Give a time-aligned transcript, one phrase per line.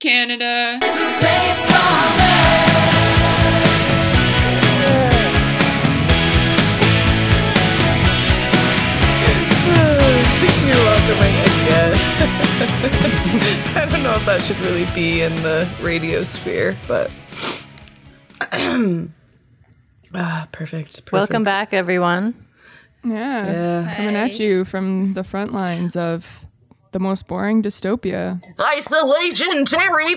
[0.00, 0.78] Canada.
[0.84, 2.76] is the place on earth?
[10.66, 11.30] You're welcome, I
[11.66, 12.02] guess.
[13.76, 17.10] I don't know if that should really be in the radio sphere, but.
[20.14, 21.12] ah, perfect, perfect.
[21.12, 22.46] Welcome back, everyone.
[23.02, 23.46] Yeah.
[23.84, 23.94] Yeah.
[23.96, 26.45] Coming at you from the front lines of
[26.96, 28.42] the most boring dystopia.
[28.58, 30.14] Isolation, Terry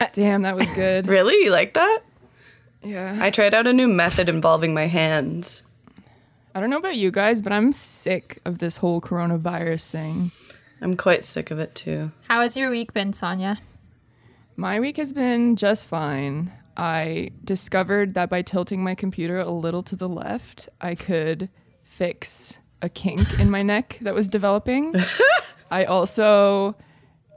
[0.00, 1.06] uh, Damn, that was good.
[1.12, 1.44] Really?
[1.44, 2.00] You like that?
[2.82, 3.16] Yeah.
[3.20, 5.62] I tried out a new method involving my hands.
[6.52, 10.32] I don't know about you guys, but I'm sick of this whole coronavirus thing.
[10.80, 12.10] I'm quite sick of it too.
[12.26, 13.58] How has your week been, Sonia?
[14.56, 16.50] My week has been just fine.
[16.76, 21.50] I discovered that by tilting my computer a little to the left, I could
[21.84, 24.94] fix a kink in my neck that was developing.
[25.70, 26.76] I also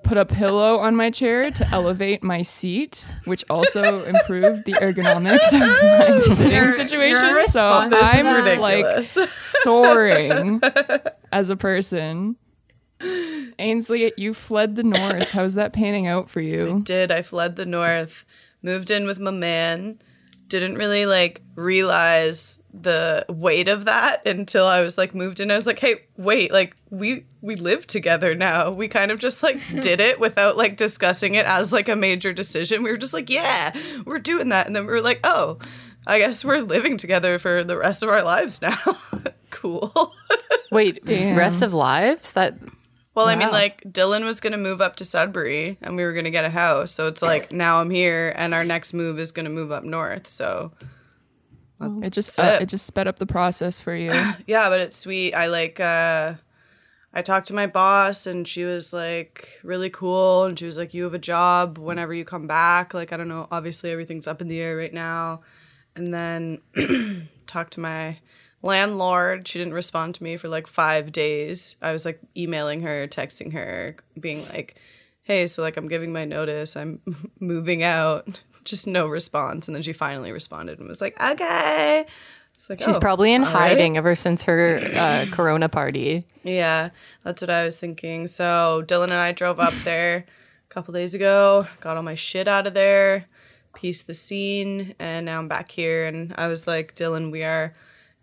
[0.03, 5.53] put a pillow on my chair to elevate my seat, which also improved the ergonomics
[5.53, 7.30] of my sitting You're- situation.
[7.30, 7.88] you're so.
[7.89, 9.16] This I'm ridiculous.
[9.17, 10.61] like soaring
[11.31, 12.36] as a person.
[13.59, 15.31] Ainsley, you fled the north.
[15.31, 16.81] How's that panning out for you?
[16.84, 17.12] did.
[17.12, 18.25] I fled the north,
[18.62, 20.00] moved in with my man.
[20.47, 25.49] Didn't really like realize the weight of that until I was like moved in.
[25.49, 28.71] I was like, hey, wait, like we we live together now.
[28.71, 32.33] We kind of just like did it without like discussing it as like a major
[32.33, 32.83] decision.
[32.83, 33.73] We were just like, yeah,
[34.05, 35.59] we're doing that, and then we were like, oh,
[36.07, 38.77] I guess we're living together for the rest of our lives now.
[39.49, 40.13] cool.
[40.71, 41.38] Wait, Damn.
[41.38, 42.33] rest of lives?
[42.33, 42.55] That
[43.16, 46.30] Well, I mean, like Dylan was gonna move up to Sudbury, and we were gonna
[46.30, 46.91] get a house.
[46.91, 50.27] So it's like now I'm here, and our next move is gonna move up north.
[50.27, 50.72] So
[51.81, 52.63] It just uh, it.
[52.63, 54.11] it just sped up the process for you.
[54.47, 55.33] yeah, but it's sweet.
[55.33, 55.80] I like.
[55.80, 56.35] uh
[57.17, 60.94] I talked to my boss, and she was like really cool, and she was like,
[60.94, 63.47] "You have a job whenever you come back." Like I don't know.
[63.51, 65.40] Obviously, everything's up in the air right now.
[65.95, 66.59] And then
[67.47, 68.17] talked to my
[68.66, 69.48] landlord.
[69.48, 71.76] She didn't respond to me for like five days.
[71.81, 74.76] I was like emailing her, texting her, being like,
[75.24, 77.00] hey, so like I'm giving my notice, I'm
[77.40, 78.42] moving out.
[78.64, 79.68] Just no response.
[79.68, 82.06] And then she finally responded and was like, okay.
[82.70, 86.26] Like, she's "Oh, probably in all right." hiding ever since her uh, Corona party.
[86.44, 86.90] Yeah,
[87.24, 88.28] that's what I was thinking.
[88.28, 90.26] So Dylan and I drove up there
[90.70, 93.26] a couple days ago, got all my shit out of there,
[93.76, 96.08] pieced the scene, and now I'm back here.
[96.08, 97.76] And I was like, Dylan, we are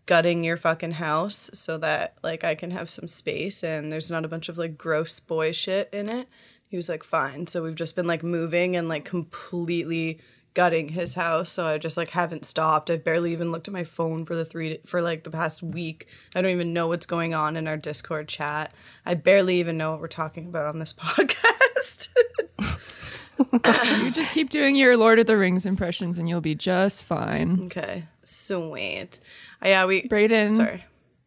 [0.07, 4.25] gutting your fucking house so that like I can have some space and there's not
[4.25, 6.29] a bunch of like gross boy shit in it.
[6.69, 7.47] He was like, fine.
[7.47, 10.21] So we've just been like moving and like completely
[10.55, 11.51] gutting his house.
[11.51, 12.91] So i just like haven't stopped.
[12.91, 16.09] I've barely even looked at my phone for the three for like the past week.
[16.35, 18.73] I don't even know what's going on in our discord chat.
[19.07, 22.09] I barely even know what we're talking about on this podcast
[23.53, 27.63] you just keep doing your Lord of the Rings impressions and you'll be just fine.
[27.67, 29.21] okay sweet
[29.65, 30.85] uh, yeah we Brayden, sorry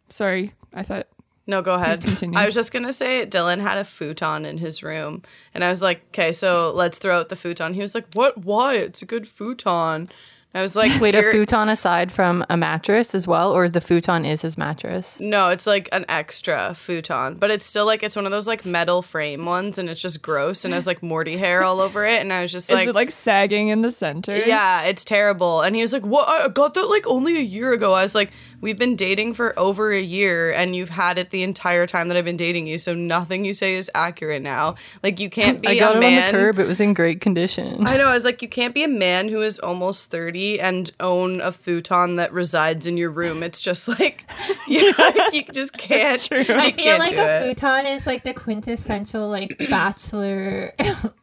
[0.10, 1.08] sorry, I thought
[1.48, 2.02] No, go ahead.
[2.02, 2.38] continue.
[2.40, 5.22] I was just gonna say Dylan had a futon in his room,
[5.54, 7.74] and I was like, okay, so let's throw out the futon.
[7.74, 8.38] He was like, what?
[8.38, 8.76] Why?
[8.76, 10.10] It's a good futon.
[10.56, 13.82] And I was like, Wait, a futon aside from a mattress as well, or the
[13.82, 15.20] futon is his mattress?
[15.20, 18.66] No, it's like an extra futon, but it's still like it's one of those like
[18.66, 22.22] metal frame ones, and it's just gross and has like Morty hair all over it.
[22.22, 24.34] And I was just like, is it like sagging in the center?
[24.34, 25.60] yeah, it's terrible.
[25.60, 26.26] And he was like, what?
[26.30, 27.92] I got that like only a year ago.
[27.92, 31.44] I was like, we've been dating for over a year, and you've had it the
[31.44, 34.76] entire time that I've been dating you, so nothing you say is accurate now.
[35.04, 36.28] Like you can't be I got a it man.
[36.28, 36.60] on the curb.
[36.60, 37.86] It was in great condition.
[37.86, 38.08] I know.
[38.08, 40.12] I was like, you can't be a man who is almost
[40.54, 43.44] 30 and own a futon that resides in your room.
[43.44, 44.26] It's just like,
[44.68, 46.30] you, like, you just can't.
[46.32, 47.44] you I feel can't like do a it.
[47.60, 51.14] futon is like the quintessential like bachelor like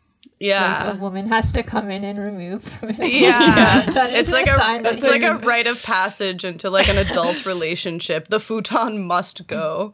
[0.40, 2.78] a woman has to come in and remove.
[2.98, 3.82] Yeah.
[3.90, 6.88] That is It's like a a sign it's like a rite of passage into like
[6.88, 8.28] an adult relationship.
[8.28, 9.92] The futon must go.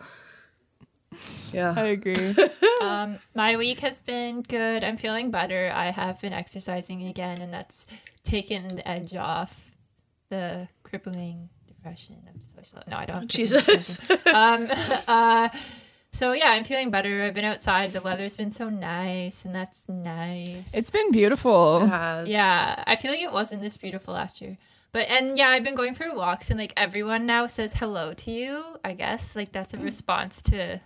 [1.52, 1.74] Yeah.
[1.76, 2.34] I agree.
[2.82, 4.84] Um, my week has been good.
[4.84, 5.70] I'm feeling better.
[5.74, 7.86] I have been exercising again, and that's
[8.28, 9.72] taken the edge off
[10.28, 12.82] the crippling depression of social.
[12.88, 13.32] No, I don't.
[13.32, 14.00] have crippling Jesus.
[14.26, 14.68] um.
[15.08, 15.48] Uh.
[16.10, 17.22] So yeah, I'm feeling better.
[17.22, 17.92] I've been outside.
[17.92, 20.72] The weather's been so nice, and that's nice.
[20.74, 21.86] It's been beautiful.
[21.86, 22.28] Has.
[22.28, 24.56] Yeah, I feel like it wasn't this beautiful last year.
[24.90, 28.30] But and yeah, I've been going for walks and like everyone now says hello to
[28.30, 28.64] you.
[28.82, 30.80] I guess like that's a response to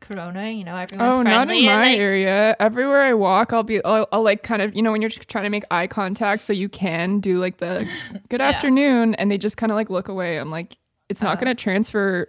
[0.00, 0.50] Corona.
[0.50, 1.30] You know, everyone's Oh, friendly.
[1.30, 2.56] not in my like, area.
[2.58, 5.44] Everywhere I walk, I'll be, I'll, I'll like kind of, you know, when you're trying
[5.44, 7.88] to make eye contact so you can do like the
[8.28, 10.38] good afternoon and they just kind of like look away.
[10.38, 10.76] I'm like,
[11.08, 11.44] it's not uh-huh.
[11.44, 12.28] going to transfer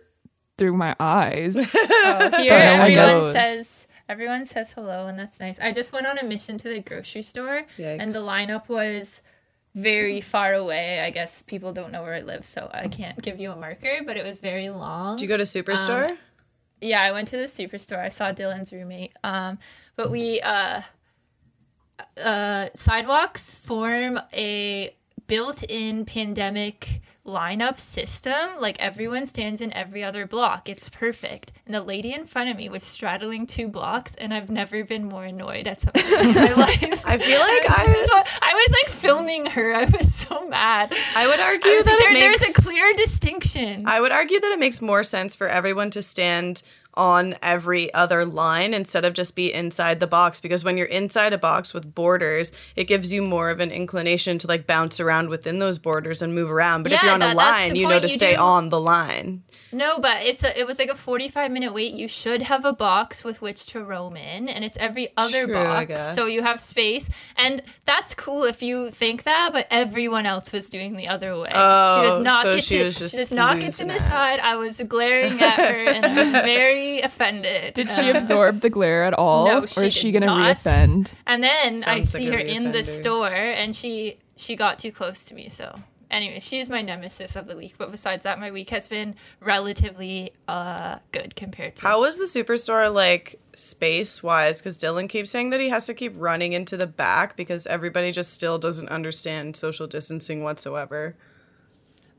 [0.58, 1.58] through my eyes.
[2.04, 3.32] Oh, here, no everyone knows.
[3.32, 5.60] says everyone says hello, and that's nice.
[5.60, 9.22] I just went on a mission to the grocery store, and the lineup was
[9.74, 11.00] very far away.
[11.00, 14.00] I guess people don't know where I live, so I can't give you a marker,
[14.06, 15.16] but it was very long.
[15.16, 16.12] Did you go to Superstore?
[16.12, 16.18] Um,
[16.82, 18.00] yeah, I went to the superstore.
[18.00, 19.14] I saw Dylan's roommate.
[19.24, 19.60] Um,
[19.96, 20.82] but we uh,
[22.22, 24.96] uh, sidewalks form a
[25.32, 28.50] built-in pandemic lineup system.
[28.60, 30.68] Like everyone stands in every other block.
[30.68, 31.54] It's perfect.
[31.66, 35.06] And the lady in front of me was straddling two blocks, and I've never been
[35.06, 37.06] more annoyed at something in my life.
[37.08, 39.74] I feel like This is I, what- I was like filming her.
[39.74, 40.92] I was so mad.
[41.16, 43.86] I would argue was that like, it there, makes there's a clear distinction.
[43.88, 46.62] I would argue that it makes more sense for everyone to stand
[46.96, 51.32] on every other line instead of just be inside the box because when you're inside
[51.34, 55.30] a box with borders it gives you more of an inclination to like bounce around
[55.30, 57.88] within those borders and move around but if you're on a that- that's line you
[57.88, 59.44] know to You stay do- on the line
[59.74, 61.94] No, but it's a it was like a 45 minute wait.
[61.94, 65.54] You should have a box with which to roam in and it's every other True,
[65.54, 66.14] box.
[66.14, 70.68] So you have space and that's cool if you think that, but everyone else was
[70.70, 71.48] doing the other way.
[71.48, 73.66] she Oh, does not so get she to, was just she does not get to
[73.86, 73.94] losing it.
[73.94, 74.40] decide.
[74.42, 77.74] I was glaring at her and I was very offended.
[77.74, 79.46] Did she absorb the glare at all?
[79.46, 80.58] No, or is she did gonna not.
[80.58, 81.14] reoffend?
[81.26, 84.80] And then I Sounds like see a her in the store and she she got
[84.80, 85.80] too close to me, so
[86.12, 90.34] Anyway, she's my nemesis of the week, but besides that, my week has been relatively
[90.48, 94.60] uh good compared to How was the superstore like space wise?
[94.60, 98.12] Because Dylan keeps saying that he has to keep running into the back because everybody
[98.12, 101.16] just still doesn't understand social distancing whatsoever.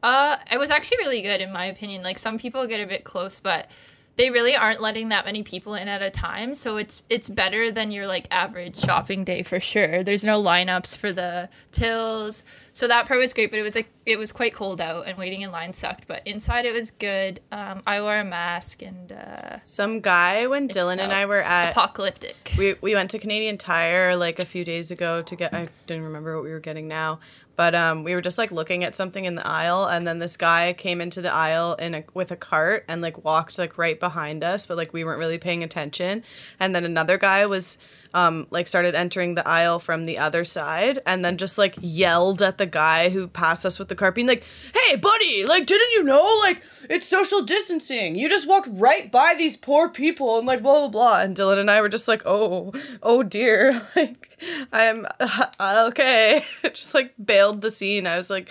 [0.02, 2.02] Uh, it was actually really good in my opinion.
[2.02, 3.70] Like some people get a bit close, but
[4.16, 6.54] they really aren't letting that many people in at a time.
[6.54, 10.02] So it's it's better than your like average shopping day for sure.
[10.02, 13.50] There's no lineups for the tills, so that part was great.
[13.50, 16.06] But it was like it was quite cold out, and waiting in line sucked.
[16.06, 17.40] But inside it was good.
[17.50, 21.70] Um, I wore a mask, and uh, Some guy when Dylan and I were at
[21.70, 22.54] apocalyptic.
[22.58, 26.04] we we went to Canadian Tire like a few days ago to get I didn't
[26.04, 27.20] remember what we were getting now,
[27.56, 30.36] but um we were just like looking at something in the aisle and then this
[30.36, 33.98] guy came into the aisle in a with a cart and like walked like right
[33.98, 36.22] behind us, but like we weren't really paying attention.
[36.58, 37.78] And then another guy was
[38.14, 42.42] um like started entering the aisle from the other side and then just like yelled
[42.42, 44.44] at the guy who passed us with the cart being like,
[44.74, 48.16] "Hey, buddy, like didn't you know like it's social distancing.
[48.16, 51.58] You just walked right by these poor people and like blah blah blah." And Dylan
[51.58, 52.72] and I were just like, "Oh,
[53.02, 54.38] oh dear." Like
[54.72, 56.42] I'm uh, okay.
[56.62, 58.06] just like bailed the scene.
[58.06, 58.50] I was like,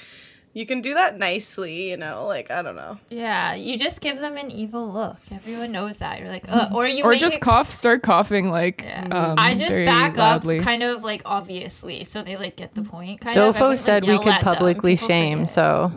[0.54, 2.26] "You can do that nicely, you know?
[2.28, 5.18] Like I don't know." Yeah, you just give them an evil look.
[5.32, 6.20] Everyone knows that.
[6.20, 8.82] You're like, uh, or you Or just it cough, start coughing like.
[8.84, 9.08] Yeah.
[9.12, 10.60] Um, I just very back loudly.
[10.60, 13.56] up kind of like obviously so they like get the point kind of.
[13.56, 15.92] Dofo would, said we could publicly shame, so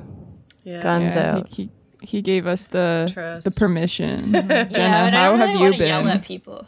[0.63, 0.81] Yeah.
[0.83, 1.49] guns Yeah, out.
[1.49, 3.45] He, he, he gave us the Trust.
[3.45, 4.33] the permission.
[4.33, 6.11] Jenna, yeah, but I how don't have you wanna Yell been?
[6.11, 6.67] at people.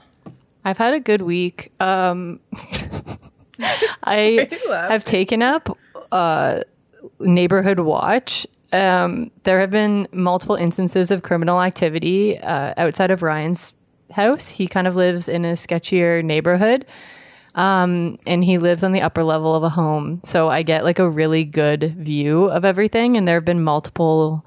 [0.65, 1.73] I've had a good week.
[1.79, 2.41] Um,
[4.03, 4.49] I
[4.89, 5.77] have taken up
[6.13, 6.61] uh,
[7.21, 8.47] neighborhood watch.
[8.73, 13.73] Um, there have been multiple instances of criminal activity uh, outside of Ryan's
[14.11, 14.49] house.
[14.49, 16.85] He kind of lives in a sketchier neighborhood.
[17.55, 20.21] Um, and he lives on the upper level of a home.
[20.25, 23.17] So I get like a really good view of everything.
[23.17, 24.45] And there have been multiple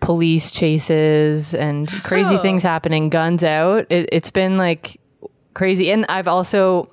[0.00, 2.38] police chases and crazy Oh.
[2.42, 3.86] things happening, guns out.
[3.90, 5.00] It, it's been like
[5.54, 5.90] crazy.
[5.90, 6.88] And I've also,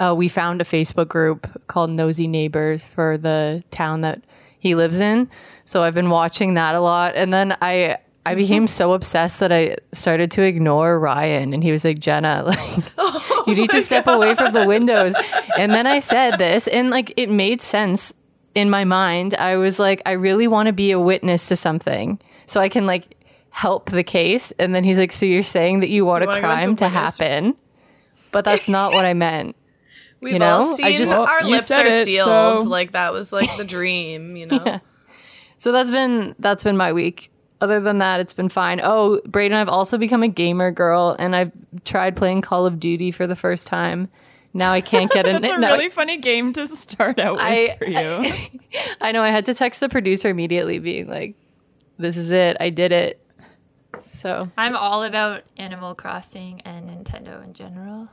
[0.00, 4.22] uh, we found a Facebook group called Nosy Neighbors for the town that
[4.58, 5.28] he lives in.
[5.64, 7.14] So I've been watching that a lot.
[7.16, 11.70] And then I, I became so obsessed that I started to ignore Ryan and he
[11.70, 12.84] was like, Jenna, like,
[13.46, 15.14] you need to step away from the windows.
[15.58, 18.14] And then I said this and like it made sense
[18.54, 19.34] in my mind.
[19.34, 22.86] I was like, I really want to be a witness to something so I can
[22.86, 23.16] like
[23.50, 24.52] help the case.
[24.58, 27.54] And then he's like, So you're saying that you want You a crime to happen?
[28.32, 29.54] But that's not what I meant.
[30.24, 32.26] We've You know, all I seen just- Well, our lips are it, sealed.
[32.64, 34.80] so- Like that was like the dream, you know.
[35.58, 37.30] So that's been that's been my week.
[37.60, 38.80] Other than that, it's been fine.
[38.82, 41.52] Oh, Braden, I've also become a gamer girl, and I've
[41.84, 44.08] tried playing Call of Duty for the first time.
[44.52, 45.40] Now I can't get in.
[45.40, 48.58] That's a no, really funny game to start out with I- for you.
[49.00, 51.36] I know I had to text the producer immediately, being like,
[51.98, 52.56] "This is it.
[52.60, 53.20] I did it."
[54.12, 58.08] So I'm all about Animal Crossing and Nintendo in general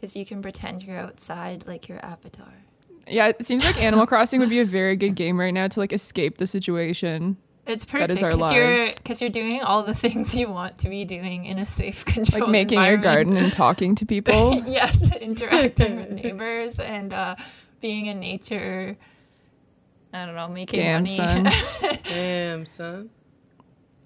[0.00, 2.64] because you can pretend you're outside like your avatar.
[3.06, 5.78] yeah, it seems like Animal Crossing would be a very good game right now to
[5.80, 7.36] like escape the situation.
[7.66, 8.96] It's perfect is our because you're lives.
[8.96, 12.42] because you're doing all the things you want to be doing in a safe, controlled
[12.44, 14.62] Like making your garden and talking to people.
[14.66, 17.36] yes, interacting with neighbors and uh,
[17.80, 18.96] being in nature.
[20.12, 21.08] I don't know, making Damn, money.
[21.08, 21.48] son.
[22.04, 23.10] Damn, son.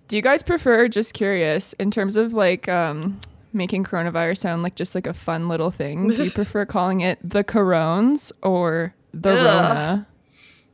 [0.09, 3.19] Do you guys prefer, just curious, in terms of like um,
[3.55, 7.19] making coronavirus sound like just like a fun little thing, do you prefer calling it
[7.23, 9.37] the corones or the Ugh.
[9.45, 10.07] Rona?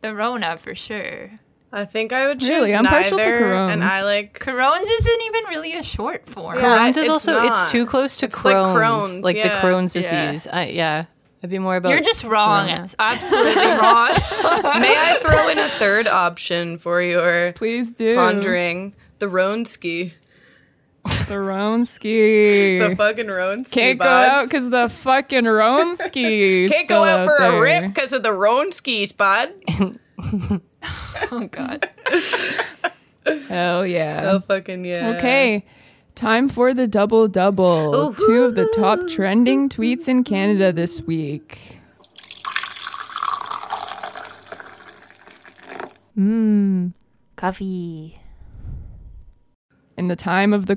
[0.00, 1.30] The Rona for sure.
[1.72, 2.74] I think I would choose Really?
[2.74, 3.72] I'm neither, partial to Crohn's.
[3.74, 4.38] and I like.
[4.40, 6.58] Crohn's isn't even really a short form.
[6.58, 6.64] Yeah.
[6.64, 7.46] Crohn's is it's also not.
[7.62, 9.60] it's too close to It's like Crohn's, Crohn's, like the yeah.
[9.60, 10.32] Crohn's Yeah.
[10.32, 10.48] disease.
[10.52, 11.04] I, yeah,
[11.40, 11.90] it'd be more about.
[11.90, 12.66] You're just wrong.
[12.66, 12.82] Corona.
[12.82, 14.08] It's absolutely wrong.
[14.80, 18.16] May I throw in a third option for your Please do.
[18.16, 18.94] pondering?
[19.20, 20.14] The Ronski.
[21.28, 22.88] The Ronski.
[22.88, 23.70] The fucking Ronski.
[23.72, 26.68] Can't go out because the fucking Ronski.
[26.68, 29.52] Can't go out for a rip because of the Ronskis, bud.
[31.32, 31.88] oh god.
[33.48, 34.30] Hell yeah.
[34.32, 35.16] Oh fucking yeah.
[35.16, 35.64] Okay.
[36.14, 38.14] Time for the double double.
[38.14, 41.80] Two of the top trending tweets in Canada this week.
[46.18, 46.92] Mmm,
[47.36, 48.19] coffee.
[50.00, 50.76] In the time of the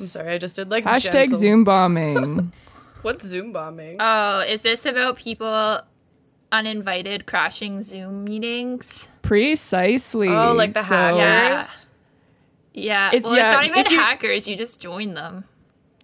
[0.00, 2.52] I'm sorry, I just did like Hashtag gentle- Zoom bombing.
[3.02, 3.98] What's Zoom bombing?
[4.00, 5.78] Oh, is this about people
[6.50, 9.08] uninvited crashing Zoom meetings?
[9.22, 10.30] Precisely.
[10.30, 11.86] oh, like the So- hackers.
[12.72, 13.10] Yeah.
[13.14, 14.48] It's- well, yeah, it's not even you- hackers.
[14.48, 15.44] You just join them.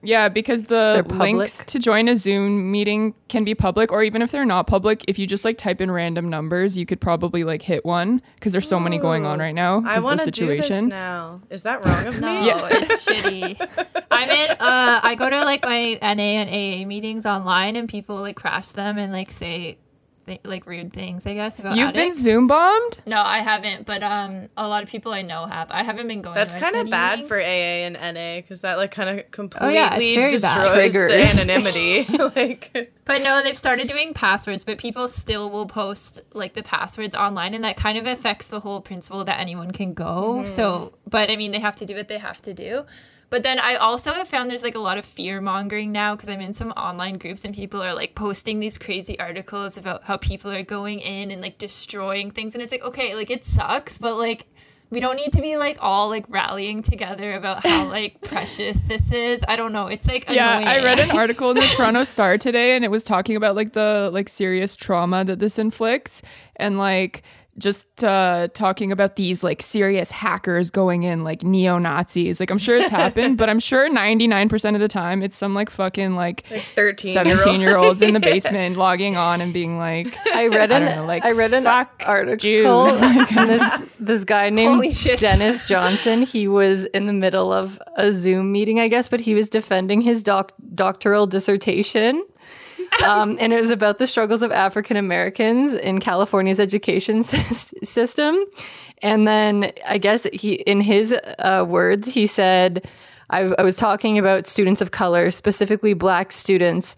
[0.02, 4.22] Yeah, because the They're links to join a Zoom meeting can be public, or even
[4.22, 7.44] if they're not public, if you just like type in random numbers, you could probably
[7.44, 9.82] like hit one because there's so many going on right now.
[9.84, 10.88] I want to do this situation.
[10.88, 11.42] now.
[11.50, 12.46] Is that wrong of No, me?
[12.46, 12.68] Yeah.
[12.70, 13.96] it's shitty.
[14.10, 14.50] I'm in.
[14.52, 18.68] Uh, I go to like my NA and AA meetings online, and people like crash
[18.68, 19.76] them and like say
[20.30, 21.26] th- like rude things.
[21.26, 22.12] I guess about You've been.
[22.12, 23.00] Zoom bombed?
[23.06, 25.70] No, I haven't, but um, a lot of people I know have.
[25.70, 26.34] I haven't been going.
[26.34, 27.28] That's kind of bad meetings.
[27.28, 30.82] for AA and NA because that like kind of completely yeah, it's very bad.
[30.82, 32.06] destroys the anonymity.
[32.36, 37.16] like, But no, they've started doing passwords, but people still will post like the passwords
[37.16, 40.44] online, and that kind of affects the whole principle that anyone can go.
[40.44, 42.84] So, but I mean, they have to do what they have to do.
[43.30, 46.28] But then I also have found there's like a lot of fear mongering now because
[46.28, 50.16] I'm in some online groups and people are like posting these crazy articles about how
[50.16, 52.54] people are going in and like destroying things.
[52.54, 54.46] And it's like, okay, like it sucks, but like
[54.90, 59.12] we don't need to be like all like rallying together about how like precious this
[59.12, 59.44] is.
[59.46, 59.86] I don't know.
[59.86, 60.66] It's like Yeah, annoying.
[60.66, 63.74] I read an article in the Toronto Star today and it was talking about like
[63.74, 66.20] the like serious trauma that this inflicts
[66.56, 67.22] and like
[67.60, 72.40] just uh talking about these like serious hackers going in like neo-Nazis.
[72.40, 75.70] Like I'm sure it's happened, but I'm sure 99% of the time it's some like
[75.70, 80.48] fucking like 13 17 year olds in the basement logging on and being like I
[80.48, 82.36] read I an don't know, like, I read an article.
[82.36, 83.02] Jews.
[83.36, 86.22] and this this guy named Dennis Johnson.
[86.22, 90.00] He was in the middle of a Zoom meeting, I guess, but he was defending
[90.00, 92.24] his doc- doctoral dissertation.
[93.04, 98.44] Um, and it was about the struggles of African Americans in California's education sys- system.
[99.02, 102.86] And then I guess he, in his uh, words, he said,
[103.30, 106.96] I, I was talking about students of color, specifically black students.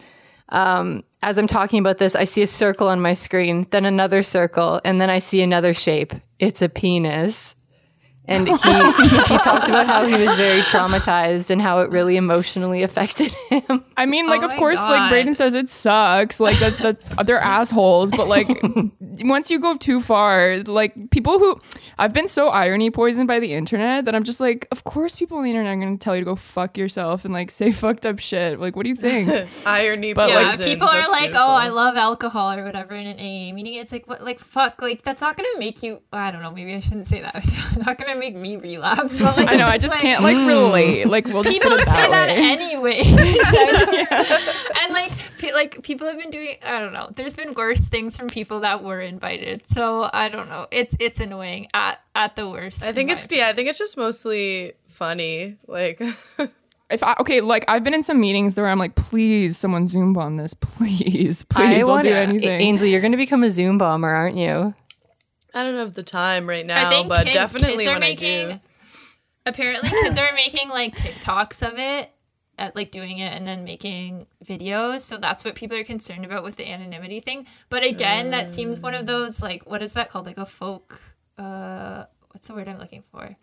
[0.49, 4.23] Um, as I'm talking about this, I see a circle on my screen, then another
[4.23, 6.12] circle, and then I see another shape.
[6.38, 7.54] It's a penis.
[8.24, 12.84] And he, he talked about how he was very traumatized and how it really emotionally
[12.84, 13.84] affected him.
[13.96, 14.90] I mean, like, Oh of course, God.
[14.90, 16.38] like Braden says, it sucks.
[16.38, 18.12] Like that, that's they're assholes.
[18.12, 18.48] But like,
[19.00, 21.60] once you go too far, like people who
[21.98, 25.38] I've been so irony poisoned by the internet that I'm just like, of course, people
[25.38, 28.06] on the internet are gonna tell you to go fuck yourself and like say fucked
[28.06, 28.60] up shit.
[28.60, 29.48] Like, what do you think?
[29.66, 30.12] irony.
[30.12, 30.68] But, Yeah, poisoned.
[30.70, 31.42] people are That's like, beautiful.
[31.48, 33.74] "Oh, I love alcohol" or whatever in an AA meeting.
[33.74, 36.02] It's like, what, like, fuck, like that's not gonna make you.
[36.12, 36.52] I don't know.
[36.52, 37.34] Maybe I shouldn't say that.
[37.34, 39.19] It's not gonna make me relapse.
[39.19, 39.66] But, like, I know.
[39.66, 40.47] I just like- can't like mm.
[40.47, 41.09] relate.
[41.09, 42.37] Like, we'll just People put it say that way.
[42.37, 42.99] anyway,
[44.83, 46.57] and like, pe- like people have been doing.
[46.64, 47.09] I don't know.
[47.14, 49.69] There's been worse things from people that were invited.
[49.69, 50.66] So I don't know.
[50.71, 52.83] It's it's annoying at at the worst.
[52.83, 53.49] I think it's yeah.
[53.49, 55.57] I think it's just mostly funny.
[55.66, 56.00] Like,
[56.90, 60.12] if I okay, like I've been in some meetings where I'm like, please, someone Zoom
[60.12, 62.61] bomb this, please, please, I'll wanna- do anything.
[62.61, 64.75] Ainsley, you're going to become a Zoom bomber, aren't you?
[65.54, 68.52] I don't have the time right now, but kid- definitely kids are when making, I
[68.52, 68.61] do.
[69.47, 72.11] Apparently, kids are making like TikToks of it,
[72.59, 75.00] at like doing it and then making videos.
[75.00, 77.47] So that's what people are concerned about with the anonymity thing.
[77.68, 80.26] But again, that seems one of those like what is that called?
[80.26, 81.00] Like a folk.
[81.38, 83.37] Uh, what's the word I'm looking for?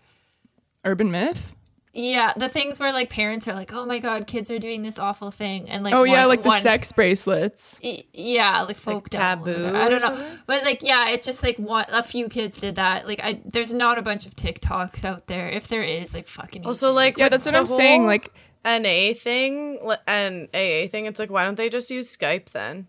[0.86, 1.54] Urban myth.
[1.92, 5.00] Yeah, the things where like parents are like, "Oh my god, kids are doing this
[5.00, 7.80] awful thing," and like Oh yeah, one- like the one- sex bracelets.
[7.84, 10.40] Y- yeah like folk devil or taboo i don't know something?
[10.46, 13.74] but like yeah it's just like one a few kids did that like i there's
[13.74, 17.26] not a bunch of tiktoks out there if there is like fucking Also, like, Yeah,
[17.26, 18.02] with that's what I'm saying.
[18.02, 18.32] whole Like,
[18.66, 22.88] NA thing li- and AA thing, it's like, why don't they just use Skype then?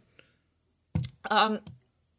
[1.30, 1.61] um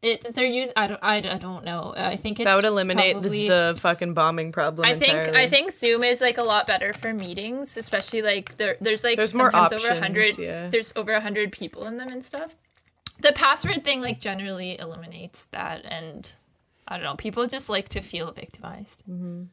[0.02, 0.72] It, they're use.
[0.76, 0.98] I don't.
[1.00, 1.94] I, I don't know.
[1.96, 4.84] I think it's that would eliminate this, probably- the fucking bombing problem.
[4.84, 5.38] I think entirely.
[5.38, 9.16] I think Zoom is like a lot better for meetings, especially like there, there's like
[9.16, 10.38] There's more sometimes over options, hundred.
[10.38, 10.68] yeah.
[10.68, 12.56] There's over a hundred people in them and stuff.
[13.20, 16.28] The password thing like generally eliminates that, and
[16.88, 17.14] I don't know.
[17.14, 19.04] People just like to feel victimized.
[19.08, 19.44] Mm-hmm.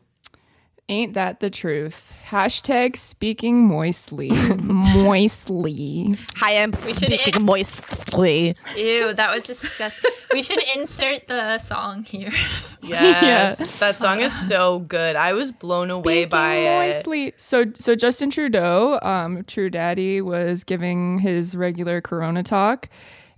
[0.89, 2.15] Ain't that the truth?
[2.29, 4.29] Hashtag speaking moistly.
[4.60, 6.15] moistly.
[6.38, 8.55] Hi, I'm should speaking in- moistly.
[8.75, 10.10] Ew, that was disgusting.
[10.34, 12.31] we should insert the song here.
[12.81, 15.15] Yes, that song is so good.
[15.15, 16.75] I was blown away by Speaking it.
[16.79, 17.34] moistly.
[17.38, 22.89] So so Justin Trudeau, um, True Daddy, was giving his regular Corona talk,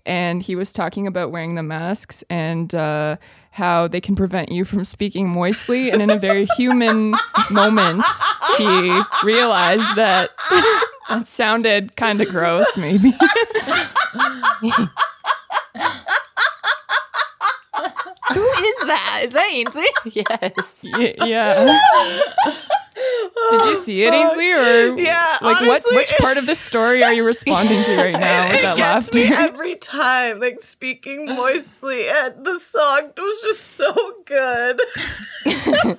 [0.06, 3.18] and he was talking about wearing the masks and uh,
[3.52, 5.92] how they can prevent you from speaking moistly.
[5.92, 7.14] And in a very human
[7.50, 8.04] moment,
[8.58, 10.30] he realized that
[11.10, 13.12] that sounded kind of gross, maybe.
[18.34, 19.22] Who is that?
[19.26, 19.86] Is that Ainsley?
[20.06, 20.80] Yes.
[20.84, 21.80] Y- yeah.
[23.52, 25.84] Did you oh, see it, Ainsley, or Yeah, like what?
[25.92, 29.14] Which part of this story are you responding to right now with it that gets
[29.14, 29.18] laughter?
[29.18, 30.40] me every time.
[30.40, 34.82] Like speaking moistly, and the song was just so good.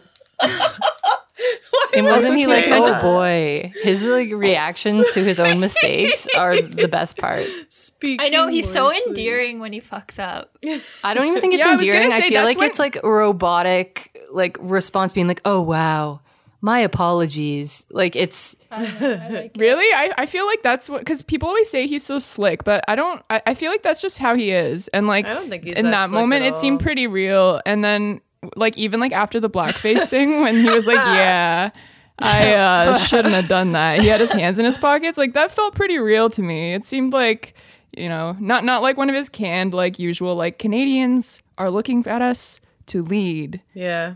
[1.95, 3.03] And wasn't he like, saying oh that?
[3.03, 3.73] boy?
[3.83, 7.45] His like reactions to his own mistakes are the best part.
[7.69, 10.57] Speaking I know he's so endearing when he fucks up.
[11.03, 12.13] I don't even think it's Yeah, I was gonna endearing.
[12.13, 16.21] I, say, feel like what- it's like robotic like response being like, oh wow,
[16.63, 17.85] my apologies.
[17.91, 19.93] Like it's Really?
[19.93, 22.95] I, I feel like that's what because people always say he's so slick, but I
[22.95, 23.23] don't.
[23.29, 25.79] I, I feel like that's just how he is, and like I don't think he's
[25.79, 28.23] in that that, moment it seemed pretty real, and then
[28.57, 31.71] like even like after the blackface thing when he was like, yeah.
[32.19, 34.01] I uh, shouldn't have done that.
[34.01, 35.19] He had his hands in his pockets.
[35.19, 36.75] Like that felt pretty real to me.
[36.75, 37.55] It seemed like,
[37.97, 42.07] you know, not not like one of his canned like usual like Canadians are looking
[42.07, 43.63] at us to lead.
[43.75, 44.15] Yeah.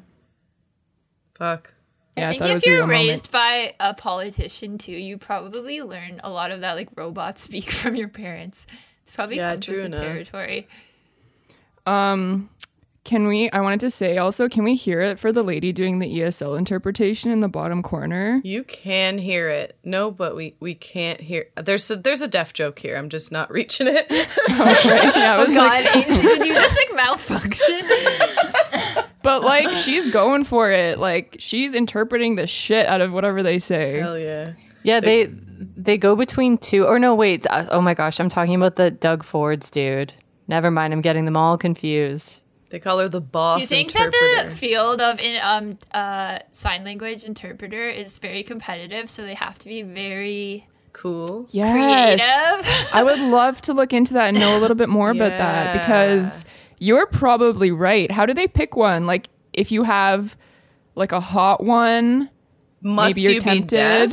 [1.34, 1.74] Fuck.
[2.16, 3.08] Yeah, I think thought it if was a real you're moment.
[3.08, 7.70] raised by a politician too, you probably learn a lot of that like robot speak
[7.70, 8.66] from your parents.
[9.02, 10.02] It's probably Yeah, comes true with the enough.
[10.02, 10.68] territory.
[11.86, 12.50] Um,
[13.04, 13.48] can we?
[13.52, 16.58] I wanted to say also, can we hear it for the lady doing the ESL
[16.58, 18.40] interpretation in the bottom corner?
[18.42, 19.76] You can hear it.
[19.84, 21.46] No, but we we can't hear.
[21.54, 22.96] There's a, there's a deaf joke here.
[22.96, 24.06] I'm just not reaching it.
[24.58, 24.80] Oh,
[25.14, 27.80] yeah, I oh, was like, God, Ainsley, did you just like malfunction?
[29.26, 30.98] But like she's going for it.
[30.98, 33.98] Like she's interpreting the shit out of whatever they say.
[33.98, 34.52] Hell yeah.
[34.84, 35.26] yeah they
[35.76, 38.90] they go between two or no wait uh, oh my gosh I'm talking about the
[38.90, 40.12] Doug Ford's dude.
[40.48, 42.42] Never mind, I'm getting them all confused.
[42.70, 44.34] They call her the boss Do you think interpreter.
[44.36, 49.34] that the field of in, um uh sign language interpreter is very competitive, so they
[49.34, 51.46] have to be very cool.
[51.50, 52.22] Yes,
[52.62, 52.94] creative?
[52.94, 55.72] I would love to look into that and know a little bit more about that
[55.80, 56.44] because
[56.78, 58.10] you're probably right.
[58.10, 59.06] How do they pick one?
[59.06, 60.36] Like if you have
[60.94, 62.30] like a hot one,
[62.82, 64.12] Must Maybe you're you tempted.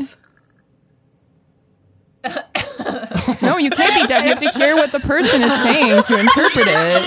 [3.41, 4.23] no, you can't be deaf.
[4.23, 7.04] You have to hear what the person is saying to interpret it.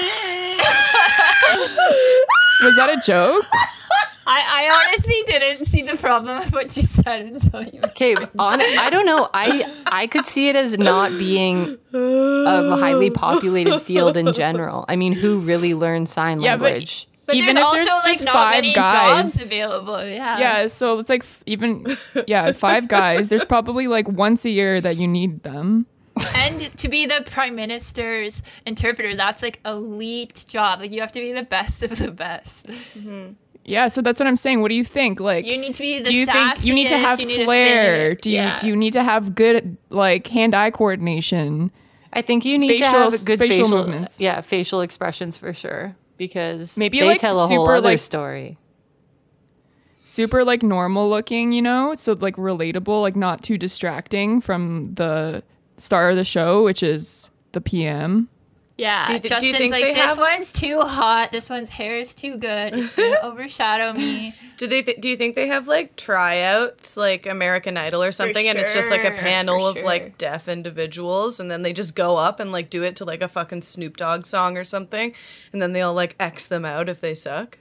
[2.62, 3.45] Was that a joke?
[4.26, 7.80] I, I honestly didn't see the problem with what you said until you.
[7.84, 9.28] Okay, on I don't know.
[9.32, 14.84] I I could see it as not being a highly populated field in general.
[14.88, 17.08] I mean, who really learns sign Yeah, but- language?
[17.26, 19.32] But Even there's if there's like just not five guys.
[19.34, 20.04] jobs available.
[20.06, 20.38] Yeah.
[20.38, 21.84] Yeah, so it's like f- even
[22.28, 23.28] yeah, five guys.
[23.30, 25.86] There's probably like once a year that you need them.
[26.36, 30.78] And to be the prime minister's interpreter, that's like elite job.
[30.78, 32.68] Like you have to be the best of the best.
[32.68, 33.32] Mm-hmm.
[33.68, 34.62] Yeah, so that's what I'm saying.
[34.62, 35.18] What do you think?
[35.18, 37.38] Like You need to be the do you think you need to have you need
[37.38, 38.14] to flair?
[38.14, 38.59] do you Yeah.
[38.61, 41.72] do you need to have good like hand-eye coordination?
[42.12, 44.14] I think you need to have good facial facial, movements.
[44.20, 47.88] Uh, yeah, facial expressions for sure because Maybe, they like, tell a whole super, other
[47.90, 48.57] like- story.
[50.05, 51.94] Super like normal looking, you know?
[51.96, 55.42] So like relatable, like not too distracting from the
[55.79, 58.29] star of the show, which is the PM.
[58.78, 61.32] Yeah, Do you thi- do you Justin's think like they this have- one's too hot.
[61.32, 62.74] This one's hair is too good.
[62.76, 64.34] It's gonna overshadow me.
[64.58, 64.82] Do they?
[64.82, 68.74] Th- do you think they have like tryouts, like American Idol or something, and it's
[68.74, 69.84] just like a panel for of sure.
[69.86, 73.22] like deaf individuals, and then they just go up and like do it to like
[73.22, 75.14] a fucking Snoop Dogg song or something,
[75.54, 77.56] and then they'll like X them out if they suck.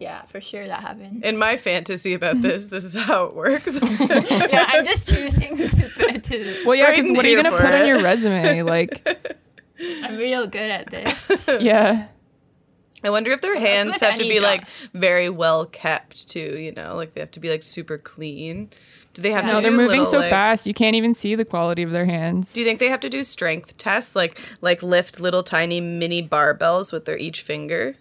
[0.00, 1.22] Yeah, for sure that happens.
[1.24, 3.80] In my fantasy about this, this is how it works.
[4.00, 6.18] yeah, I'm just choosing to.
[6.20, 8.62] to Well, yeah, because what are you gonna for put on your resume?
[8.62, 9.06] Like,
[9.80, 11.48] I'm real good at this.
[11.60, 12.08] yeah,
[13.04, 14.42] I wonder if their that's hands have to be job.
[14.42, 16.56] like very well kept too.
[16.58, 18.70] You know, like they have to be like super clean.
[19.14, 19.60] Do they have No, to?
[19.62, 22.52] they're moving little, so like- fast you can't even see the quality of their hands.
[22.52, 26.26] Do you think they have to do strength tests, like like lift little tiny mini
[26.26, 27.96] barbells with their each finger?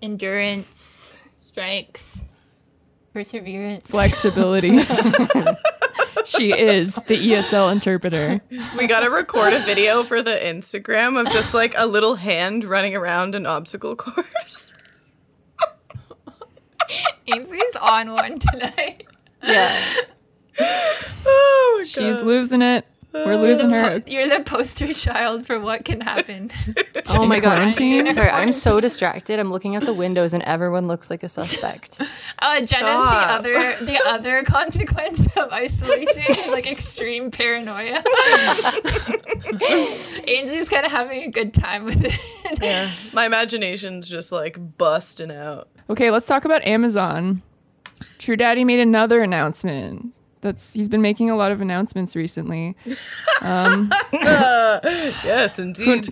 [0.00, 2.20] Endurance, strength,
[3.12, 3.88] perseverance.
[3.88, 4.78] Flexibility.
[6.36, 8.40] she is the ESL interpreter.
[8.76, 12.94] We gotta record a video for the Instagram of just like a little hand running
[12.96, 14.72] around an obstacle course.
[17.26, 19.06] Ainsley's on one tonight.
[19.42, 19.78] Yeah.
[21.24, 22.26] Oh my She's God.
[22.26, 22.86] losing it.
[23.12, 24.02] We're losing her.
[24.06, 26.50] You're the poster child for what can happen.
[27.14, 27.58] Oh my god.
[27.58, 28.10] quarantine?
[28.12, 29.38] Sorry, I'm so distracted.
[29.38, 32.00] I'm looking out the windows and everyone looks like a suspect.
[32.38, 33.52] Uh, Jenna's the other
[33.84, 38.02] the other consequence of isolation is like extreme paranoia.
[40.26, 42.18] Ainsley's kind of having a good time with it.
[42.62, 45.68] Yeah, my imagination's just like busting out.
[45.90, 47.42] Okay, let's talk about Amazon.
[48.18, 50.12] True Daddy made another announcement.
[50.42, 52.76] That's he's been making a lot of announcements recently.
[55.24, 56.08] Yes, indeed.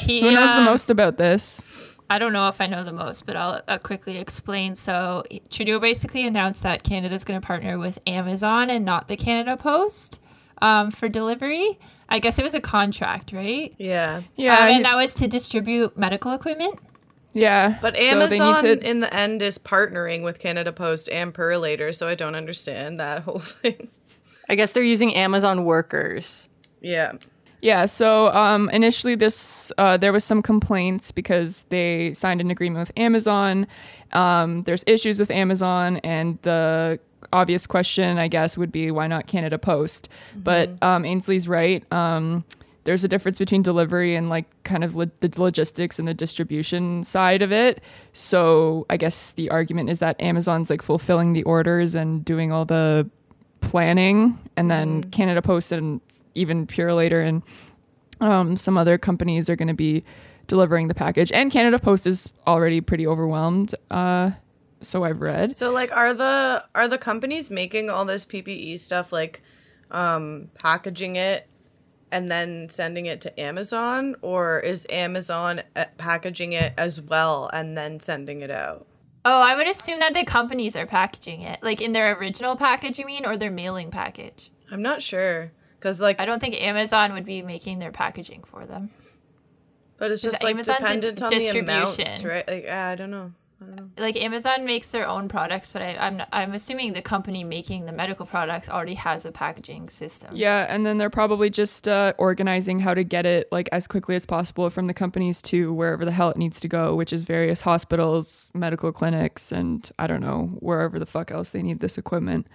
[0.00, 1.96] He, Who knows the um, most about this?
[2.08, 4.74] I don't know if I know the most, but I'll, uh quickly explain.
[4.74, 9.56] So Trudeau basically announced that Canada's going to partner with Amazon and not the Canada
[9.56, 10.20] Post
[10.60, 11.78] um, for delivery.
[12.08, 13.74] I guess it was a contract, right?
[13.78, 14.22] yeah.
[14.36, 16.80] Yeah, um, and that was to distribute medical equipment.
[17.32, 17.78] Yeah.
[17.80, 22.08] But So Amazon to- in the end is partnering with Canada Post and Purolator, so
[22.08, 23.88] I don't understand that whole thing.
[24.48, 26.48] I guess they're using Amazon workers.
[26.80, 27.12] Yeah.
[27.62, 32.88] Yeah, so um, initially this uh, there was some complaints because they signed an agreement
[32.88, 33.66] with Amazon.
[34.12, 36.98] Um, there's issues with Amazon, and the
[37.34, 40.08] obvious question, I guess, would be why not Canada Post?
[40.34, 41.84] But um, Ainsley's right.
[42.84, 47.04] There's a difference between delivery and like kind of lo- the logistics and the distribution
[47.04, 47.82] side of it.
[48.12, 52.64] So I guess the argument is that Amazon's like fulfilling the orders and doing all
[52.64, 53.08] the
[53.60, 56.00] planning, and then Canada Post and
[56.34, 57.42] even Purolator and
[58.20, 60.04] um, some other companies are going to be
[60.46, 61.30] delivering the package.
[61.32, 63.74] And Canada Post is already pretty overwhelmed.
[63.90, 64.32] Uh,
[64.80, 65.52] so I've read.
[65.52, 69.42] So like are the are the companies making all this PPE stuff like
[69.90, 71.46] um packaging it
[72.12, 77.76] and then sending it to Amazon or is Amazon uh, packaging it as well and
[77.76, 78.86] then sending it out?
[79.24, 82.98] Oh, I would assume that the companies are packaging it, like in their original package,
[82.98, 84.50] you mean, or their mailing package.
[84.70, 88.66] I'm not sure cuz like I don't think Amazon would be making their packaging for
[88.66, 88.90] them.
[89.98, 92.48] but it's just like Amazon's dependent on the amounts, right?
[92.48, 93.32] Like I don't know.
[93.98, 97.84] Like Amazon makes their own products, but I, I'm not, I'm assuming the company making
[97.84, 100.34] the medical products already has a packaging system.
[100.34, 104.14] Yeah, and then they're probably just uh, organizing how to get it like as quickly
[104.16, 107.24] as possible from the companies to wherever the hell it needs to go, which is
[107.24, 111.98] various hospitals, medical clinics, and I don't know wherever the fuck else they need this
[111.98, 112.46] equipment.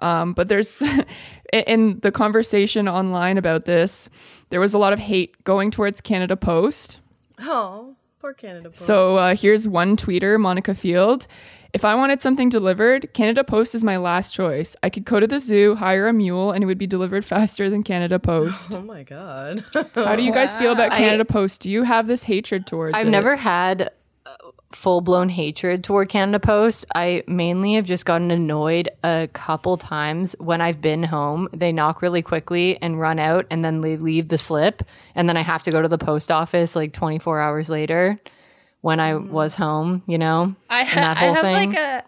[0.00, 0.82] Um, but there's
[1.52, 4.08] in the conversation online about this,
[4.50, 7.00] there was a lot of hate going towards Canada Post.
[7.40, 7.87] Oh,
[8.20, 8.80] poor Canada Post.
[8.82, 11.26] So uh, here's one tweeter, Monica Field.
[11.74, 14.74] If I wanted something delivered, Canada Post is my last choice.
[14.82, 17.68] I could go to the zoo, hire a mule, and it would be delivered faster
[17.68, 18.72] than Canada Post.
[18.72, 19.62] Oh my god.
[19.94, 21.60] How do you guys feel about I- Canada Post?
[21.62, 22.96] Do you have this hatred towards it?
[22.96, 23.10] I've it?
[23.10, 23.90] never had
[24.72, 26.84] full blown hatred toward Canada Post.
[26.94, 31.48] I mainly have just gotten annoyed a couple times when I've been home.
[31.52, 34.82] They knock really quickly and run out, and then they leave the slip,
[35.14, 38.20] and then I have to go to the post office like 24 hours later
[38.80, 39.28] when I mm.
[39.30, 40.02] was home.
[40.06, 41.70] You know, I, And ha- that I have thing.
[41.70, 42.04] like a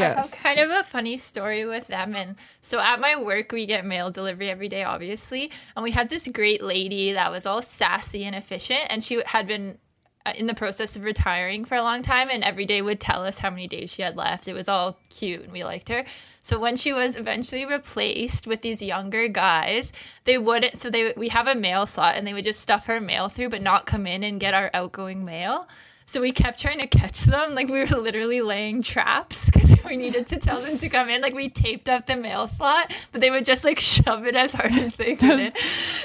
[0.00, 0.42] I have Yes.
[0.42, 2.16] kind of a funny story with them.
[2.16, 5.52] And so at my work, we get mail delivery every day, obviously.
[5.76, 8.86] And we had this great lady that was all sassy and efficient.
[8.90, 9.78] And she had been
[10.26, 12.30] Uh, in the process of retiring for a long time.
[12.30, 14.48] And every day would tell us how many days she had left.
[14.48, 16.06] It was all cute and we liked her.
[16.40, 19.92] So when she was eventually replaced with these younger guys,
[20.24, 20.78] they wouldn't.
[20.78, 23.50] So they we have a mail slot and they would just stuff her mail through,
[23.50, 25.68] but not come in and get our outgoing mail.
[26.06, 27.54] So we kept trying to catch them.
[27.54, 31.22] Like we were literally laying traps because we needed to tell them to come in.
[31.22, 34.52] Like we taped up the mail slot, but they would just like shove it as
[34.52, 35.40] hard as they could.
[35.40, 35.52] a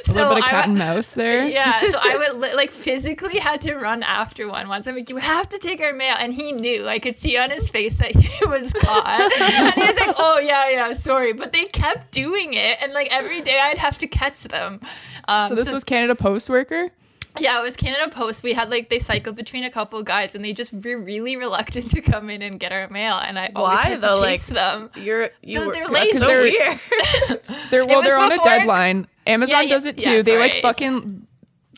[0.08, 1.48] little bit of cat and mouse there.
[1.50, 4.88] yeah, so I would li- like physically had to run after one once.
[4.88, 6.88] I'm like, you have to take our mail, and he knew.
[6.88, 10.40] I could see on his face that he was caught, and he was like, oh
[10.40, 11.34] yeah, yeah, sorry.
[11.34, 14.80] But they kept doing it, and like every day I'd have to catch them.
[15.28, 16.90] Um, So this was Canada Post worker.
[17.38, 18.42] Yeah, it was Canada Post.
[18.44, 21.92] We had like they cycled between a couple guys, and they just were really reluctant
[21.92, 23.16] to come in and get our mail.
[23.18, 24.22] And I always Why, had though?
[24.24, 24.90] to chase Like, them.
[24.96, 26.18] You're you They're- were they're that's lazy.
[26.18, 27.44] so They're- weird.
[27.70, 29.08] They're well, they're on a deadline.
[29.28, 30.10] Amazon yeah, does it too.
[30.10, 31.28] yeah, they like fucking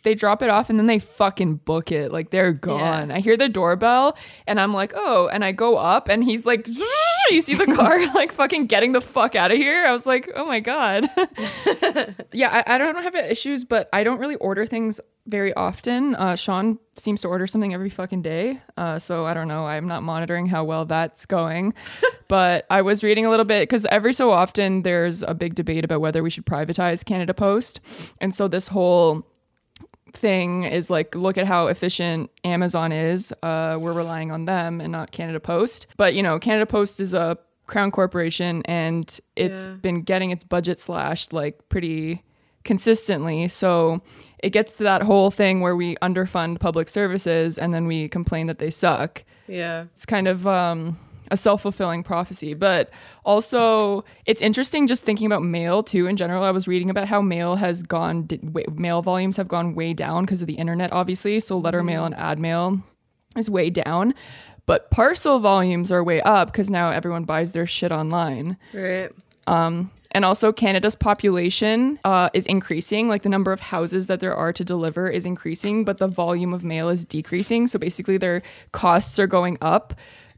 [0.03, 2.11] they drop it off and then they fucking book it.
[2.11, 3.11] Like they're gone.
[3.11, 6.65] I hear the doorbell and I'm like, oh, and I go up and he's like,
[7.31, 9.85] you see the car like fucking getting the fuck out of here.
[9.85, 11.09] I was like, oh my god.
[12.31, 16.15] yeah, I, I don't have issues, but I don't really order things very often.
[16.15, 18.59] Uh, Sean seems to order something every fucking day.
[18.75, 19.65] Uh, so I don't know.
[19.65, 21.73] I'm not monitoring how well that's going.
[22.27, 25.85] but I was reading a little bit because every so often there's a big debate
[25.85, 27.79] about whether we should privatize Canada Post.
[28.19, 29.25] And so this whole
[30.13, 33.33] thing is like look at how efficient Amazon is.
[33.43, 35.87] Uh, we're relying on them and not Canada Post.
[35.97, 39.73] But you know, Canada Post is a crown corporation and it's Yeah.
[39.81, 42.21] been getting its budget slashed like pretty
[42.63, 43.47] consistently.
[43.47, 44.01] So
[44.43, 48.47] it gets to that whole thing where we underfund public services and then we complain
[48.47, 49.85] that they suck Yeah.
[49.93, 50.97] it's kind of um,
[51.31, 52.53] a self-fulfilling prophecy.
[52.53, 52.91] But
[53.25, 56.43] also it's interesting just thinking about mail too in general.
[56.43, 58.27] I was reading about how mail has gone
[58.75, 61.39] mail volumes have gone way down because of the internet obviously.
[61.39, 62.79] So letter mail and ad mail
[63.35, 64.13] is way down.
[64.67, 68.57] But parcel volumes are way up because now everyone buys their shit online.
[68.73, 69.09] Right.
[70.11, 73.07] and also Canada's population uh, is increasing.
[73.07, 76.53] Like the number of houses that there are to deliver is increasing, but the volume
[76.53, 77.67] of mail is decreasing.
[77.67, 78.41] So basically, their
[78.71, 79.93] costs are going up,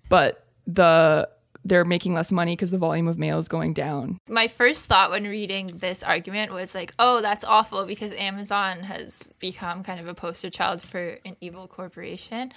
[0.09, 1.29] but the
[1.65, 4.19] they're making less money because the volume of mail is going down.
[4.27, 9.31] My first thought when reading this argument was like, oh, that's awful because Amazon has
[9.39, 12.51] become kind of a poster child for an evil corporation.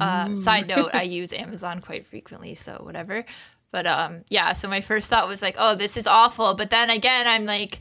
[0.00, 3.24] um, side note, I use Amazon quite frequently, so whatever.
[3.72, 6.54] But um, yeah, so my first thought was like, oh, this is awful.
[6.54, 7.80] But then again, I'm like,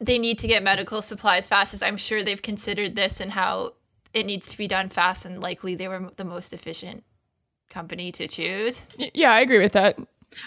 [0.00, 3.74] they need to get medical supplies fast as I'm sure they've considered this and how
[4.12, 7.04] it needs to be done fast and likely they were the most efficient
[7.76, 8.80] company to choose.
[9.12, 9.98] Yeah, I agree with that.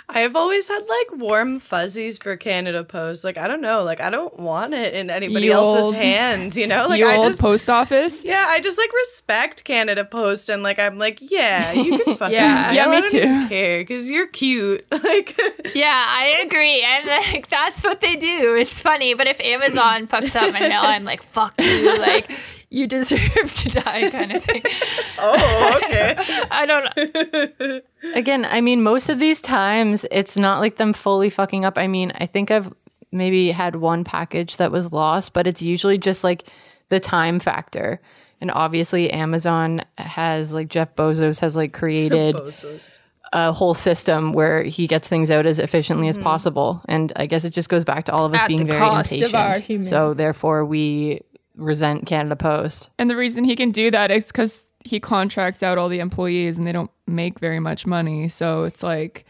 [0.07, 3.23] I've always had like warm fuzzies for Canada Post.
[3.23, 6.57] Like I don't know, like I don't want it in anybody You else's old- hands,
[6.57, 6.85] you know?
[6.89, 8.23] Like you I old just post office.
[8.23, 12.33] Yeah, I just like respect Canada Post and like I'm like, yeah, you can fucking
[12.35, 12.71] Yeah.
[12.71, 13.49] Yeah, me I don't even too.
[13.49, 14.85] care cuz you're cute.
[14.91, 15.35] like
[15.75, 16.83] Yeah, I agree.
[16.85, 18.55] I'm like, that's what they do.
[18.55, 21.99] It's funny, but if Amazon fucks up my mail, I'm like, fuck you.
[21.99, 22.29] Like,
[22.69, 24.61] you deserve to die, kind of thing.
[25.19, 26.15] oh, okay.
[26.51, 27.81] I don't know.
[28.13, 31.77] Again, I mean, most of these times it's not like them fully fucking up.
[31.77, 32.71] I mean, I think I've
[33.11, 36.43] maybe had one package that was lost, but it's usually just like
[36.89, 37.99] the time factor.
[38.41, 43.01] And obviously, Amazon has like Jeff Bezos has like created Bozos.
[43.33, 46.23] a whole system where he gets things out as efficiently as mm-hmm.
[46.23, 46.81] possible.
[46.87, 48.79] And I guess it just goes back to all of us At being the very
[48.79, 49.35] cost of impatient.
[49.35, 51.21] our human- So therefore, we
[51.59, 52.89] resent Canada Post.
[52.97, 56.57] And the reason he can do that is because he contracts out all the employees
[56.57, 58.29] and they don't make very much money.
[58.29, 59.25] So it's like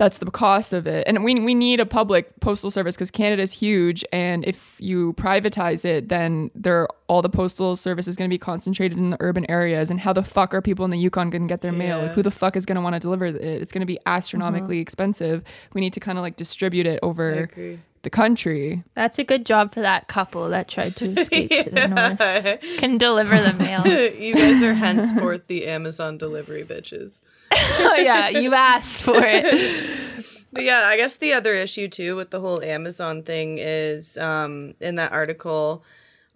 [0.00, 1.04] that's the cost of it.
[1.06, 4.02] And we, we need a public postal service because Canada's huge.
[4.12, 8.38] And if you privatize it, then there all the postal service is going to be
[8.38, 9.90] concentrated in the urban areas.
[9.90, 11.98] And how the fuck are people in the Yukon going to get their mail?
[12.00, 13.36] Like, who the fuck is going to want to deliver it?
[13.36, 14.82] It's going to be astronomically uh-huh.
[14.82, 15.42] expensive.
[15.74, 17.42] We need to kind of like distribute it over.
[18.02, 18.82] The country.
[18.94, 21.88] That's a good job for that couple that tried to escape to the
[22.58, 22.78] north.
[22.78, 23.86] Can deliver the mail.
[24.14, 27.20] you guys are henceforth the Amazon delivery bitches.
[27.52, 30.44] oh, yeah, you asked for it.
[30.52, 34.74] But yeah, I guess the other issue too with the whole Amazon thing is um,
[34.80, 35.84] in that article,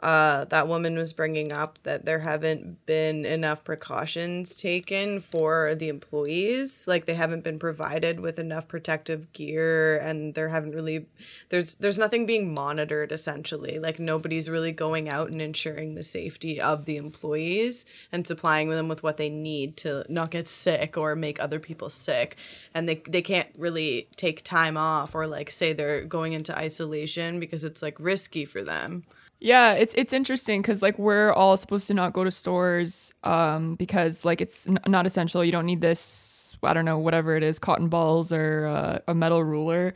[0.04, 5.88] uh, that woman was bringing up that there haven't been enough precautions taken for the
[5.88, 6.86] employees.
[6.86, 11.06] Like they haven't been provided with enough protective gear, and there haven't really
[11.48, 13.78] there's there's nothing being monitored essentially.
[13.78, 18.88] Like nobody's really going out and ensuring the safety of the employees and supplying them
[18.88, 22.36] with what they need to not get sick or make other people sick.
[22.74, 27.40] And they they can't really take time off or like say they're going into isolation
[27.40, 29.04] because it's like risky for them.
[29.40, 33.74] Yeah, it's it's interesting because like we're all supposed to not go to stores um,
[33.74, 35.44] because like it's n- not essential.
[35.44, 36.54] You don't need this.
[36.62, 39.94] I don't know whatever it is, cotton balls or uh, a metal ruler.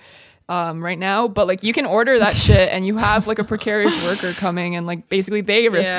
[0.51, 3.45] Um, right now, but like you can order that shit and you have like a
[3.45, 5.99] precarious worker coming and like basically they risk Yeah.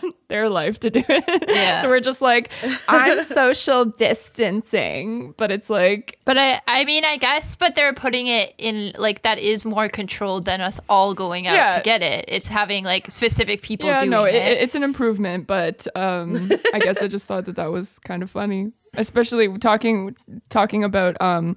[0.00, 1.44] their their life to do it.
[1.48, 1.78] Yeah.
[1.82, 2.50] so we're just like
[2.88, 8.26] I'm social distancing, but it's like But I, I mean, I guess, but they're putting
[8.26, 11.72] it in like that is more controlled than us all going out Yeah.
[11.72, 12.24] to get it.
[12.28, 14.58] It's having like specific people yeah, doing no, it, it.
[14.62, 18.30] it's an improvement, but um, I guess I just thought that that was kind of
[18.30, 20.16] funny, especially talking
[20.48, 21.56] talking about um,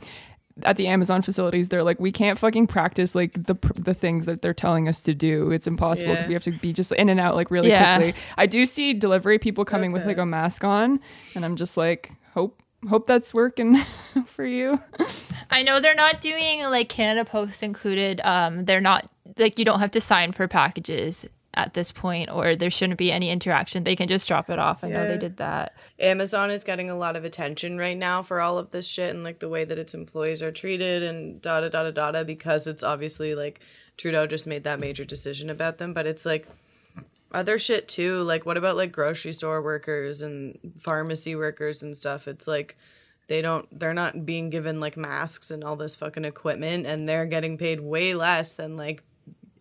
[0.64, 1.70] at the Amazon facilities.
[1.70, 5.02] They're like, we can't fucking practice like the pr- the things that they're telling us
[5.04, 5.52] to do.
[5.52, 6.30] It's impossible because Yeah.
[6.30, 7.98] we have to be just in and out like really Yeah.
[7.98, 8.22] quickly.
[8.38, 11.00] I do see delivery people coming with like a mask on,
[11.36, 13.76] and I'm just like, hope hope that's working
[14.26, 14.80] for you.
[15.52, 18.22] I know they're not doing like Canada Post included.
[18.24, 19.06] Um, they're not
[19.38, 21.26] like you don't have to sign for packages
[21.68, 23.84] at this point, or there shouldn't be any interaction.
[23.84, 24.84] They can just drop it off.
[24.84, 25.76] I know they did that.
[26.00, 29.24] Amazon is getting a lot of attention right now for all of this shit and
[29.24, 32.24] like the way that its employees are treated and da da da da da da
[32.24, 33.60] because it's obviously like
[33.98, 36.48] Trudeau just made that major decision about them, but it's like
[37.32, 38.22] other shit too.
[38.22, 42.28] Like what about like grocery store workers and pharmacy workers and stuff?
[42.28, 42.78] It's like
[43.28, 47.28] they don't they're not being given like masks and all this fucking equipment and they're
[47.28, 49.04] getting paid way less than like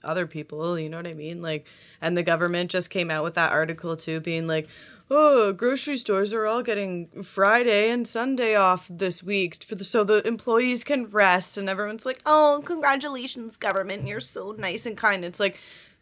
[0.05, 1.43] other people, you know what I mean?
[1.43, 1.67] Like,
[2.01, 4.69] and the government just came out with that article too, being like,
[5.11, 10.05] oh, grocery stores are all getting Friday and Sunday off this week for the, so
[10.05, 11.57] the employees can rest.
[11.57, 14.07] And everyone's like, oh, congratulations, government.
[14.07, 15.25] You're so nice and kind.
[15.25, 15.59] It's like,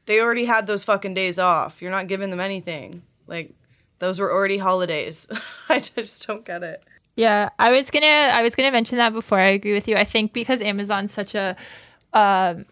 [0.06, 1.82] they already had those fucking days off.
[1.82, 3.02] You're not giving them anything.
[3.26, 3.52] Like,
[3.98, 5.28] those were already holidays.
[5.68, 6.82] I just don't get it.
[7.16, 9.38] Yeah, I was gonna I was gonna mention that before.
[9.38, 9.96] I agree with you.
[9.96, 11.56] I think because Amazon's such a
[12.12, 12.66] um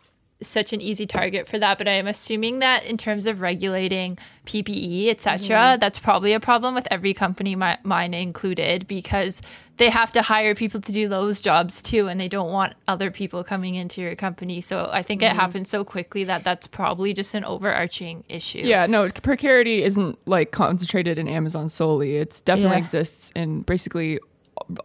[0.44, 4.18] such an easy target for that, but I am assuming that in terms of regulating
[4.46, 5.78] PPE, etc., mm-hmm.
[5.78, 9.40] that's probably a problem with every company, mi- mine included, because
[9.76, 13.10] they have to hire people to do those jobs too, and they don't want other
[13.10, 14.60] people coming into your company.
[14.60, 15.38] So I think it mm-hmm.
[15.38, 18.60] happens so quickly that that's probably just an overarching issue.
[18.60, 22.16] Yeah, no, precarity isn't like concentrated in Amazon solely.
[22.16, 22.82] It's definitely Yeah.
[22.82, 24.20] exists in basically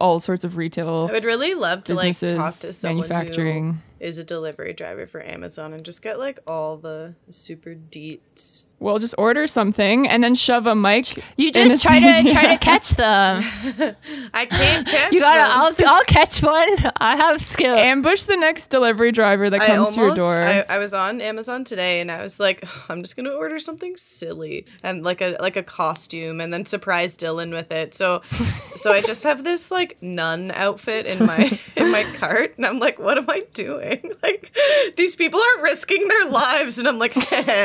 [0.00, 1.06] all sorts of retail.
[1.08, 3.82] I would really love to like talk to someone manufacturing.
[4.00, 8.64] Is a delivery driver for Amazon and just get like all the super deets.
[8.80, 11.22] Well, just order something and then shove a mic.
[11.36, 12.24] You just try face.
[12.26, 13.44] to try to catch them.
[14.32, 15.74] I can't catch You gotta.
[15.76, 15.86] them.
[15.86, 16.90] I'll I'll catch one.
[16.96, 17.74] I have skill.
[17.76, 20.40] ambush the next delivery driver that I comes to your door.
[20.40, 23.96] I, I was on Amazon today and I was like, I'm just gonna order something
[23.98, 27.94] silly and like a like a costume and then surprise Dylan with it.
[27.94, 28.22] So
[28.76, 32.78] so I just have this like nun outfit in my in my cart and I'm
[32.78, 34.14] like, what am I doing?
[34.22, 34.54] Like
[34.96, 37.16] these people are risking their lives and I'm like,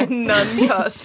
[0.10, 1.05] nun costume.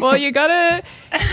[0.00, 0.82] Well, you gotta,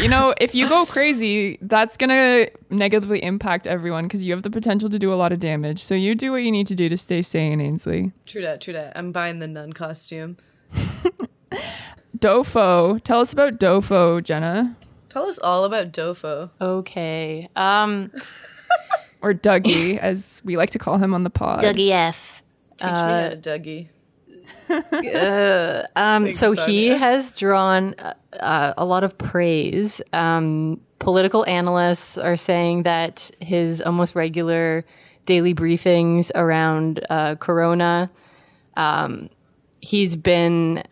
[0.01, 4.49] you know, if you go crazy, that's gonna negatively impact everyone because you have the
[4.49, 5.79] potential to do a lot of damage.
[5.79, 8.11] So you do what you need to do to stay sane, Ainsley.
[8.25, 8.93] True that, true that.
[8.97, 10.37] I'm buying the nun costume.
[12.17, 14.75] Dofo, tell us about Dofo, Jenna,
[15.09, 16.51] Tell us all about Dofo.
[16.61, 17.49] Okay.
[17.55, 18.11] Um,
[19.21, 21.61] or Dougie, as we like to call him on the pod.
[21.61, 22.43] Dougie F.
[22.77, 23.89] Teach me how to Dougie.
[25.95, 26.71] Um, so saga.
[26.71, 30.01] he has drawn uh, uh, a lot of praise.
[30.13, 34.85] Um, political analysts are saying that his almost regular
[35.25, 38.09] daily briefings around uh, Corona,
[38.75, 39.29] um,
[39.81, 40.83] he's been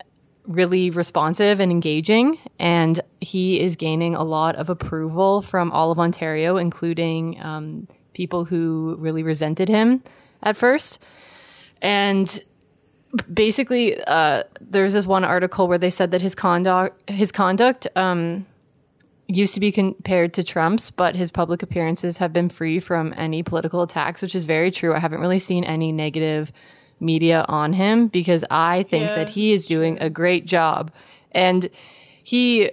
[0.46, 5.98] really responsive and engaging, and he is gaining a lot of approval from all of
[5.98, 10.02] Ontario, including um, people who really resented him
[10.42, 10.98] at first.
[11.82, 12.42] And
[13.32, 18.46] basically uh, there's this one article where they said that his conduct his conduct um,
[19.28, 23.42] used to be compared to Trump's, but his public appearances have been free from any
[23.42, 24.94] political attacks, which is very true.
[24.94, 26.52] I haven't really seen any negative
[27.00, 30.90] media on him because I think Yeah, that he is doing a great job.
[31.32, 31.68] And
[32.22, 32.70] he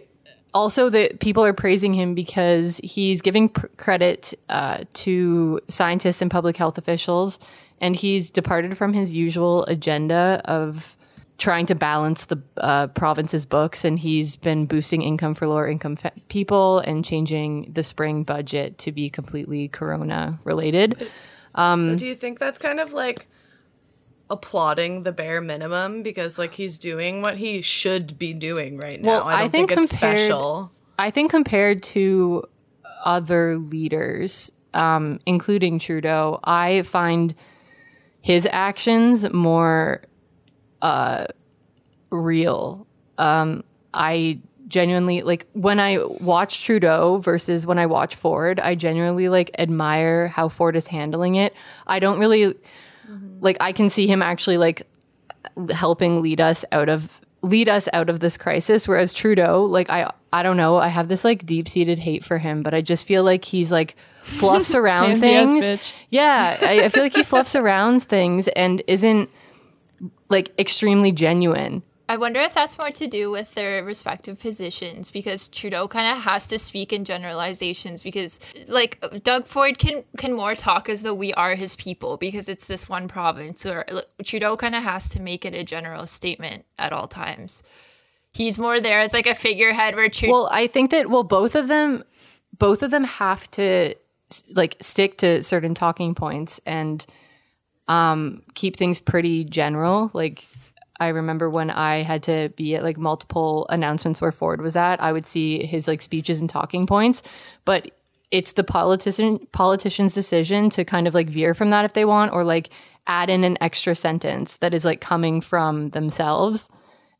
[0.53, 6.31] also that people are praising him because he's giving pr- credit uh, to scientists and
[6.31, 7.39] public health officials,
[7.81, 10.95] and he's departed from his usual agenda of
[11.37, 15.95] trying to balance the uh, province's books, and he's been boosting income for lower income
[15.97, 21.07] fa- people and changing the spring budget to be completely corona related.
[21.55, 23.27] Do you think that's kind of like
[24.29, 29.07] applauding the bare minimum because like he's doing what he should be doing right now?
[29.07, 30.71] Well, I don't I think think, it's compared- special.
[30.97, 32.43] I think compared to
[33.03, 37.35] other leaders, um, including Trudeau, I find
[38.25, 40.01] his actions more
[40.81, 41.27] uh,
[42.09, 42.87] real.
[43.19, 48.59] Um, I genuinely like when I watch Trudeau versus when I watch Ford.
[48.59, 51.53] I genuinely like admire how Ford is handling it.
[51.85, 52.55] I don't really
[53.41, 53.57] like.
[53.59, 54.87] I can see him actually like
[55.69, 60.11] helping lead us out of lead us out of this crisis whereas Trudeau like I
[60.33, 63.23] I don't know I have this like deep-seated hate for him but I just feel
[63.23, 65.93] like he's like fluffs around Pansy-ass things bitch.
[66.09, 69.29] yeah I, I feel like he fluffs around things and isn't
[70.29, 75.49] like extremely genuine I wonder if that's more to do with their respective positions because
[75.49, 80.53] Trudeau kind of has to speak in generalizations because like Doug Ford can can more
[80.55, 84.55] talk as though we are his people because it's this one province or like, Trudeau
[84.55, 87.63] kind of has to make it a general statement at all times.
[88.31, 91.55] He's more there as like a figurehead where Trudeau Well, I think that well, both
[91.55, 92.03] of them,
[92.55, 93.95] both of them have to s-
[94.53, 97.05] like stick to certain talking points and
[97.87, 100.09] um, keep things pretty general.
[100.13, 100.45] Like
[100.99, 105.01] I remember when I had to be at like multiple announcements where Ford was at,
[105.01, 107.21] I would see his like speeches and talking points,
[107.65, 107.91] but
[108.31, 112.33] it's the politician politician's decision to kind of like veer from that if they want
[112.33, 112.69] or like
[113.07, 116.69] add in an extra sentence that is like coming from themselves.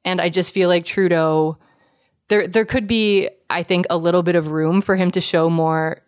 [0.04, 1.58] And I just feel like Trudeau
[2.30, 5.50] there there could be I think a little bit of room for him to show
[5.50, 6.02] more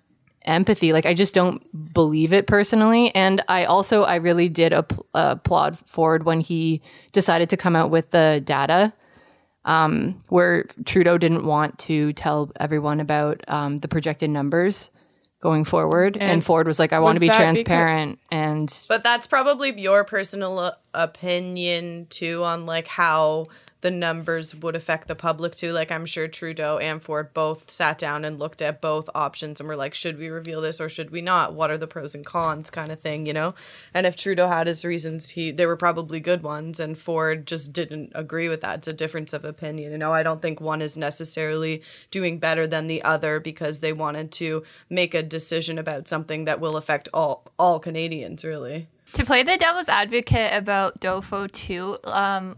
[0.47, 0.93] empathy.
[0.93, 1.61] Like I just don't
[1.93, 3.13] believe it personally.
[3.13, 6.81] And I also I really did app- applaud Ford when he
[7.11, 8.93] decided to come out with the data.
[9.65, 14.89] Um, where Trudeau didn't want to tell everyone about um, the projected numbers
[15.41, 18.85] going forward, and, And Ford was like, "I want to be that because- transparent." and
[18.87, 23.47] But that's probably your personal opinion too on like how
[23.82, 25.71] the numbers would affect the public too.
[25.71, 29.69] Like I'm sure Trudeau and Ford both sat down and looked at both options and
[29.69, 31.53] were like, should we reveal this or should we not?
[31.53, 33.53] What are the pros and cons kind of thing, you know?
[33.93, 37.71] And if Trudeau had his reasons, he they were probably good ones and Ford just
[37.71, 38.80] didn't agree with that.
[38.80, 39.91] It's a difference of opinion.
[39.91, 43.93] You know, I don't think one is necessarily doing better than the other because they
[43.93, 48.88] wanted to make a decision about something that will affect all all Canadians really.
[49.13, 52.57] To play the devil's advocate about Dofo too, um,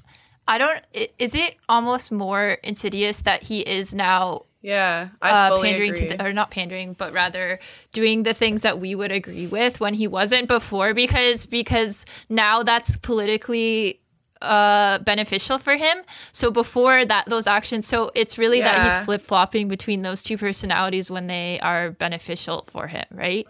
[0.49, 0.83] I don't.
[1.19, 6.09] Is it almost more insidious that he is now Yeah, I uh, fully pandering agree.
[6.09, 7.59] to the, or not pandering, but rather
[7.91, 10.95] doing the things that we would agree with when he wasn't before?
[10.95, 14.01] Because because now that's politically
[14.41, 15.97] uh beneficial for him
[16.31, 21.11] so before that those actions so it's really that he's flip-flopping between those two personalities
[21.11, 23.45] when they are beneficial for him right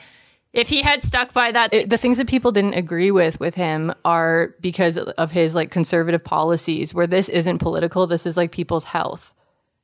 [0.53, 3.55] if he had stuck by that it- the things that people didn't agree with with
[3.55, 8.07] him are because of his like conservative policies where this isn't political.
[8.07, 9.33] This is like people's health.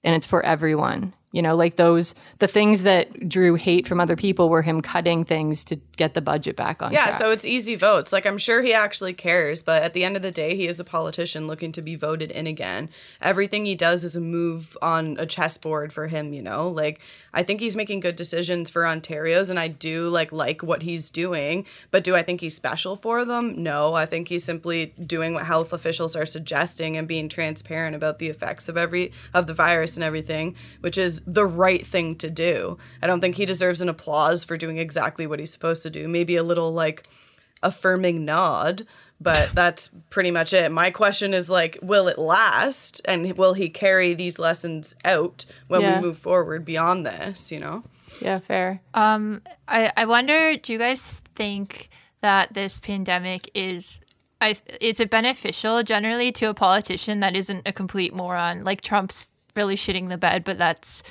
[0.04, 4.16] And it's for everyone you know like those the things that drew hate from other
[4.16, 7.14] people were him cutting things to get the budget back on Yeah, track.
[7.20, 8.14] so it's easy votes.
[8.14, 10.80] Like I'm sure he actually cares, but at the end of the day, he is
[10.80, 12.90] a politician looking to be voted in again.
[13.22, 16.70] Everything he does is a move on a chessboard for him, you know?
[16.70, 17.00] Like
[17.34, 21.10] I think he's making good decisions for Ontario's and I do like like what he's
[21.10, 23.62] doing, but do I think he's special for them?
[23.62, 28.20] No, I think he's simply doing what health officials are suggesting and being transparent about
[28.20, 32.30] the effects of every of the virus and everything, which is the right thing to
[32.30, 32.78] do.
[33.02, 36.08] I don't think he deserves an applause for doing exactly what he's supposed to do.
[36.08, 37.08] Maybe a little like
[37.64, 38.84] affirming nod,
[39.20, 40.72] but that's pretty much it.
[40.72, 43.02] My question is like, will it last?
[43.06, 45.96] And will he carry these lessons out when Yeah.
[46.00, 47.84] we move forward beyond this, you know?
[48.22, 51.90] yeah fair Um I, I wonder, do you guys think
[52.22, 54.00] that this pandemic is
[54.40, 58.64] I, is it beneficial generally to a politician that isn't a complete moron?
[58.64, 61.02] Like Trump's really shitting the bed, but that's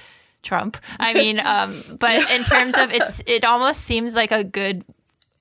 [0.42, 0.76] Trump.
[1.00, 4.84] I mean, um, but in terms of it's, it almost seems like a good.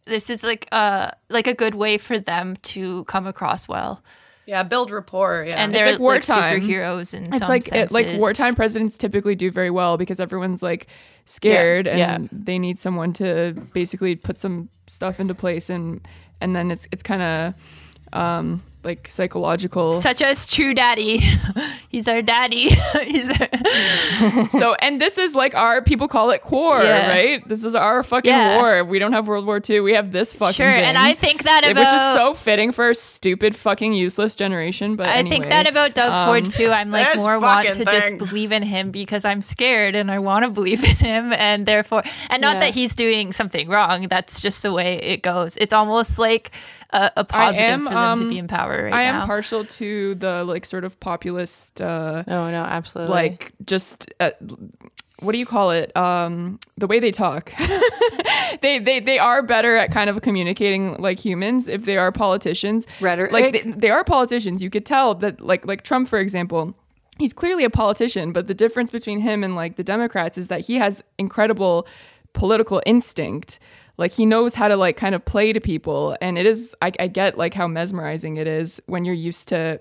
[0.06, 4.04] This is like a like a good way for them to come across well,
[4.45, 5.45] Yeah, build rapport.
[5.47, 5.56] Yeah.
[5.64, 6.60] and It's they're like like, wartime.
[6.62, 10.62] superheroes in It's some like it, like wartime presidents typically do very well because everyone's
[10.62, 10.88] like
[11.24, 12.18] scared and yeah.
[12.34, 16.06] they need someone to basically put some stuff into place and
[16.41, 17.54] and then it's it's kind of
[18.12, 21.18] um like psychological such as True Daddy.
[21.90, 22.70] He's our daddy.
[23.06, 27.10] He's our, so and this is like our people call it war Yeah.
[27.10, 28.58] right this is our fucking Yeah.
[28.62, 31.44] war we don't have world war ii we have this fucking sure, and I think
[31.44, 35.30] that about which is so fitting for a stupid fucking useless generation but I anyway.
[35.38, 36.70] think that about Doug Ford too.
[36.72, 37.86] I'm like more want to thing.
[37.86, 41.66] just believe in him because I'm scared and I want to believe in him, and
[41.66, 42.60] therefore, and not Yeah.
[42.62, 44.08] that he's doing something wrong.
[44.08, 45.58] That's just the way it goes.
[45.58, 46.52] It's almost like
[46.92, 49.22] a, a positive am, for them to um, be in power right I now.
[49.22, 53.14] am partial to the like sort of populist uh no no absolutely.
[53.14, 54.32] like just uh,
[55.20, 55.96] what do you call it?
[55.96, 57.52] Um the way they talk.
[58.62, 62.88] They they they are better at kind of communicating like humans if they are politicians.
[63.02, 63.32] Rhetoric?
[63.32, 64.62] like they, they are politicians.
[64.62, 66.76] You could tell that like like trump for example
[67.20, 70.62] he's clearly a politician but the difference between him and like the democrats is that
[70.62, 71.88] he has incredible
[72.34, 73.60] political instinct
[73.98, 76.91] like he knows how to like kind of play to people and it is I,
[77.00, 79.80] I get like how mesmerizing it is when you're used to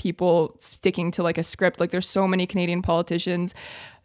[0.00, 1.78] people sticking to like a script.
[1.78, 3.54] Like there's so many Canadian politicians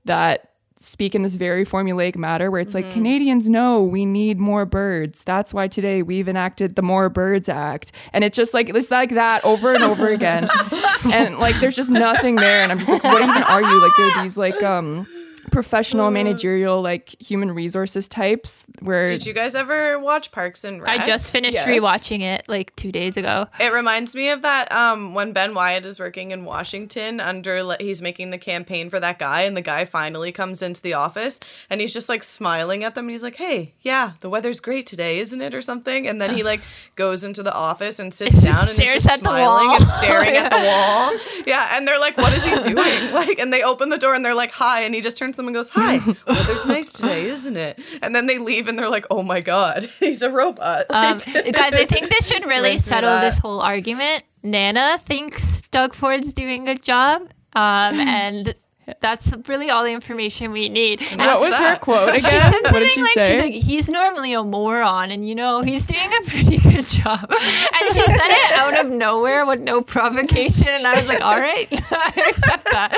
[0.04, 4.66] that speak in this very formulaic matter where it's like Canadians know we need more
[4.66, 5.24] birds.
[5.24, 7.94] That's why today we've enacted the More Birds Act.
[8.12, 10.50] And it's just like it's like that over and over again.
[11.14, 12.62] and like there's just nothing there.
[12.62, 13.82] And I'm just like, what even are you?
[13.82, 15.08] Like there are these like um
[15.52, 21.00] professional managerial like human resources types where Did you guys ever watch Parks and Rec?
[21.00, 21.68] I just finished Yes.
[21.68, 23.48] rewatching it like two days ago.
[23.60, 27.82] It reminds me of that um when Ben Wyatt is working in Washington under like,
[27.82, 31.40] he's making the campaign for that guy and the guy finally comes into the office
[31.70, 34.86] and he's just like smiling at them and he's like, "Hey, yeah, the weather's great
[34.88, 36.08] today, isn't it?" or something.
[36.08, 36.62] And then he like
[36.96, 39.68] goes into the office and sits Just down and he's stares just at the smiling
[39.68, 39.76] wall.
[39.78, 41.44] and staring at the wall.
[41.46, 42.76] Yeah, and they're like, "What is he doing?"
[43.16, 45.48] Like and they open the door and they're like, "Hi." And he just turns them
[45.48, 45.98] and goes, "Hi.
[46.28, 49.90] Weather's nice today, isn't it?" And then they leave and they're like, "Oh my god,
[50.00, 53.38] he's a robot." Um, guys, I think this should really reminds me of settle this
[53.40, 54.24] whole argument.
[54.44, 57.22] Nana thinks Doug Ford's doing a good job,
[57.54, 58.56] um, and
[59.02, 61.00] that's really all the information we need.
[61.02, 61.82] what That's was her that.
[61.82, 62.42] quote She again?
[62.64, 63.32] said what did she like say?
[63.32, 67.20] she's like he's normally a moron and you know he's doing a pretty good job
[67.32, 71.40] and she said it out of nowhere with no provocation and I was like all
[71.40, 72.92] right I accept that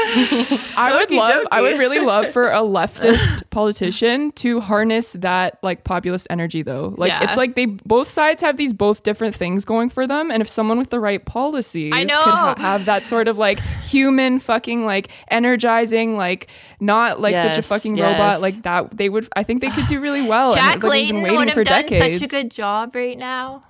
[0.78, 5.84] I would love I would really love for a leftist politician to harness that like
[5.84, 6.94] populist energy though.
[6.98, 7.24] Like Yeah.
[7.24, 10.50] it's like they both sides have these both different things going for them and if
[10.50, 12.24] someone with the right policies I know.
[12.24, 15.10] could ha- have that sort of like human fucking like
[15.78, 16.48] energizing like
[16.80, 18.12] not like such a fucking yes.
[18.20, 20.48] robot like that they would I think they could do really well.
[20.52, 22.20] and, Jack like, we've been Layton waiting would for have done decades.
[22.20, 23.64] such a good job right now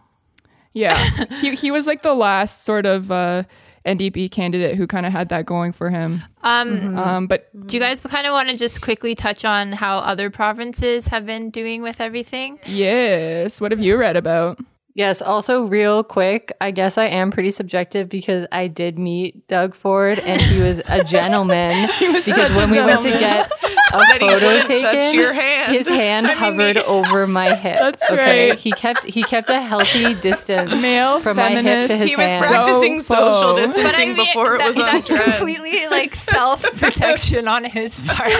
[0.73, 0.97] Yeah.
[1.41, 3.43] he he was like the last sort of uh
[3.85, 6.21] NDP candidate who kind of had that going for him.
[6.43, 9.99] um Um, but do you guys kind of want to just quickly touch on how
[9.99, 14.59] other provinces have been doing with everything yes, what have you read about?
[14.97, 19.75] Yes, also real quick, I guess I am pretty subjective because I did meet Doug
[19.75, 21.87] Ford and he was a gentleman.
[21.99, 23.51] because such a when we went to get
[23.93, 25.71] a he photo taken, your hand.
[25.75, 27.77] his hand I mean, hovered he- over my hip.
[27.79, 28.49] That's okay?
[28.49, 28.59] right.
[28.59, 32.25] He kept he kept a healthy distance Male, from my hip to his he was
[32.25, 32.45] hand.
[32.47, 33.03] practicing Dope.
[33.03, 35.23] social But I distancing before it that- was on that's trend.
[35.25, 38.33] completely like self protection on his part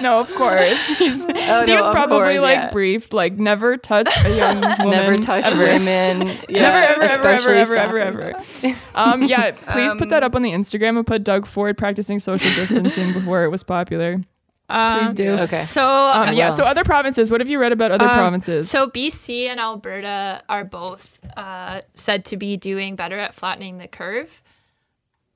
[0.00, 0.88] No, of course.
[0.98, 2.72] He's, Oh, he no, was probably course, like yeah.
[2.72, 4.90] briefed, like never touch a young woman.
[4.90, 5.83] Never touch ever.
[5.84, 6.38] Women.
[6.48, 8.64] Yeah, Never, ever, especially ever, ever, ever, Sapphics.
[8.70, 8.78] ever.
[8.94, 12.50] Um, yeah, please put that up on the Instagram and put Doug Ford practicing social
[12.54, 14.20] distancing before it was popular.
[14.68, 15.30] Please do.
[15.40, 15.62] Okay.
[15.62, 16.50] so Um, yeah.
[16.50, 17.30] So other provinces.
[17.30, 18.70] What have you read about other Um, provinces?
[18.70, 23.88] So BC and Alberta are both uh, said to be doing better at flattening the
[23.88, 24.42] curve.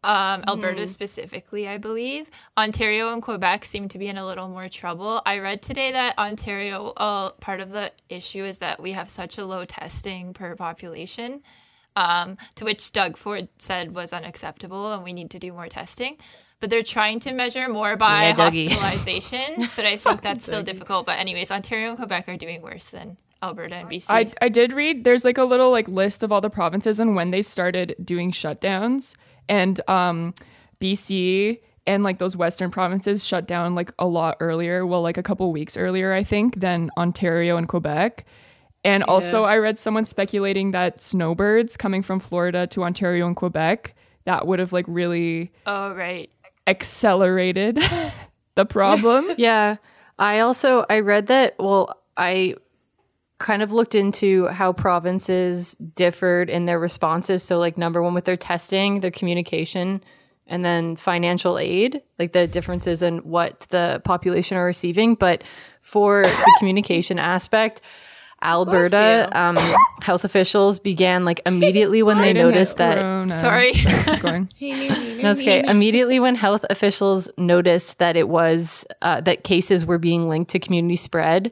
[0.08, 2.30] Um, Alberta specifically, I believe.
[2.56, 5.20] Ontario and Quebec seem to be in a little more trouble.
[5.26, 9.36] I read today that Ontario, uh, part of the issue is that we have such
[9.36, 11.42] a low testing per population,
[11.94, 16.16] um, to which Doug Ford said was unacceptable and we need to do more testing.
[16.58, 21.04] But they're trying to measure more by Yeah, hospitalizations, but I think that's still difficult.
[21.04, 24.06] But anyways, Ontario and Quebec are doing worse than Alberta and BC.
[24.08, 27.14] I, I did read there's like a little like list of all the provinces and
[27.14, 29.14] when they started doing shutdowns
[29.48, 30.34] and um
[30.80, 35.22] BC and like those western provinces shut down like a lot earlier well like a
[35.22, 38.24] couple weeks earlier I think than Ontario and Quebec
[38.84, 43.94] and also I read someone speculating that snowbirds coming from Florida to Ontario and Quebec
[44.24, 46.30] that would have like really oh right.
[46.66, 47.80] accelerated
[48.54, 49.76] the problem Yeah.
[50.18, 52.56] I also I read that well I
[53.38, 58.24] kind of looked into how provinces differed in their responses so like number 1 with
[58.24, 60.02] their testing, their communication
[60.46, 65.44] and then financial aid, like the differences in what the population are receiving, but
[65.82, 67.82] for the communication aspect
[68.40, 69.56] Alberta um,
[70.02, 73.40] health officials began like immediately when they noticed that Corona.
[73.40, 73.72] Sorry.
[73.72, 75.64] Keep that's okay.
[75.66, 80.60] Immediately when health officials noticed that it was uh, that cases were being linked to
[80.60, 81.50] community spread,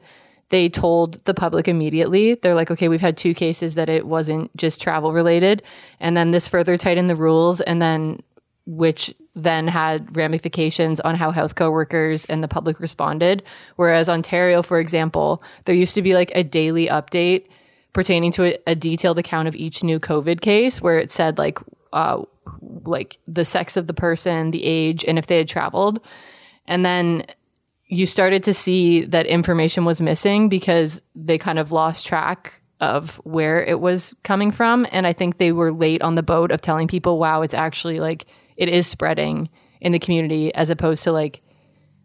[0.51, 2.35] they told the public immediately.
[2.35, 5.63] They're like, okay, we've had two cases that it wasn't just travel related,
[6.01, 8.23] and then this further tightened the rules, and then
[8.67, 13.43] which then had ramifications on how healthcare workers and the public responded.
[13.77, 17.47] Whereas Ontario, for example, there used to be like a daily update
[17.93, 21.59] pertaining to a, a detailed account of each new COVID case, where it said like
[21.93, 22.23] uh,
[22.85, 26.01] like the sex of the person, the age, and if they had traveled.
[26.67, 27.25] And then
[27.89, 33.17] you started to see that information was missing because they kind of lost track of
[33.25, 34.87] where it was coming from.
[34.93, 38.01] And I think they were late on the boat of telling people, wow, it's actually
[38.01, 38.27] like
[38.57, 39.49] it is spreading
[39.81, 41.43] in the community as opposed to like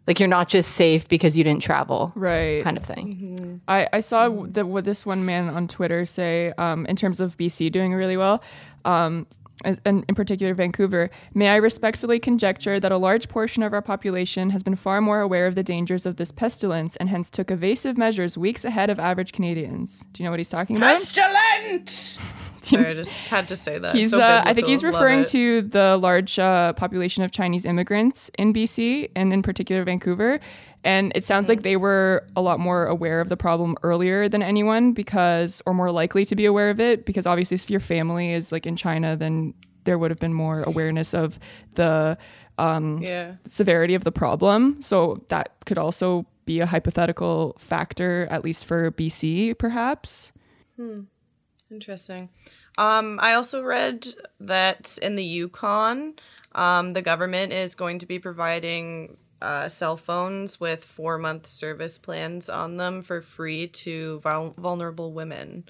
[0.06, 2.64] like you're not just safe because you didn't travel Right.
[2.64, 3.60] kind of thing.
[3.68, 7.36] I, I saw the, what this one man on Twitter say um, in terms of
[7.36, 8.42] BC doing really well,
[8.84, 9.28] um,
[9.64, 11.10] and in particular Vancouver.
[11.34, 15.20] May I respectfully conjecture that a large portion of our population has been far more
[15.20, 18.98] aware of the dangers of this pestilence and hence took evasive measures weeks ahead of
[18.98, 20.04] average Canadians.
[20.12, 20.94] Do you know what he's talking about?
[20.94, 21.88] Pestilent!
[22.62, 23.94] Sorry, I just had to say that.
[23.94, 28.30] He's, So uh, I think he's referring to the large uh, population of Chinese immigrants
[28.38, 30.38] in BC and in particular Vancouver.
[30.84, 31.50] And it sounds Mm-hmm.
[31.50, 35.74] like they were a lot more aware of the problem earlier than anyone because, or
[35.74, 38.74] more likely to be aware of it because obviously if your family is like in
[38.76, 39.54] China, then
[39.84, 41.38] there would have been more awareness of
[41.74, 42.16] the
[42.58, 43.34] Yeah.
[43.44, 44.80] severity of the problem.
[44.82, 50.32] So that could also be a hypothetical factor, at least for BC, perhaps.
[51.70, 52.28] Interesting.
[52.78, 54.06] Um, I also read
[54.40, 56.14] that in the Yukon,
[56.54, 61.98] um, the government is going to be providing uh, cell phones with four month service
[61.98, 65.64] plans on them for free to vul- vulnerable women,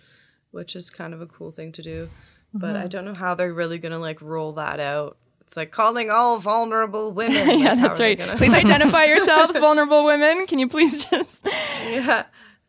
[0.50, 2.08] which is kind of a cool thing to do.
[2.54, 5.16] But I don't know how they're really going to like roll that out.
[5.40, 7.58] It's like calling all vulnerable women.
[7.60, 8.18] Yeah, how that's right.
[8.18, 10.46] gonna- Please identify yourselves, vulnerable women.
[10.46, 11.46] Can you please just.
[11.46, 12.24] Yeah.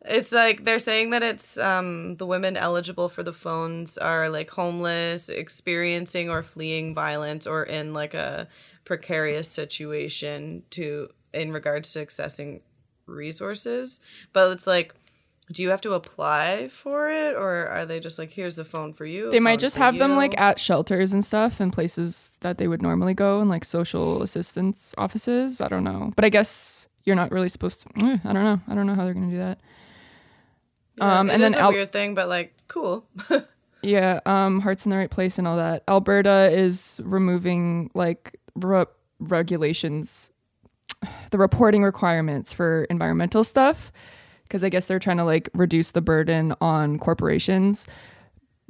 [0.06, 4.50] It's like they're saying that it's um, the women eligible for the phones are like
[4.50, 8.46] homeless, experiencing or fleeing violence, or in like a
[8.84, 12.60] precarious situation to in regards to accessing
[13.06, 14.00] resources.
[14.32, 14.94] But it's like,
[15.52, 18.92] do you have to apply for it, or are they just like, here's the phone
[18.92, 19.30] for you?
[19.30, 22.82] They might just have them like at shelters and stuff and places that they would
[22.82, 25.60] normally go and like social assistance offices.
[25.60, 26.12] I don't know.
[26.14, 27.88] But I guess you're not really supposed to.
[28.06, 28.60] eh, I don't know.
[28.68, 29.60] I don't know how they're going to do that.
[30.96, 33.06] Yeah, um, it and then a Al- weird thing, but like cool.
[33.84, 35.84] Yeah, um, hearts in the right place and all that.
[35.88, 38.86] Alberta is removing like re-
[39.20, 40.30] regulations,
[41.30, 43.92] the reporting requirements for environmental stuff,
[44.44, 47.86] because I guess they're trying to like reduce the burden on corporations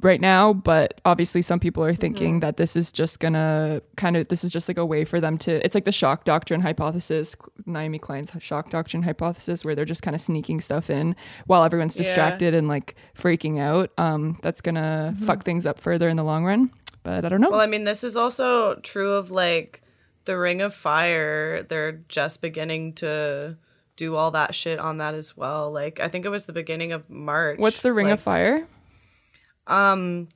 [0.01, 0.53] right now.
[0.53, 4.51] But obviously, some people are thinking that this is just gonna kind of this is
[4.51, 5.63] just like a way for them to.
[5.65, 7.35] It's like the shock doctrine hypothesis,
[7.65, 11.15] Naomi Klein's shock doctrine hypothesis, where they're just kind of sneaking stuff in
[11.45, 12.03] while everyone's Yeah.
[12.03, 13.91] distracted and like freaking out.
[13.97, 16.71] Um, that's gonna fuck things up further in the long run.
[17.03, 17.51] But I don't know.
[17.51, 19.81] Well, I mean, this is also true of like
[20.25, 21.61] the Ring of Fire.
[21.61, 23.57] They're just beginning to
[23.95, 25.71] do all that shit on that as well.
[25.71, 27.59] Like, I think it was the beginning of March.
[27.59, 28.67] What's the Ring like, of Fire?
[29.67, 30.29] Um,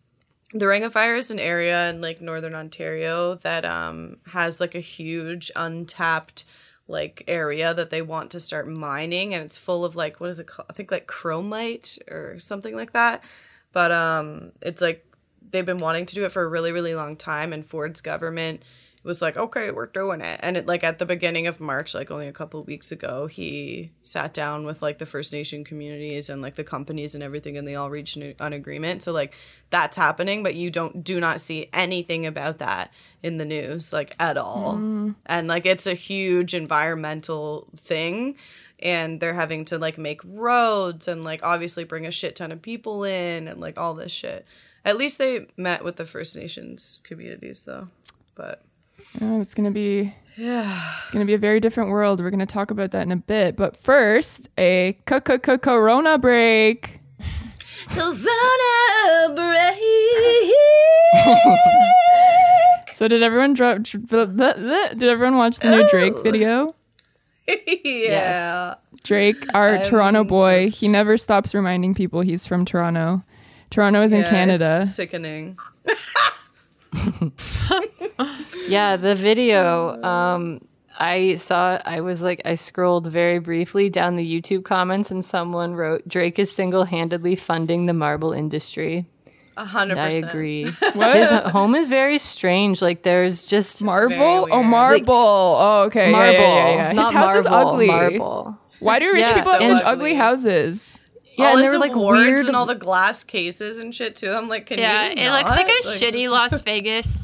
[0.54, 4.76] the Ring of Fire is an area in like northern Ontario that um has like
[4.76, 6.46] a huge untapped
[6.88, 10.40] like area that they want to start mining and it's full of like what is
[10.40, 10.66] it called?
[10.70, 13.24] I think like chromite or something like that.
[13.74, 15.06] But um it's like
[15.52, 18.64] they've been wanting to do it for a really really long time and Ford's government
[19.10, 20.40] was like okay we're doing it.
[20.44, 23.92] And it like at the beginning of march like only a couple weeks ago he
[24.04, 27.68] sat down with like the first nation communities and like the companies and everything and
[27.68, 29.02] they all reached an, agreement.
[29.02, 29.34] So like
[29.72, 32.94] that's happening but you don't do not see anything about that
[33.24, 34.76] in the news like at all.
[34.76, 35.16] Mm.
[35.26, 38.38] And like it's a huge environmental thing
[38.78, 42.62] and they're having to like make roads and like obviously bring a shit ton of
[42.62, 44.46] people in and like all this shit.
[44.86, 47.88] At least they met with the first nations communities though
[48.40, 48.64] but
[49.22, 52.22] Oh, it's gonna be yeah it's gonna be a very different world.
[52.22, 53.56] We're gonna talk about that in a bit.
[53.56, 57.00] But first, a Corona break.
[57.90, 60.54] Corona break.
[62.94, 63.84] So did everyone drop?
[63.84, 66.22] Did everyone watch the new Drake oh.
[66.22, 66.76] video?
[67.84, 68.76] yeah.
[69.04, 73.24] Drake, our I'm Toronto boy, just- he never stops reminding people he's from Toronto.
[73.70, 74.80] Toronto is in Canada.
[74.82, 75.58] It's sickening.
[78.68, 80.02] Yeah, the video.
[80.04, 80.62] Um,
[81.00, 81.80] I saw.
[81.86, 86.38] I was like, I scrolled very briefly down the YouTube comments, and someone wrote, "Drake
[86.38, 89.08] is single-handedly funding the marble industry."
[89.58, 90.66] A hundred And I agree.
[90.94, 91.16] What?
[91.18, 92.82] His home is very strange.
[92.82, 94.16] Like, there's just Marble?
[94.52, 94.66] Oh, weird.
[94.68, 95.14] marble.
[95.16, 96.12] oh, okay.
[96.12, 96.34] marble.
[96.34, 96.88] Yeah, yeah, yeah, yeah.
[96.90, 97.88] His Not house is ugly.
[97.88, 98.58] Marble.
[98.80, 99.92] Why do rich Yeah, people have so such ugly.
[100.12, 101.00] ugly houses?
[101.38, 102.46] Yeah, all and his were like awards weird.
[102.46, 104.32] and all the glass cases and shit too.
[104.32, 105.14] I'm like, can Yeah, you?
[105.18, 105.84] it looks like a not?
[105.98, 107.18] shitty just- Las Vegas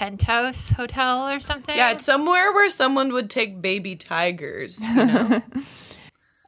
[0.00, 1.76] penthouse hotel or something.
[1.76, 4.82] Yeah, it's somewhere where someone would take baby tigers.
[4.94, 5.42] You know?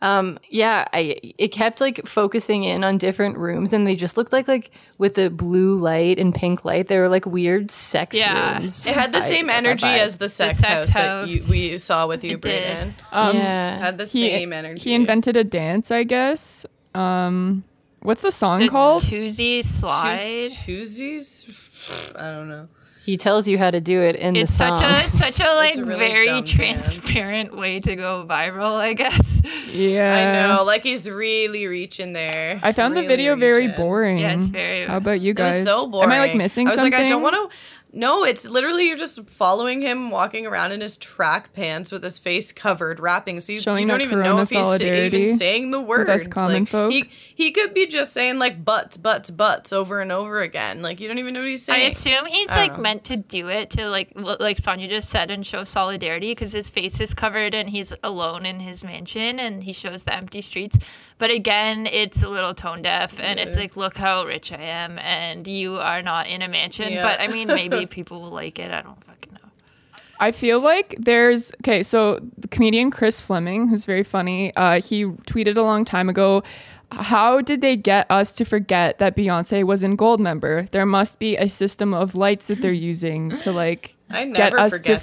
[0.03, 4.33] Um, yeah, I it kept like focusing in on different rooms, and they just looked
[4.33, 8.59] like like with the blue light and pink light, they were like weird sex Yeah.
[8.59, 8.85] rooms.
[8.85, 9.99] it had the I same got that energy vibe.
[9.99, 12.65] as the sex, sex house, that you, we saw with you, It did.
[12.65, 12.95] Brayden.
[13.13, 14.81] Um, yeah, Had the he, same energy.
[14.91, 16.67] He invented a dance, I guess.
[16.97, 17.63] Um,
[18.01, 19.03] what's the song the called?
[19.05, 20.17] Toosie slide.
[20.19, 22.11] Tues- Tuesdays.
[22.17, 22.67] I don't know.
[23.05, 24.83] He tells you how to do it in It's the song.
[24.85, 26.51] It's such a such a like a really very dumb dance.
[26.53, 29.41] transparent way to go viral, I guess.
[29.73, 30.15] Yeah.
[30.15, 32.61] I know, like he's really reaching there.
[32.63, 33.77] I found the video very reaching.
[33.77, 34.19] boring.
[34.19, 35.65] Yeah, it's very- How about you It was guys?
[35.65, 36.11] so boring.
[36.11, 36.93] Am I like missing I was something?
[36.93, 37.57] like, I don't want to.
[37.95, 42.18] No, it's literally you're just following him walking around in his track pants with his
[42.18, 43.38] face covered, rapping.
[43.40, 46.09] So you, you don't even know if he's sa- even saying the words.
[46.09, 46.90] us common like, folk.
[46.90, 50.80] He he could be just saying like butts, butts, butts over and over again.
[50.80, 51.82] Like you don't even know what he's saying.
[51.82, 52.82] I assume he's I like know.
[52.82, 56.53] meant to do it to like l- like Sonia just said and show solidarity because
[56.53, 60.40] his face is covered and he's alone in his mansion and he shows the empty
[60.40, 60.78] streets.
[61.18, 64.99] But again, it's a little tone deaf and it's like, look how rich I am
[64.99, 66.93] and you are not in a mansion.
[66.93, 67.03] Yeah.
[67.03, 68.70] But I mean, maybe people will like it.
[68.70, 69.51] I don't fucking know.
[70.20, 71.83] I feel like there's okay.
[71.83, 76.43] So the comedian Chris Fleming, who's very funny, uh, he tweeted a long time ago.
[76.93, 80.70] How did they get us to forget that Beyonce was in Goldmember?
[80.72, 84.61] There must be a system of lights that they're using to like I get never
[84.61, 85.03] us to forget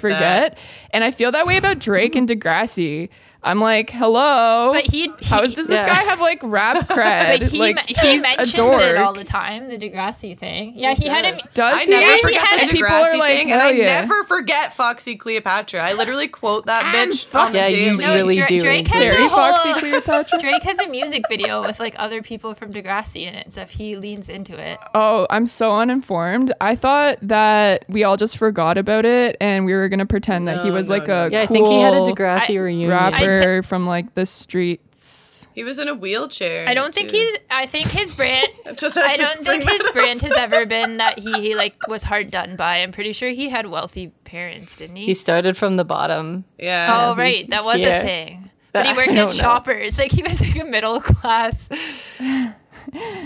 [0.54, 0.58] forget.
[0.92, 3.08] And I feel that way about Drake and Degrassi.
[3.42, 4.70] I'm like, hello.
[4.72, 5.86] But he, he How does this Yeah.
[5.86, 7.40] guy have like rap cred?
[7.40, 8.82] But he, like he he's mentions a dork.
[8.82, 10.74] it all the time, the Degrassi thing.
[10.76, 11.36] Yeah, he, had him.
[11.36, 11.48] does.
[11.54, 11.90] Does I he?
[11.90, 14.00] never He forget had- the and people are Degrassi like, thing, and I yeah.
[14.00, 15.80] never forget Foxy Cleopatra.
[15.80, 18.04] I literally quote that bitch on the Yeah, you daily.
[18.04, 18.60] No, really Dra- do.
[18.60, 19.20] Drake into has it.
[19.20, 20.38] A whole- Foxy Cleopatra.
[20.38, 23.70] Drake has a music video with like other people from Degrassi in it and stuff.
[23.70, 24.78] He leans into it.
[24.94, 26.52] Oh, I'm so uninformed.
[26.60, 30.62] I thought that we all just forgot about it and we were gonna pretend that
[30.62, 31.26] he was no, like no.
[31.26, 32.90] a Yeah, I think he had a Degrassi I- reunion.
[32.90, 33.29] rapper
[33.62, 35.46] from like the streets.
[35.54, 36.68] He was in a wheelchair.
[36.68, 37.16] I don't think too.
[37.16, 37.38] he's.
[37.50, 38.48] I think his brand.
[38.76, 39.94] Just I don't think his up.
[39.94, 42.76] brand has ever been that he like was hard done by.
[42.78, 45.06] I'm pretty sure he had wealthy parents, didn't he?
[45.06, 46.44] He started from the bottom.
[46.58, 46.88] Yeah.
[46.90, 48.00] oh right, that was yeah.
[48.00, 48.50] a thing.
[48.72, 49.32] But he worked I at don't know.
[49.32, 49.98] Shoppers.
[49.98, 51.68] Like he was like a middle class.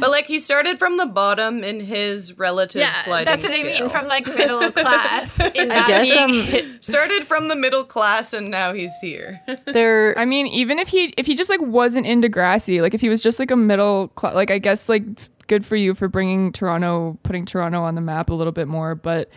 [0.00, 3.62] But like he started from the bottom in his relative Yeah, sliding that's what I
[3.62, 3.88] mean.
[3.88, 5.38] From like middle class.
[5.40, 9.40] In I guess being- um, started from the middle class and now he's here.
[9.66, 10.18] there.
[10.18, 13.08] I mean, even if he if he just like wasn't in Degrassi, like if he
[13.08, 15.04] was just like a middle class, like I guess like
[15.46, 18.94] good for you for bringing Toronto, putting Toronto on the map a little bit more,
[18.94, 19.28] but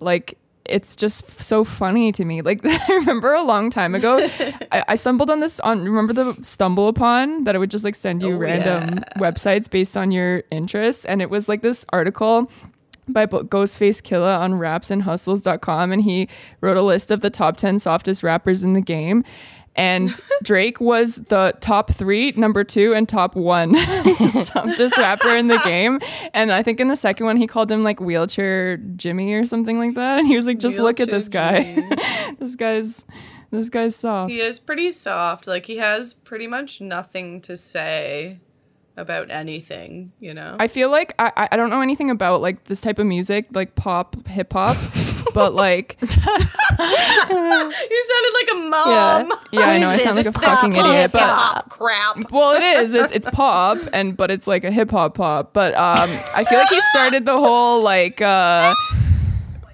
[0.00, 2.42] like it's just so funny to me.
[2.42, 4.18] Like I remember a long time ago,
[4.72, 8.22] I, I stumbled on this on remember the StumbleUpon that it would just like send
[8.22, 9.02] you Oh, random yeah.
[9.18, 12.50] websites based on your interests, and it was like this article
[13.06, 16.26] by Ghostface Killah on rapsandhustles.com and he
[16.62, 19.22] wrote a list of the top 10 softest rappers in the game
[19.76, 20.10] and
[20.42, 23.74] Drake was the top 3, number 2 and top 1
[24.32, 26.00] softest rapper in the game.
[26.32, 29.78] And I think in the second one he called him like wheelchair Jimmy or something
[29.78, 30.18] like that.
[30.20, 31.76] And he was like just look at this guy.
[32.38, 33.04] This guy's
[33.50, 34.30] this guy's soft.
[34.30, 35.46] He is pretty soft.
[35.46, 38.40] Like he has pretty much nothing to say
[38.96, 40.56] about anything, you know?
[40.58, 43.46] I feel like I, I- I don't know anything about like this type of music
[43.52, 44.76] like pop hip hop
[45.32, 46.34] but like you sounded
[48.34, 49.32] like a mom.
[49.52, 52.30] yeah, yeah I know I sound like a fucking Pop, idiot but Pop crap.
[52.30, 55.74] well it is it's, it's pop and but it's like a hip hop pop but
[55.74, 58.74] um i feel like he started the whole like uh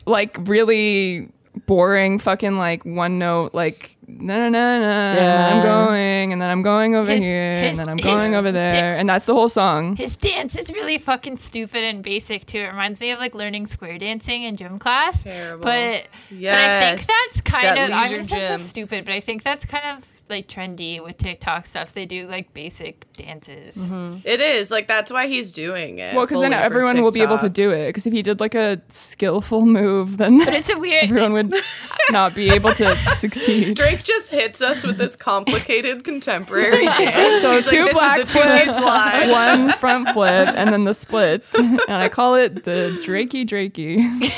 [0.07, 1.28] like really
[1.66, 6.42] boring fucking like one note like na na na na and then i'm going and
[6.42, 9.08] then i'm going over His- here his- and then i'm going over there di- and
[9.08, 12.58] that's the whole song His dance is really fucking stupid and basic too.
[12.58, 15.22] It reminds me of like learning square dancing in gym class.
[15.24, 15.62] Terrible.
[15.64, 19.20] But but I think that's kind That of I'm leisure gonna so stupid, but I
[19.20, 21.93] think that's kind of like trendy with TikTok stuff.
[21.93, 23.76] They do like basic dances.
[23.76, 24.18] Mm-hmm.
[24.24, 24.70] It is.
[24.70, 26.14] Like that's why he's doing it.
[26.14, 28.55] well because then everyone will be able to do it because if he did like
[28.55, 31.53] a skillful move then But it's a weird everyone would
[32.11, 37.43] not be able to succeed Drake just hits us with this complicated contemporary dance.
[37.43, 40.85] So He's two like, black this is the two flips, one front flip, and then
[40.85, 41.55] the splits.
[41.59, 44.31] And I call it the Drakey Drakey.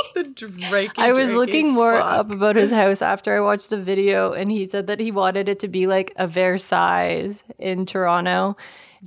[0.14, 2.18] The Drakey, I was Drakey looking more fuck.
[2.18, 5.48] up about his house after I watched the video, and he said that he wanted
[5.48, 8.56] it to be like a Versailles in Toronto,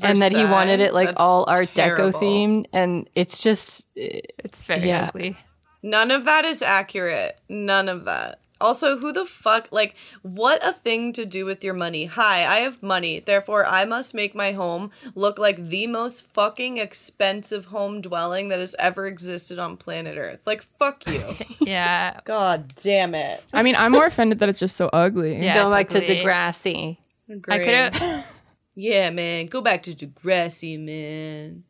[0.01, 2.11] and that he wanted it like all Art terrible.
[2.19, 2.65] Deco themed.
[2.73, 5.07] And it's just, it's very Yeah.
[5.09, 5.37] ugly.
[5.83, 7.39] None of that is accurate.
[7.49, 8.39] None of that.
[8.61, 12.05] Also, who the fuck, like, what a thing to do with your money.
[12.05, 16.77] Hi, I have money, therefore I must make my home look like the most fucking
[16.77, 20.39] expensive home dwelling that has ever existed on planet Earth.
[20.45, 21.21] Like, fuck you.
[21.61, 22.19] Yeah.
[22.25, 23.43] God damn it.
[23.53, 25.35] I mean, I'm more offended that it's just so ugly.
[25.41, 25.55] Yeah.
[25.55, 26.15] going back it's to ugly.
[26.17, 26.97] Degrassi.
[27.47, 28.25] I could have
[28.75, 29.45] Yeah, man.
[29.45, 31.63] Go back to Degrassi, man.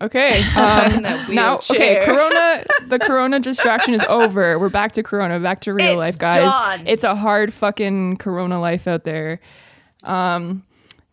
[0.00, 0.42] Okay.
[0.56, 1.02] Um,
[1.34, 2.04] now, okay.
[2.04, 4.58] Corona, the Corona distraction is over.
[4.58, 6.36] We're back to Corona, back to real It's life, guys.
[6.36, 6.86] done.
[6.86, 9.40] It's a hard fucking Corona life out there.
[10.02, 10.64] Um,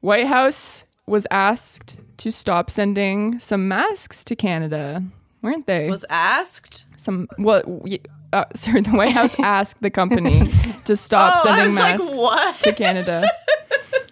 [0.02, 5.04] White House was asked to stop sending some masks to Canada,
[5.42, 5.90] weren't they?
[5.90, 6.86] Was asked?
[6.98, 7.66] some what?
[8.32, 10.52] Uh, sorry, the White House asked the company
[10.86, 13.28] to stop Oh, sending was like, masks to Canada.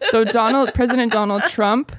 [0.09, 1.93] so Donald, President Donald Trump,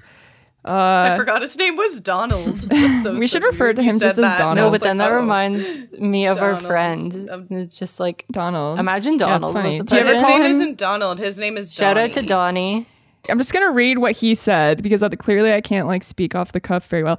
[0.64, 2.68] I forgot his name was Donald.
[3.12, 4.56] We should refer to him just as Donald.
[4.56, 5.20] No, but then like, that oh.
[5.20, 7.28] reminds me of our friend.
[7.30, 8.78] Um, It's just like Donald.
[8.78, 9.68] Imagine Donald funny.
[9.70, 11.18] was the Do you ever His name him- isn't Donald.
[11.18, 12.26] His name is shout out to Donnie.
[12.26, 12.86] Donnie.
[13.28, 16.60] I'm just gonna read what he said because clearly I can't like speak off the
[16.60, 17.18] cuff very well.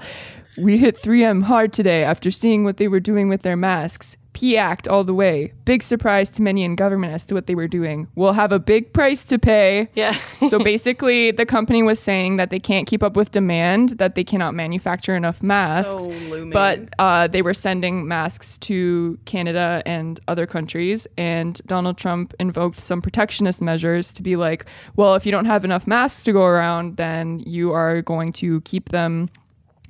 [0.57, 4.17] We hit 3M hard today after seeing what they were doing with their masks.
[4.33, 5.53] P act all the way.
[5.65, 8.07] Big surprise to many in government as to what they were doing.
[8.15, 9.89] We'll have a big price to pay.
[9.93, 10.11] Yeah.
[10.49, 14.23] so basically, the company was saying that they can't keep up with demand, that they
[14.23, 16.03] cannot manufacture enough masks.
[16.03, 16.49] So looming.
[16.51, 22.79] But uh, they were sending masks to Canada and other countries, and Donald Trump invoked
[22.79, 24.65] some protectionist measures to be like,
[24.95, 28.61] well, if you don't have enough masks to go around, then you are going to
[28.61, 29.29] keep them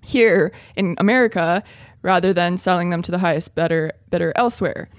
[0.04, 1.64] here in America
[2.04, 4.90] rather than selling them to the highest bidder, bidder elsewhere.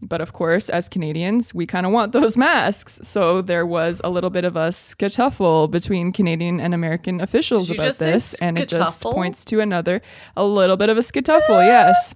[0.00, 3.00] But of course, as Canadians, we kind of want those masks.
[3.02, 7.96] So there was a little bit of a scuffle between Canadian and American officials about
[7.96, 10.02] this, and it just points to another,
[10.36, 11.62] a little bit of a scuffle.
[11.62, 12.14] yes.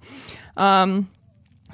[0.56, 1.10] Um,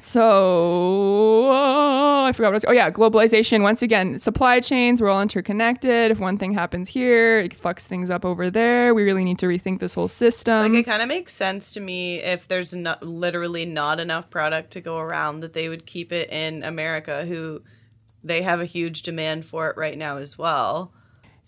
[0.00, 2.64] so oh, I forgot what I was.
[2.68, 3.62] Oh yeah, globalization.
[3.62, 5.00] Once again, supply chains.
[5.00, 6.10] We're all interconnected.
[6.10, 8.94] If one thing happens here, it fucks things up over there.
[8.94, 10.72] We really need to rethink this whole system.
[10.72, 14.70] Like it kind of makes sense to me if there's not literally not enough product
[14.72, 17.62] to go around that they would keep it in America, who
[18.22, 20.92] they have a huge demand for it right now as well.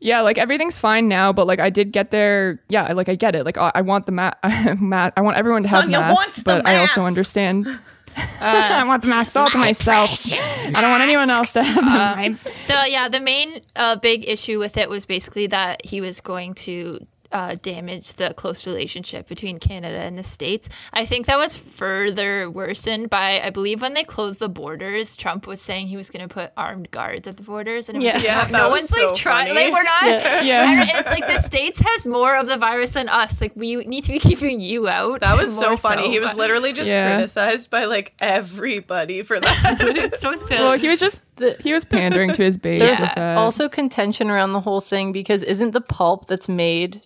[0.03, 2.59] Yeah, like everything's fine now, but like I did get there.
[2.71, 3.45] Yeah, like I get it.
[3.45, 4.39] Like I, I want the mat.
[4.81, 5.13] mat.
[5.15, 7.67] I want everyone to have Sonia masks, wants the but I also understand.
[8.41, 10.11] I want the masks all to myself.
[10.33, 12.39] I don't want anyone else to have them.
[12.67, 16.55] The yeah, the main uh, big issue with it was basically that he was going
[16.55, 20.69] to uh, damage the close relationship between Canada and the states.
[20.93, 25.47] I think that was further worsened by I believe when they closed the borders, Trump
[25.47, 28.23] was saying he was going to put armed guards at the borders, and it was
[28.25, 28.39] Yeah.
[28.39, 29.55] like, Yeah, no, no one's so like trying.
[29.55, 30.05] Like we're not.
[30.45, 30.81] Yeah.
[30.91, 33.41] And it's like the states has more of the virus than us.
[33.41, 35.21] Like we need to be keeping you out.
[35.21, 36.11] That was so more funny.
[36.11, 37.15] he was literally just Yeah.
[37.15, 39.77] criticized by like everybody for that.
[39.81, 40.61] It's so silly.
[40.61, 41.19] Well, he was just
[41.63, 43.39] he was pandering to his base There's with that.
[43.39, 47.03] also contention around the whole thing because isn't the pulp that's made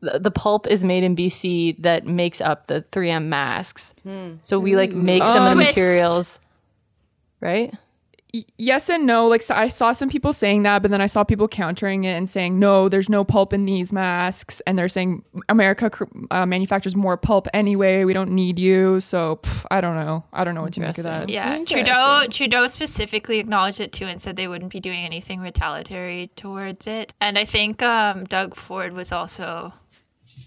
[0.00, 3.94] the the pulp is made in BC that makes up the 3M masks.
[4.42, 5.76] So we like make some of the Twist.
[5.76, 6.40] materials,
[7.40, 7.74] right?
[8.58, 9.26] yes and no.
[9.26, 12.12] Like so I saw some people saying that, but then I saw people countering it
[12.12, 15.90] and saying no, there's no pulp in these masks, and they're saying America
[16.30, 18.04] uh, manufactures more pulp anyway.
[18.04, 19.00] We don't need you.
[19.00, 20.24] So pff, I don't know.
[20.32, 21.28] I don't know what to make of that.
[21.28, 26.30] Yeah, Trudeau Trudeau specifically acknowledged it too and said they wouldn't be doing anything retaliatory
[26.36, 27.12] towards it.
[27.20, 29.72] And I think um, Doug Ford was also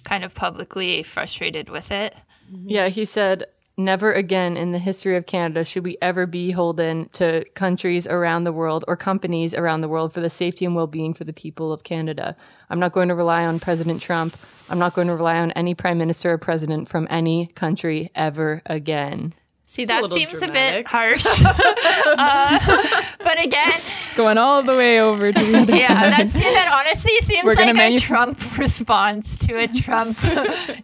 [0.10, 2.16] kind of publicly frustrated with it.
[2.52, 2.68] Mm-hmm.
[2.68, 3.46] Yeah, he said,
[3.78, 8.44] Never again in the history of Canada should we ever be beholden to countries around
[8.44, 11.32] the world or companies around the world for the safety and well being for the
[11.32, 12.36] people of Canada.
[12.70, 14.34] I'm not going to rely on President Trump.
[14.70, 18.62] I'm not going to rely on any prime minister or president from any country ever
[18.66, 19.34] again.
[19.70, 20.74] See, a that little seems dramatic.
[20.74, 21.26] a bit harsh.
[21.46, 26.14] uh, but again, Just going all the way over to the other yeah, side.
[26.18, 30.18] that's, that honestly seems We're like a manu- Trump response to a Trump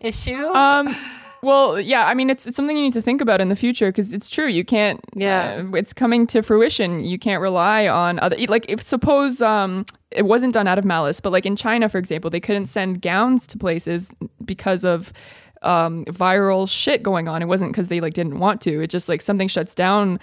[0.02, 0.46] issue.
[0.50, 0.96] Um,
[1.42, 3.90] well, yeah, I mean, it's it's something you need to think about in the future
[3.90, 4.46] because it's true.
[4.48, 5.00] You can't.
[5.16, 5.64] Yeah.
[5.66, 7.06] uh, it's coming to fruition.
[7.06, 8.38] You can't rely on other.
[8.48, 11.98] Like, if suppose um, it wasn't done out of malice, but like in China, for
[11.98, 14.12] example, they couldn't send gowns to places
[14.44, 15.12] because of
[15.66, 17.42] um, viral shit going on.
[17.42, 18.82] It wasn't because they like didn't want to.
[18.84, 20.20] It just like something shuts down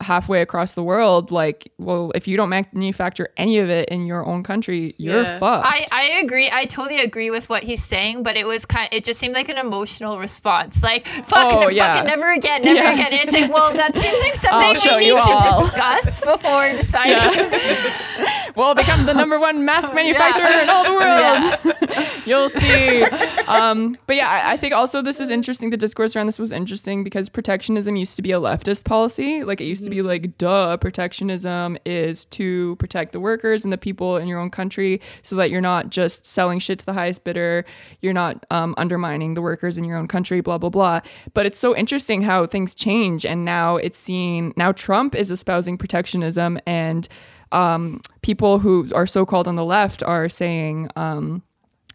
[0.00, 1.30] halfway across the world.
[1.30, 5.38] Like, well, if you don't manufacture any of it in your own country, you're Yeah.
[5.38, 5.66] fucked.
[5.66, 6.50] I, I agree.
[6.52, 8.88] I totally agree with what he's saying, but it was kind.
[8.92, 10.82] It just seemed like an emotional response.
[10.82, 11.94] Like fucking, Oh, yeah.
[11.94, 12.92] fucking, never again, never Yeah.
[12.94, 13.08] again.
[13.12, 15.62] It's like, well, that seems like something show we you need to all.
[15.64, 17.50] discuss before deciding.
[18.56, 22.16] will become the number one mask manufacturer in all the world.
[22.26, 23.02] You'll see.
[23.46, 25.70] Um, but yeah, I, I think also this is interesting.
[25.70, 29.42] The discourse around this was interesting because protectionism used to be a leftist policy.
[29.44, 33.78] Like it used to be like, duh, protectionism is to protect the workers and the
[33.78, 37.24] people in your own country so that you're not just selling shit to the highest
[37.24, 37.64] bidder.
[38.00, 41.00] You're not um, undermining the workers in your own country, blah, blah, blah.
[41.34, 43.26] But it's so interesting how things change.
[43.26, 47.08] And now it's seen, now Trump is espousing protectionism and
[47.52, 51.42] um, people who are so called on the left are saying, um,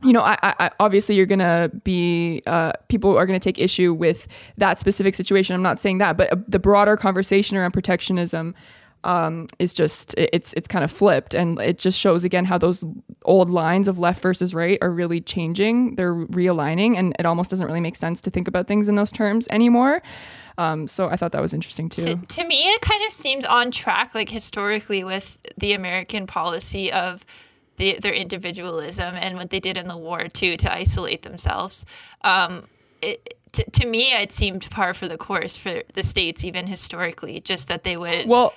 [0.03, 4.27] you know, I, I, obviously you're gonna be uh, people are gonna take issue with
[4.57, 5.55] that specific situation.
[5.55, 8.55] I'm not saying that, but uh, the broader conversation around protectionism
[9.05, 12.83] um, is just it's it's kind of flipped, and it just shows again how those
[13.23, 15.95] old lines of left versus right are really changing.
[15.95, 19.11] They're realigning, and it almost doesn't really make sense to think about things in those
[19.11, 20.01] terms anymore.
[20.57, 22.03] Um, so I thought that was interesting too.
[22.03, 26.91] to, to me, it kind of seems on track, like historically, with the American policy
[26.91, 27.25] of
[27.77, 31.85] the, their individualism and what they did in the war too to isolate themselves.
[32.21, 32.67] Um,
[33.01, 37.39] it, to, to me, it seemed par for the course for the states, even historically,
[37.39, 38.27] just that they would.
[38.27, 38.53] Well,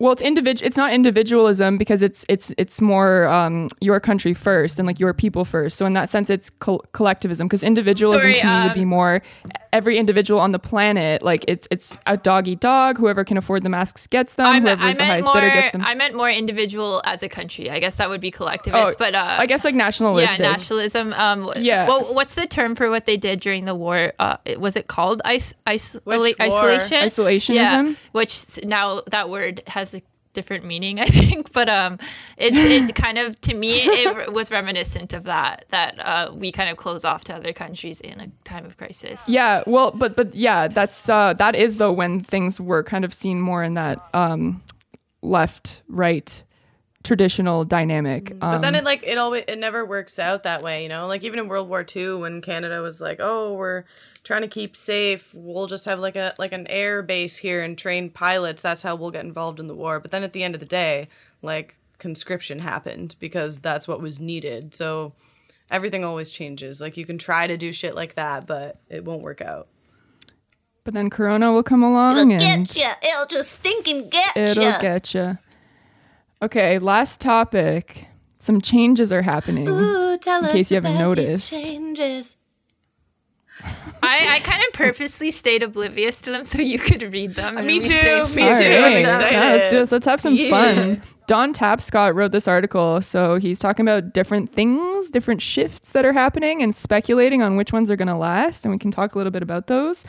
[0.00, 0.66] well, it's individual.
[0.66, 5.12] It's not individualism because it's it's it's more um, your country first and like your
[5.12, 5.76] people first.
[5.76, 8.84] So in that sense, it's col- collectivism because individualism Sorry, to me would um, be
[8.86, 9.22] more
[9.72, 11.22] every individual on the planet.
[11.22, 12.98] Like it's it's a dog eat dog.
[12.98, 14.46] Whoever can afford the masks gets them.
[14.46, 15.34] I meant, Whoever's I the highest more.
[15.34, 15.82] bidder gets them.
[15.82, 17.70] I meant more individual as a country.
[17.70, 18.92] I guess that would be collectivist.
[18.92, 20.36] Oh, but uh, I guess like nationalism.
[20.42, 21.12] yeah, nationalism.
[21.14, 21.86] Um, Yeah.
[21.88, 24.12] Well, what's the term for what they did during the war?
[24.18, 26.46] Uh, was it called is, is, Which war?
[26.46, 26.98] isolation?
[27.04, 27.54] Isolationism?
[27.54, 27.94] Yeah.
[28.12, 30.02] Which now that word has a
[30.32, 31.52] different meaning, I think.
[31.52, 31.98] But um,
[32.36, 35.64] it's it kind of to me it was reminiscent of that.
[35.70, 39.28] That uh, we kind of close off to other countries in a time of crisis.
[39.28, 43.12] Yeah, well, but but yeah, that's uh that is though when things were kind of
[43.14, 44.62] seen more in that um
[45.22, 46.42] left right
[47.02, 48.30] traditional dynamic.
[48.32, 51.06] Um, But then it like it always it never works out that way, you know.
[51.06, 53.84] Like even in World War II, when Canada was like, "Oh, we're
[54.24, 55.32] trying to keep safe.
[55.34, 58.62] We'll just have like a like an air base here and train pilots.
[58.62, 60.66] That's how we'll get involved in the war." But then at the end of the
[60.66, 61.08] day,
[61.42, 64.74] like conscription happened because that's what was needed.
[64.74, 65.12] So
[65.70, 66.80] everything always changes.
[66.80, 69.68] Like you can try to do shit like that, but it won't work out.
[70.84, 73.08] but then Corona will come along it'll and get you.
[73.08, 74.36] It'll just stink stinking getcha!
[74.36, 75.38] it'll get you.
[76.42, 78.06] Okay, last topic.
[78.38, 79.68] Some changes are happening.
[79.68, 81.52] Ooh, tell us case you haven't about these noticed.
[81.52, 82.36] changes.
[84.02, 87.54] I, I kind of purposely stayed oblivious to them so you could read them.
[87.66, 87.92] Me too,
[88.34, 88.64] me All too.
[88.64, 88.84] them.
[88.84, 89.32] I'm excited.
[89.32, 89.92] Yeah, let's, do this.
[89.92, 90.50] let's have some Yeah.
[90.50, 91.02] fun.
[91.26, 93.00] Don Tapscott wrote this article.
[93.02, 97.72] So he's talking about different things, different shifts that are happening, and speculating on which
[97.72, 98.64] ones are going to last.
[98.64, 100.04] And we can talk a little bit about those.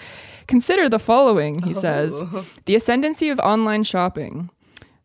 [0.47, 2.45] Consider the following, he says oh.
[2.66, 4.49] the ascendancy of online shopping.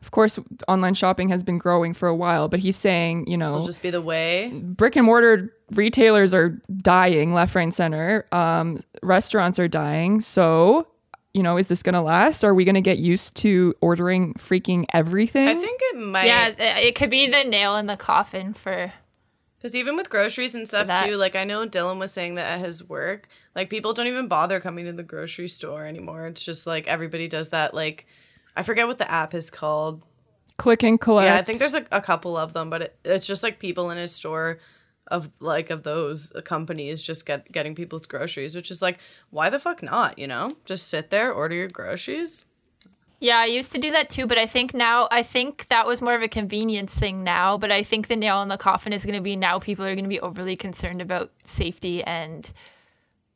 [0.03, 0.39] Of course,
[0.69, 3.67] online shopping has been growing for a while, but he's saying, you know, This will
[3.67, 4.51] just be the way.
[4.53, 8.27] brick and mortar retailers are dying left, right, and center.
[8.31, 10.21] Um, restaurants are dying.
[10.21, 10.87] So,
[11.35, 12.45] you know, is this going to last?
[12.45, 15.49] Are we going to get used to ordering freaking everything?
[15.49, 16.27] I think it might.
[16.27, 18.93] Yeah, it could be the nail in the coffin for.
[19.59, 21.07] Because even with groceries and stuff that.
[21.07, 24.29] too, like I know Dylan was saying that at his work, like people don't even
[24.29, 26.27] bother coming to the grocery store anymore.
[26.27, 27.75] It's just like everybody does that.
[27.75, 28.07] Like
[28.57, 30.03] I forget what the app is called.
[30.57, 31.27] Click and collect.
[31.27, 33.91] Yeah, I think there's a, a couple of them, but it, it's just like people
[33.91, 34.59] in his store
[35.09, 38.99] of like of those companies just get getting people's groceries, which is like
[39.31, 40.19] why the fuck not?
[40.19, 42.47] You know, just sit there, order your groceries.
[43.19, 46.03] Yeah, I used to do that too, but I think now, I think that was
[46.03, 47.57] more of a convenience thing now.
[47.57, 49.95] But I think the nail in the coffin is going to be now people are
[49.95, 52.53] going to be overly concerned about safety and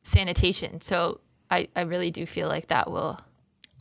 [0.03, 0.81] sanitation.
[0.81, 3.19] So I, I really do feel like that will.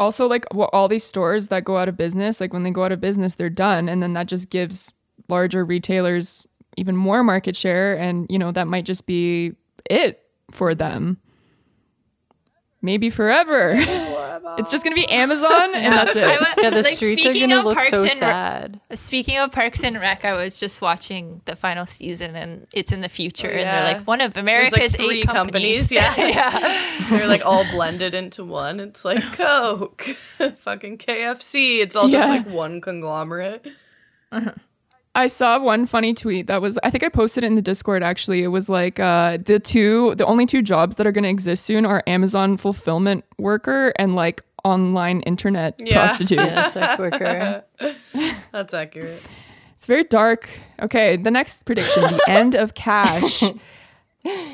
[0.01, 2.84] Also, like well, all these stores that go out of business, like when they go
[2.84, 3.88] out of business, they're done.
[3.88, 4.92] And then that just gives
[5.28, 6.46] larger retailers
[6.76, 7.96] even more market share.
[7.96, 9.53] And, you know, that might just be
[9.88, 11.18] it for them.
[12.83, 13.74] Maybe forever.
[13.76, 16.24] it's just going to be Amazon and that's it.
[16.24, 18.81] I Yeah, the like, streets are speaking gonna of look Parks so and Rec- sad.
[18.95, 23.03] Speaking of Parks and Rec, I was just watching the final season, and it's in
[23.03, 23.85] the future, oh, and yeah.
[23.85, 25.93] they're like one of America's like three eight companies.
[25.93, 26.97] Yeah, yeah.
[27.11, 28.81] They're like all blended into one.
[28.81, 31.81] It's like Coke, fucking KFC.
[31.81, 33.66] It's all just like one conglomerate.
[34.33, 34.53] Uh-huh.
[35.14, 38.02] I saw one funny tweet that was I think I posted it in the Discord
[38.02, 38.42] actually.
[38.44, 41.64] It was like uh the two the only two jobs that are going to exist
[41.64, 46.06] soon are Amazon fulfillment worker and like online internet Yeah.
[46.06, 46.38] prostitute.
[46.38, 47.64] Yeah, sex worker.
[48.52, 49.22] That's accurate.
[49.76, 50.48] It's very dark.
[50.80, 53.42] Okay, the next prediction, the end of cash.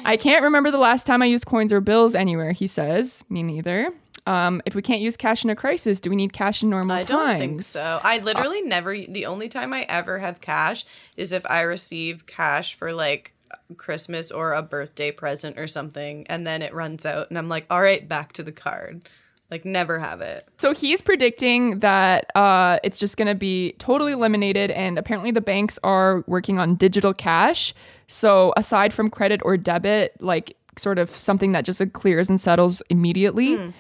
[0.05, 3.25] I can't remember the last time I used coins or bills anywhere, he says.
[3.29, 3.91] Me neither.
[4.27, 6.97] Um, if we can't use cash in a crisis, do we need cash in normal
[6.97, 7.11] I times?
[7.11, 8.01] I don't think so.
[8.03, 8.97] I literally never.
[8.97, 10.85] The only time I ever have cash
[11.17, 13.35] is if I receive cash for like
[13.77, 17.67] Christmas or a birthday present or something, and then it runs out, and I'm like,
[17.71, 19.09] all right, back to the card.
[19.49, 20.49] Like, never have it.
[20.59, 25.41] So he's predicting that uh, it's just going to be totally eliminated, and apparently the
[25.41, 27.73] banks are working on digital cash.
[28.09, 32.83] So aside from credit or debit, like sort of something that just clears and settles
[32.91, 33.73] immediately.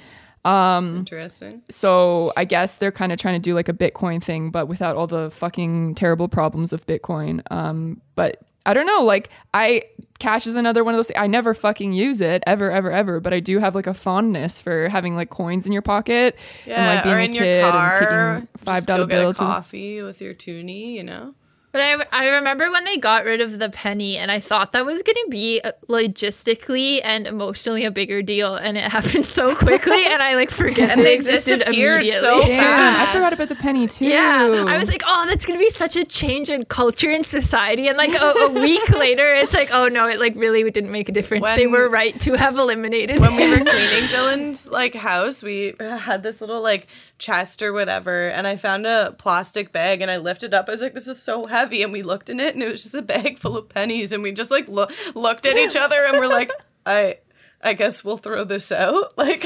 [0.99, 1.63] Interesting.
[1.71, 4.97] So I guess they're kind of trying to do like a Bitcoin thing, but without
[4.97, 7.41] all the fucking terrible problems of Bitcoin.
[7.51, 9.05] Um, but I don't know.
[9.05, 9.83] Like I
[10.19, 11.11] cash is another one of those.
[11.17, 13.21] I never fucking use it ever, ever, ever.
[13.21, 16.37] But I do have like a fondness for having like coins in your pocket
[16.67, 18.35] Yeah, and like being or a in kid your car.
[18.35, 20.97] and taking five dollar dollar go get bill a to coffee with your toonie.
[20.97, 21.35] You know.
[21.77, 24.87] But I, I remember when they got rid of the penny, and I thought that
[24.87, 29.55] was going to be uh, logistically and emotionally a bigger deal, and it happened so
[29.55, 32.27] quickly, and I like forget And they they existed disappeared immediately.
[32.27, 32.63] so Damn,
[33.03, 34.07] I forgot about the penny too.
[34.07, 37.89] Yeah, I was like, oh, that's gonna be such a change in culture and society.
[37.89, 41.11] And like a, a week later, it's like, oh no, it like really didn't make
[41.11, 41.45] a difference.
[41.57, 43.21] they were right to have eliminated.
[43.21, 46.87] when we were cleaning Dylan's like house, we had this little like
[47.19, 50.69] chest or whatever, and I found a plastic bag and I lifted up.
[50.69, 52.83] I was like, "This is so heavy," and we looked in it, and it was
[52.83, 55.97] just a bag full of pennies, and we just like lo- looked at each other,
[56.07, 56.51] and we're like,
[56.87, 57.19] "I."
[57.63, 59.13] I guess we'll throw this out.
[59.17, 59.45] Like,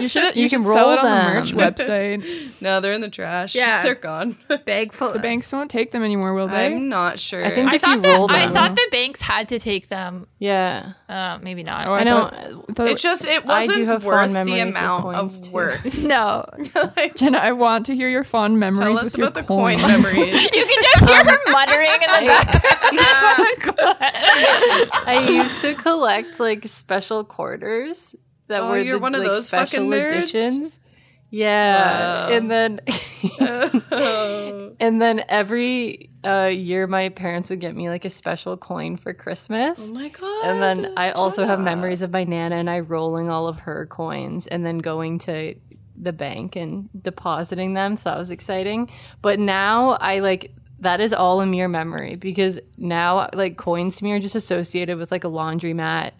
[0.00, 1.26] you should you, You should can sell roll it on them.
[1.26, 2.60] the merch website.
[2.62, 3.54] no, they're in the trash.
[3.54, 3.82] Yeah.
[3.82, 4.36] they're gone.
[4.66, 5.12] bag full.
[5.12, 6.66] The banks won't take them anymore, will they?
[6.66, 7.44] I'm not sure.
[7.44, 9.88] I think I if you thought roll that I thought the banks had to take
[9.88, 10.26] them.
[10.38, 10.92] yeah.
[11.08, 11.88] Uh, maybe not.
[11.88, 12.20] Oh, I know.
[12.28, 12.34] thought-
[12.68, 15.50] I thought- it just it I do wasn't have worth the amount of too.
[15.50, 15.94] work.
[15.98, 16.44] no,
[17.16, 19.78] Jenna, I want to hear your fond memories Tell us with your about the coin
[19.80, 19.90] coins.
[19.90, 20.54] memories.
[20.54, 22.62] you can just hear her muttering in the back.
[25.06, 28.14] I used to collect like special quarters
[28.48, 30.12] that Oh, were you're the, one of like, those special fucking nerds?
[30.18, 30.80] editions.
[31.32, 32.28] Yeah, Wow.
[32.36, 32.80] and then
[34.80, 39.12] and then every uh, year my parents would get me like a special coin for
[39.14, 39.90] Christmas.
[39.90, 40.44] Oh my god!
[40.44, 43.86] and then I also have memories of my nana and I rolling all of her
[43.86, 45.54] coins and then going to
[45.96, 47.96] the bank and depositing them.
[47.96, 48.90] So that was exciting.
[49.22, 54.04] But now I like that is all a mere memory because now like coins to
[54.04, 56.12] me are just associated with like a laundromat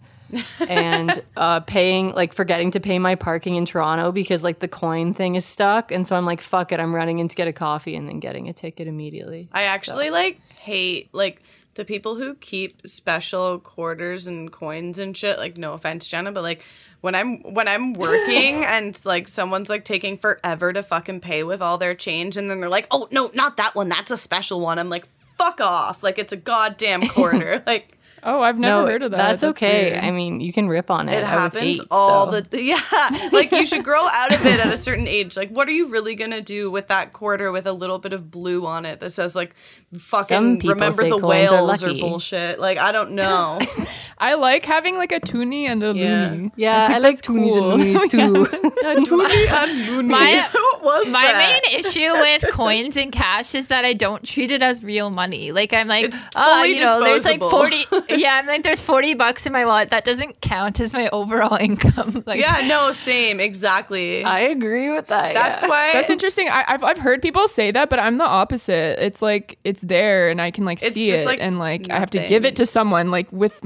[0.67, 5.13] and uh, paying like forgetting to pay my parking in Toronto because like the coin
[5.13, 7.53] thing is stuck and so I'm like fuck it I'm running in to get a
[7.53, 9.49] coffee and then getting a ticket immediately.
[9.51, 11.41] I actually like hate like
[11.75, 15.37] the people who keep special quarters and coins and shit.
[15.37, 16.63] Like, no offense, Jenna, but like
[17.01, 21.61] when I'm when I'm working and like someone's like taking forever to fucking pay with
[21.61, 23.89] all their change, and then they're like, "Oh no, not that one.
[23.89, 27.63] That's a special one." I'm like, "Fuck off!" Like it's a goddamn quarter.
[27.67, 29.17] like Oh, I've never no, heard of that.
[29.17, 29.91] That's, okay.
[29.91, 30.03] weird.
[30.03, 31.15] I mean, you can rip on it.
[31.15, 32.41] it I was happens eight, all so.
[32.41, 33.29] the yeah.
[33.31, 35.35] Like you should grow out of it at a certain age.
[35.35, 38.29] Like, what are you really gonna do with that quarter with a little bit of
[38.29, 39.55] blue on it that says like
[39.97, 42.59] fucking remember the whales or bullshit?
[42.59, 43.59] Like I don't know.
[44.17, 46.29] I like having like a toonie and a Yeah.
[46.31, 46.51] loony.
[46.55, 47.71] Yeah, I, think like that's toonies cool.
[47.71, 49.05] and loonies too.
[49.05, 50.09] Toonie and Looney.
[50.09, 50.47] My-
[50.81, 51.61] what was My that?
[51.63, 55.51] main issue with coins and cash is that I don't treat it as real money.
[55.51, 57.83] Like I'm like, It's oh, you know, there's like forty.
[58.15, 59.89] Yeah, I'm like, there's forty bucks in my wallet.
[59.89, 62.23] That doesn't count as my overall income.
[62.25, 64.23] Like, yeah, no, same, exactly.
[64.23, 65.33] I agree with that.
[65.33, 65.69] That's yeah.
[65.69, 66.49] why That's interesting.
[66.49, 69.03] I, I've I've heard people say that, but I'm the opposite.
[69.03, 71.89] It's like it's there, and I can like It's see just, it, like, and like
[71.89, 73.61] I have to give it to someone like with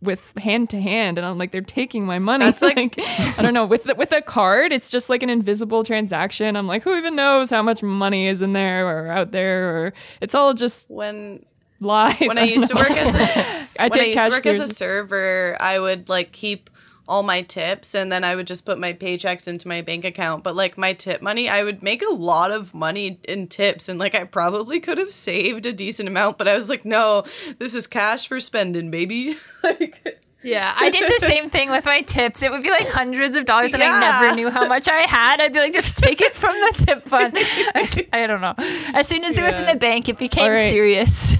[0.00, 2.44] with hand to hand, and I'm like they're taking my money.
[2.44, 5.84] That's like- I don't know with the, with a card, it's just like an invisible
[5.84, 6.56] transaction.
[6.56, 9.92] I'm like, who even knows how much money is in there or out there, or
[10.20, 11.44] it's all just when
[11.80, 12.20] lies.
[12.20, 14.60] when I used to work as a I when I used cash to work as
[14.60, 16.70] a server, I would like keep
[17.10, 20.44] all my tips and then I would just put my paychecks into my bank account.
[20.44, 23.98] But like my tip money, I would make a lot of money in tips and
[23.98, 27.24] like I probably could have saved a decent amount, but I was like, no,
[27.58, 29.34] this is cash for spending, baby.
[29.64, 32.42] like Yeah, I did the same thing with my tips.
[32.42, 35.40] It would be like hundreds of dollars, and I never knew how much I had.
[35.40, 37.34] I'd be like, just take it from the tip fund.
[37.36, 38.54] I, I don't know.
[38.94, 40.70] As soon as it was in the bank, it became All right.
[40.70, 41.34] serious.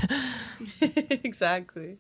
[1.25, 1.99] exactly.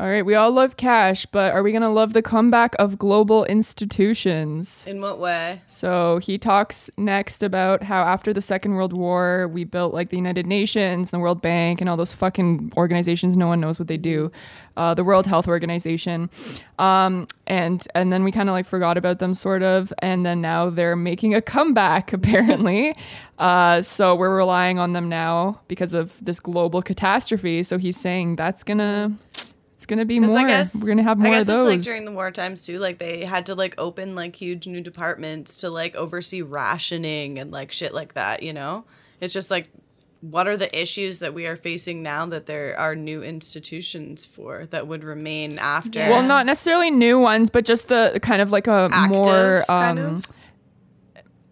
[0.00, 3.44] All right, we all love cash, but are we gonna love the comeback of global
[3.44, 4.86] institutions?
[4.86, 5.60] In what way?
[5.66, 10.16] So he talks next about how after the Second World War, we built like the
[10.16, 13.36] United Nations, the World Bank, and all those fucking organizations.
[13.36, 14.32] No one knows what they do.
[14.78, 16.30] Uh, the World Health Organization,
[16.78, 19.92] um, and and then we kind of like forgot about them, sort of.
[19.98, 22.96] And then now they're making a comeback, apparently.
[23.38, 27.62] uh, so we're relying on them now because of this global catastrophe.
[27.62, 29.14] So he's saying that's gonna.
[29.80, 30.46] It's gonna be more.
[30.46, 31.72] Guess We're gonna have more I guess of those.
[31.72, 32.78] it's like during the war times too.
[32.78, 37.50] Like they had to like open like huge new departments to like oversee rationing and
[37.50, 38.42] like shit like that.
[38.42, 38.84] You know,
[39.22, 39.70] it's just like
[40.20, 44.66] what are the issues that we are facing now that there are new institutions for
[44.66, 46.00] that would remain after?
[46.00, 49.98] well, not necessarily new ones, but just the kind of like a Active, more kind
[49.98, 50.26] um, of?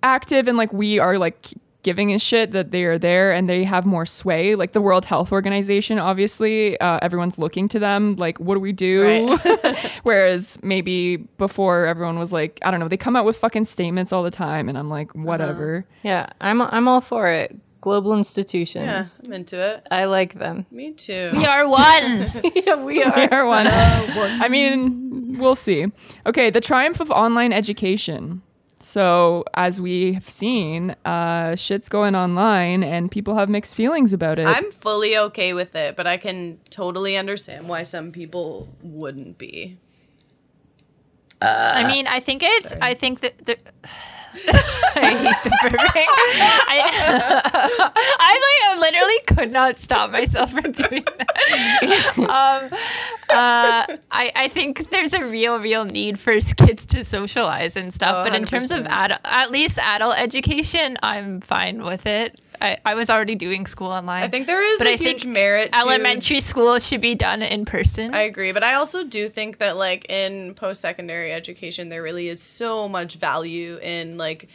[0.03, 1.49] active and like we are like
[1.85, 4.55] giving a shit that they are there and they have more sway.
[4.57, 8.15] Like the World Health Organization, obviously, uh, everyone's looking to them.
[8.17, 9.39] Like, what do we do?
[10.03, 14.13] Whereas maybe before everyone was like, I don't know, they come out with fucking statements
[14.13, 15.23] all the time, and I'm like, Uh-huh.
[15.25, 15.87] whatever.
[16.03, 17.57] Yeah, I'm I'm all for it.
[17.81, 18.85] Global institutions.
[18.85, 19.29] yeah, institutions.
[19.29, 19.87] I'm into it.
[19.91, 20.67] I like them.
[20.73, 21.31] Me too.
[21.33, 21.83] we are one.
[22.67, 23.67] yeah, we We are one.
[23.69, 25.87] I mean, we'll see.
[26.27, 28.43] Okay, the triumph of online education.
[28.81, 34.39] So, as we have seen, uh, shit's going online and people have mixed feelings about
[34.39, 34.47] it.
[34.47, 39.79] I'm fully okay with it, but I can totally understand why some people wouldn't be.
[41.43, 42.73] Uh, I mean, I think it's.
[42.81, 43.47] I think that.
[43.47, 43.59] The,
[44.95, 46.07] I hate the burping.
[46.69, 47.91] I,
[48.21, 52.15] I like literally could not stop myself from doing that.
[52.29, 52.69] Um,
[53.31, 58.17] uh, I I think there's a real real need for kids to socialize and stuff.
[58.19, 58.89] Oh, but in terms of 100%.
[58.89, 62.39] adult, at least adult education, I'm fine with it.
[62.61, 64.23] I, I was already doing school online.
[64.23, 67.15] I think there is But a I huge think merit to elementary school should be
[67.15, 68.15] done in person.
[68.15, 72.43] I agree, but I also do think that like in post-secondary education there really is
[72.43, 74.49] so much value in like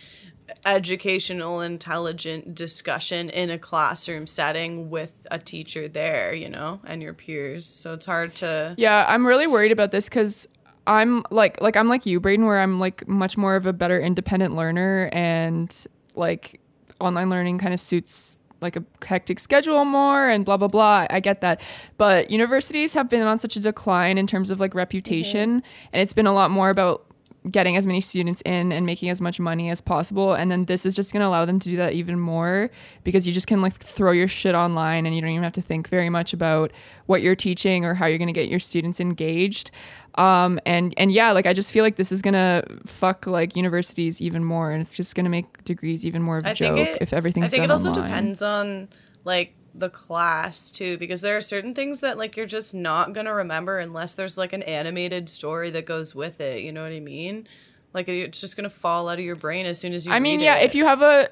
[0.65, 7.13] educational intelligent discussion in a classroom setting with a teacher there, you know, and your
[7.13, 7.65] peers.
[7.65, 10.47] So it's hard to Yeah, I'm really worried about this because
[10.85, 13.99] I'm like like I'm like you, Braden, where I'm like much more of a better
[13.99, 15.73] independent learner and
[16.15, 16.59] like
[17.03, 21.05] online learning kind of suits like a hectic schedule more and blah blah blah.
[21.09, 21.61] I get that.
[21.97, 25.88] But universities have been on such a decline in terms of like reputation mm-hmm.
[25.91, 27.05] and it's been a lot more about
[27.52, 30.86] getting as many students in and making as much money as possible and then this
[30.86, 32.70] is just going to allow them to do that even more
[33.03, 35.61] because you just can like throw your shit online and you don't even have to
[35.61, 36.72] think very much about
[37.07, 39.72] what you're teaching or how you're going to get your students engaged
[40.15, 43.56] um and and yeah like i just feel like this is going to fuck like
[43.56, 46.53] universities even more and it's just going to make degrees even more of a I
[46.53, 48.10] joke it, if everything's I think it also online.
[48.10, 48.88] depends on
[49.26, 53.25] like the class too because there are certain things that like you're just not going
[53.25, 56.91] to remember unless there's like an animated story that goes with it, you know what
[56.91, 57.47] I mean?
[57.93, 60.19] Like it's just going to fall out of your brain as soon as you i
[60.19, 60.65] mean yeah it.
[60.65, 61.29] if you have a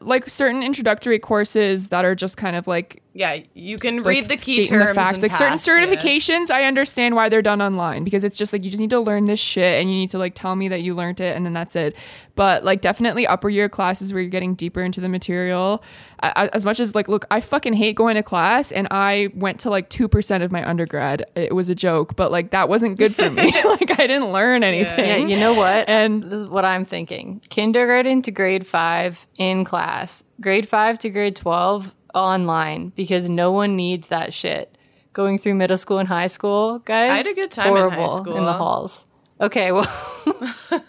[0.00, 4.28] like certain introductory courses that are just kind of like Yeah, you can like, read
[4.28, 5.76] the key terms and Like certain pass, yeah.
[5.76, 9.00] certifications, I understand why they're done online because it's just like you just need to
[9.00, 11.44] learn this shit and you need to like tell me that you learned it and
[11.44, 11.94] then that's it.
[12.34, 15.82] But like definitely upper year classes where you're getting deeper into the material.
[16.22, 19.28] I, I- as much as like, look, I fucking hate going to class and I
[19.34, 21.26] went to like two percent of my undergrad.
[21.34, 23.52] It was a joke, but like that wasn't good for me.
[23.64, 25.04] like I didn't learn anything.
[25.04, 25.88] Yeah, you know what?
[25.90, 27.42] And- this is what I'm thinking.
[27.50, 33.76] Kindergarten to grade five in class, grade five to grade 12 online because no one
[33.76, 34.76] needs that shit.
[35.12, 37.10] Going through middle school and high school, guys.
[37.10, 38.36] I had a good time in high horrible school.
[38.38, 39.06] in the halls.
[39.40, 39.84] Okay, well,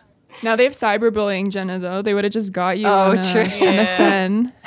[0.43, 1.79] Now they have cyberbullying, Jenna.
[1.79, 3.43] Though they would have just got you Oh, on uh, true.
[3.43, 4.51] MSN.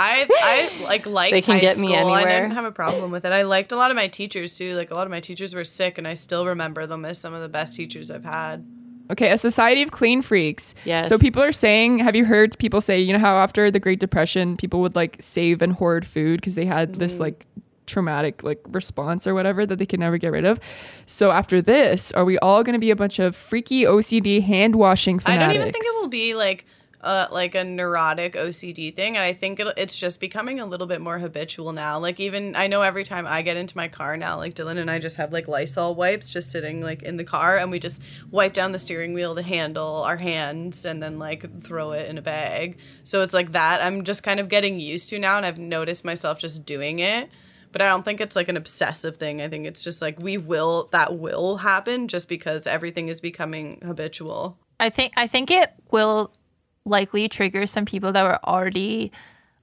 [0.00, 2.12] I I like liked They can high get me school.
[2.12, 2.40] I anywhere.
[2.42, 3.32] didn't have a problem with it.
[3.32, 4.76] I liked a lot of my teachers too.
[4.76, 7.34] Like a lot of my teachers were sick, and I still remember them as some
[7.34, 8.64] of the best teachers I've had.
[9.10, 10.74] Okay, a society of clean freaks.
[10.84, 11.08] Yes.
[11.08, 13.98] So people are saying, have you heard people say, you know how after the Great
[14.00, 16.98] Depression, people would like save and hoard food because they had Mm.
[16.98, 17.46] this like
[17.88, 20.60] traumatic like response or whatever that they can never get rid of.
[21.06, 24.76] So after this, are we all going to be a bunch of freaky OCD hand
[24.76, 26.66] washing I don't even think it will be like
[27.00, 29.16] uh, like a neurotic OCD thing.
[29.16, 31.98] And I think it'll, it's just becoming a little bit more habitual now.
[31.98, 34.90] Like even I know every time I get into my car now, like Dylan and
[34.90, 38.02] I just have like Lysol wipes just sitting like in the car, and we just
[38.30, 42.18] wipe down the steering wheel, the handle, our hands, and then like throw it in
[42.18, 42.78] a bag.
[43.04, 43.80] So it's like that.
[43.82, 47.30] I'm just kind of getting used to now, and I've noticed myself just doing it.
[47.72, 49.42] But I don't think it's like an obsessive thing.
[49.42, 53.80] I think it's just like we will that will happen just because everything is becoming
[53.84, 54.58] habitual.
[54.80, 56.32] I think I think it will
[56.84, 59.12] likely trigger some people that were already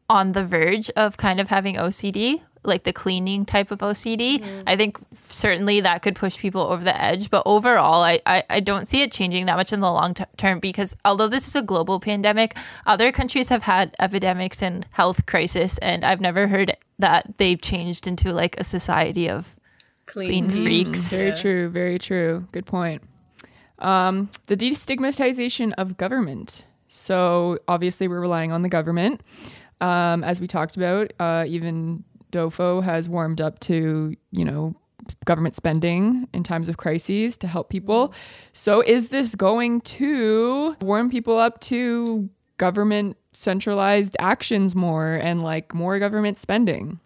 [0.10, 4.44] on the verge of kind of having OCD, like the cleaning type of OCD.
[4.66, 7.30] I think certainly that could push people over the edge.
[7.30, 10.24] But overall, I, I, I don't see it changing that much in the long t-
[10.38, 15.26] term because although this is a global pandemic, other countries have had epidemics and health
[15.26, 19.56] crisis, and I've never heard that they've changed into like a society of
[20.06, 21.12] clean freaks.
[21.12, 21.70] Very true.
[21.70, 22.48] Very true.
[22.52, 23.02] Good point.
[23.80, 26.64] Um, the destigmatization of government.
[26.88, 29.22] So obviously, we're relying on the government,
[29.82, 31.12] um, as we talked about.
[31.20, 32.04] Uh, even
[32.36, 34.76] Dofo has warmed up to you know
[35.26, 38.10] government spending in times of crises to help people.
[38.10, 38.50] Mm-hmm.
[38.54, 45.74] So is this going to warm people up to government centralized actions more and like
[45.74, 47.00] more government spending?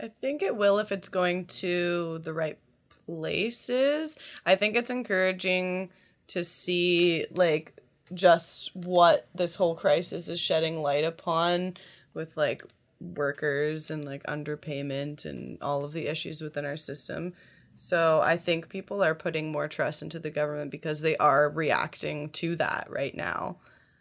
[0.00, 2.58] I think it will if it's going to the right
[3.06, 4.18] places.
[4.44, 5.90] I think it's encouraging
[6.28, 7.78] to see like
[8.12, 11.74] just what this whole crisis is shedding light upon
[12.12, 12.64] with like
[13.04, 17.32] workers and like underpayment and all of the issues within our system.
[17.76, 22.30] So I think people are putting more trust into the government because they are reacting
[22.30, 23.56] to that right now.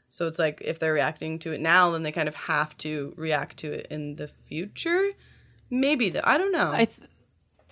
[0.09, 3.13] So it's like if they're reacting to it now, then they kind of have to
[3.17, 5.11] react to it in the future.
[5.71, 6.71] Maybe though, I don't know.
[6.71, 7.09] I th-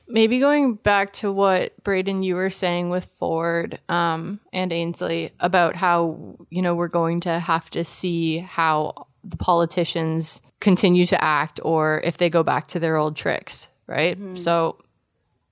[0.07, 5.75] maybe going back to what Braden you were saying with Ford um, and Ainsley about
[5.75, 11.59] how you know we're going to have to see how the politicians continue to act
[11.63, 14.17] or if they go back to their old tricks, right?
[14.17, 14.35] Mm-hmm.
[14.35, 14.77] So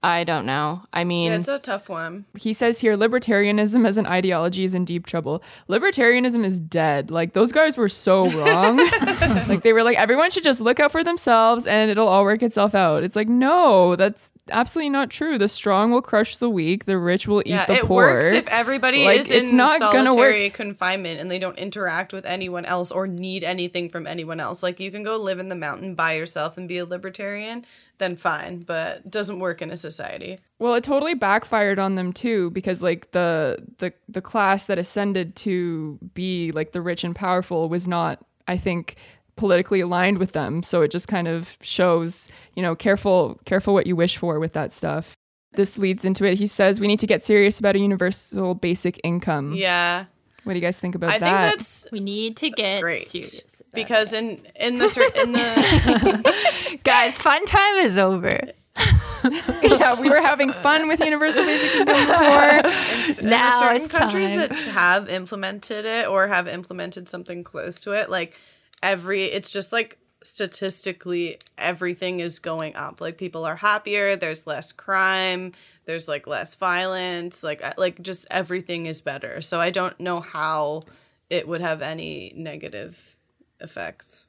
[0.02, 0.84] I don't know.
[0.94, 2.24] I mean, Yeah, it's a tough one.
[2.40, 5.44] he says here libertarianism as an ideology is in deep trouble.
[5.68, 7.12] Libertarianism is dead.
[7.12, 8.78] Like those guys were so wrong.
[9.50, 12.42] like they were like everyone should just look out for themselves and it'll all work
[12.42, 13.04] itself out.
[13.04, 15.38] It's like no, that's absolutely not true.
[15.38, 18.08] The strong will crush the weak, the rich will eat Yeah, the it poor.
[18.10, 22.14] It works if everybody Like, is it's in not solitary confinement and they don't interact
[22.14, 24.64] with anyone else or need anything from anyone else.
[24.64, 27.66] Like you can go live in the mountain by yourself and be a libertarian,
[28.00, 30.40] then fine, but doesn't work in a society.
[30.58, 35.36] Well, it totally backfired on them too because like the the the class that ascended
[35.38, 38.96] to be like the rich and powerful was not, I think,
[39.36, 40.64] politically aligned with them.
[40.64, 44.54] So it just kind of shows, you know, careful careful what you wish for with
[44.54, 45.14] that stuff.
[45.54, 46.38] This leads into it.
[46.38, 49.54] He says we need to get serious about a universal basic income.
[49.54, 50.06] Yeah.
[50.50, 51.32] What do you guys think about I that?
[51.32, 55.32] I think that's We need to get great serious about because in in the in
[55.34, 58.42] the guys, fun time is over.
[59.62, 62.50] yeah, we were having fun with universal basic income before.
[62.50, 64.40] in the Now certain it's countries time.
[64.40, 68.36] that have implemented it or have implemented something close to it, like
[68.82, 73.02] every it's just like statistically everything is going up.
[73.02, 75.52] Like people are happier, there's less crime,
[75.90, 79.42] there's like less violence, like like just everything is better.
[79.42, 80.84] So I don't know how
[81.32, 83.18] it would have any negative
[83.60, 84.28] effects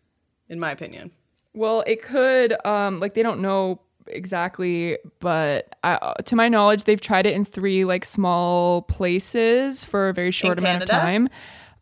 [0.49, 1.11] in my opinion.
[1.53, 2.55] Well, it could.
[2.65, 7.45] Um, like they don't know exactly, but I, to my knowledge, they've tried it in
[7.45, 11.28] three like small places for a very short In amount of time.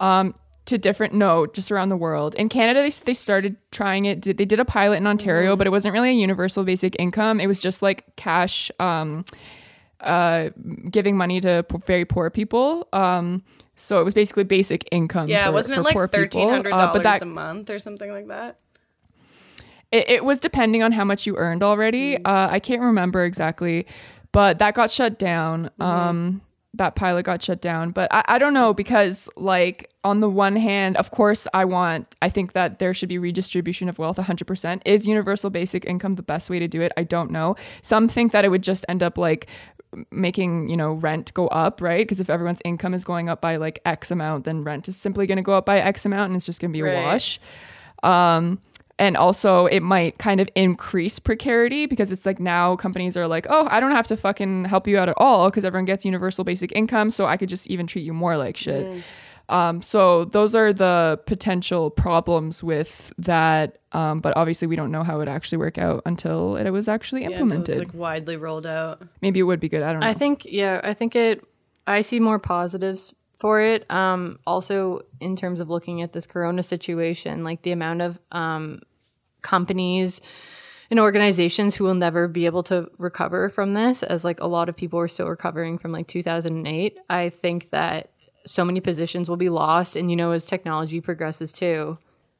[0.00, 0.34] Um,
[0.66, 2.34] to different no, just around the world.
[2.34, 4.22] In Canada, they they started trying it.
[4.22, 5.58] They did a pilot in Ontario, Mm-hmm.
[5.58, 7.40] but it wasn't really a universal basic income.
[7.40, 8.70] It was just like cash.
[8.80, 9.24] Um,
[10.00, 10.50] uh,
[10.90, 12.86] giving money to p- very poor people.
[12.92, 13.42] Um,
[13.76, 15.28] so it was basically basic income.
[15.28, 16.22] Yeah, for, wasn't it like poor people.
[16.22, 18.58] thirteen hundred Uh, dollars that a month or something like that?
[19.90, 22.16] It, it was depending on how much you earned already.
[22.16, 22.26] Mm.
[22.26, 23.86] Uh, I can't remember exactly,
[24.32, 25.70] but that got shut down.
[25.80, 25.82] Mm-hmm.
[25.82, 26.42] Um,
[26.74, 27.90] that pilot got shut down.
[27.90, 32.14] But I, I don't know because, like, on the one hand, of course, I want,
[32.20, 34.82] I think that there should be redistribution of wealth 100%.
[34.84, 36.92] Is universal basic income the best way to do it?
[36.96, 37.56] I don't know.
[37.82, 39.48] Some think that it would just end up like
[40.10, 43.56] making you know rent go up right because if everyone's income is going up by
[43.56, 46.36] like x amount then rent is simply going to go up by x amount and
[46.36, 46.92] it's just going to be Right.
[46.92, 47.40] a wash
[48.02, 48.60] um
[48.98, 53.46] and also it might kind of increase precarity because it's like now companies are like
[53.50, 56.44] oh i don't have to fucking help you out at all because everyone gets universal
[56.44, 59.02] basic income so i could just even treat you more like shit
[59.50, 65.02] um, so those are the potential problems with that um, but obviously we don't know
[65.02, 67.94] how it would actually work out until it was actually Yeah, until implemented it's like
[67.94, 69.02] widely rolled out.
[69.22, 71.42] maybe it would be good i don't know I think yeah, I think it
[71.86, 73.90] I see more positives for it.
[73.90, 78.80] Um also in terms of looking at this corona situation, like the amount of um
[79.42, 80.20] companies
[80.90, 84.68] and organizations who will never be able to recover from this as like a lot
[84.68, 86.98] of people are still recovering from like 2008.
[87.10, 88.10] I think that
[88.46, 91.98] so many positions will be lost and you know as technology progresses too.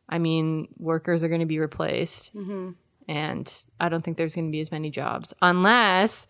[0.09, 2.35] I mean, workers are going to be replaced.
[2.35, 2.71] Mm-hmm.
[3.09, 6.27] And I don't think there's going to be as many jobs unless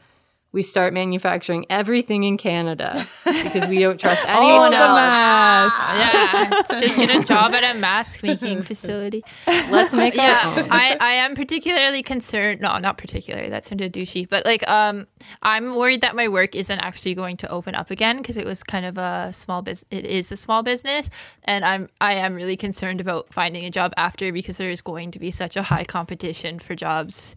[0.58, 4.76] we start manufacturing everything in Canada because we don't trust anyone no.
[4.76, 5.98] else.
[5.98, 9.22] Yeah, just get a job at a mask making facility.
[9.46, 10.68] Let's make our yeah, own.
[10.68, 12.60] I, I am particularly concerned.
[12.60, 13.48] No, not particularly.
[13.50, 14.28] That sounded douchey.
[14.28, 15.06] But like, um,
[15.42, 18.64] I'm worried that my work isn't actually going to open up again because it was
[18.64, 19.86] kind of a small business.
[19.92, 21.08] It is a small business,
[21.44, 25.12] and I'm I am really concerned about finding a job after because there is going
[25.12, 27.36] to be such a high competition for jobs,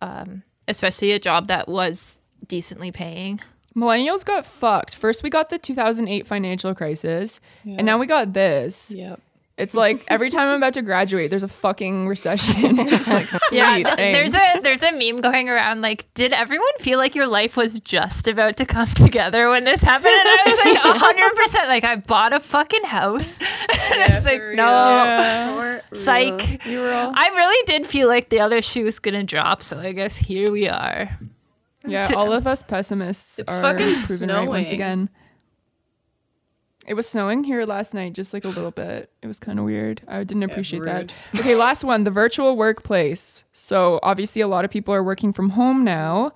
[0.00, 3.40] um, especially a job that was decently paying.
[3.76, 4.94] Millennials got fucked.
[4.96, 8.92] First, we got the 2008 financial crisis, and now we got this.
[8.94, 9.20] Yep.
[9.56, 12.78] It's like every time I'm about to graduate, there's a fucking recession.
[12.78, 16.68] it's like, sweet, Yeah, th- there's a there's a meme going around like, did everyone
[16.78, 20.14] feel like your life was just about to come together when this happened?
[20.14, 21.68] And I was like, hundred percent.
[21.68, 23.36] Like I bought a fucking house.
[23.40, 25.80] and it's like, for no, Yeah.
[25.92, 26.64] psych.
[26.64, 29.78] You were all, I really did feel like the other shoe was gonna drop, so
[29.80, 31.18] I guess here we are.
[31.86, 35.10] Yeah, all of us pessimists It's are fucking proven right once again.
[36.86, 39.10] It was snowing here last night, just like a little bit.
[39.22, 40.00] It was kind of weird.
[40.08, 41.14] I didn't appreciate that.
[41.38, 43.44] Okay, last one the virtual workplace.
[43.52, 46.32] So, obviously, a lot of people are working from home now.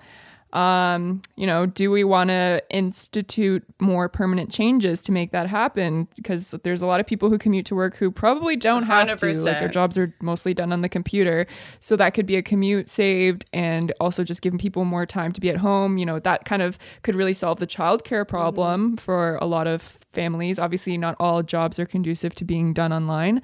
[0.53, 6.07] Um, you know, do we want to institute more permanent changes to make that happen?
[6.15, 9.25] Because there's a lot of people who commute to work who probably don't have to.
[9.25, 11.47] Like their jobs are mostly done on the computer.
[11.79, 15.41] So that could be a commute saved and also just giving people more time to
[15.41, 15.97] be at home.
[15.97, 19.97] You know, that kind of could really solve the childcare problem for a lot of
[20.13, 20.59] families.
[20.59, 23.41] Obviously, not all jobs are conducive to being done online.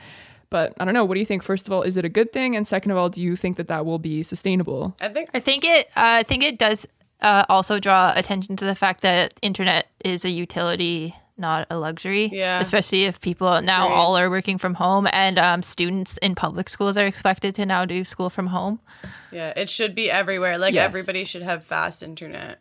[0.52, 1.06] But I don't know.
[1.06, 1.44] What do you think?
[1.44, 2.56] First of all, is it a good thing?
[2.56, 4.96] And second of all, do you think that that will be sustainable?
[5.00, 5.88] I think I think it.
[5.96, 6.88] Uh, I think it does
[7.22, 12.30] uh, also draw attention to the fact that internet is a utility, not a luxury.
[12.32, 12.60] Yeah.
[12.60, 13.96] Especially if people now Agreed.
[13.96, 17.86] all are working from home, and um, students in public schools are expected to now
[17.86, 18.80] do school from home.
[19.32, 20.58] yeah, it should be everywhere.
[20.58, 20.86] Like Yes.
[20.86, 22.60] everybody should have fast internet,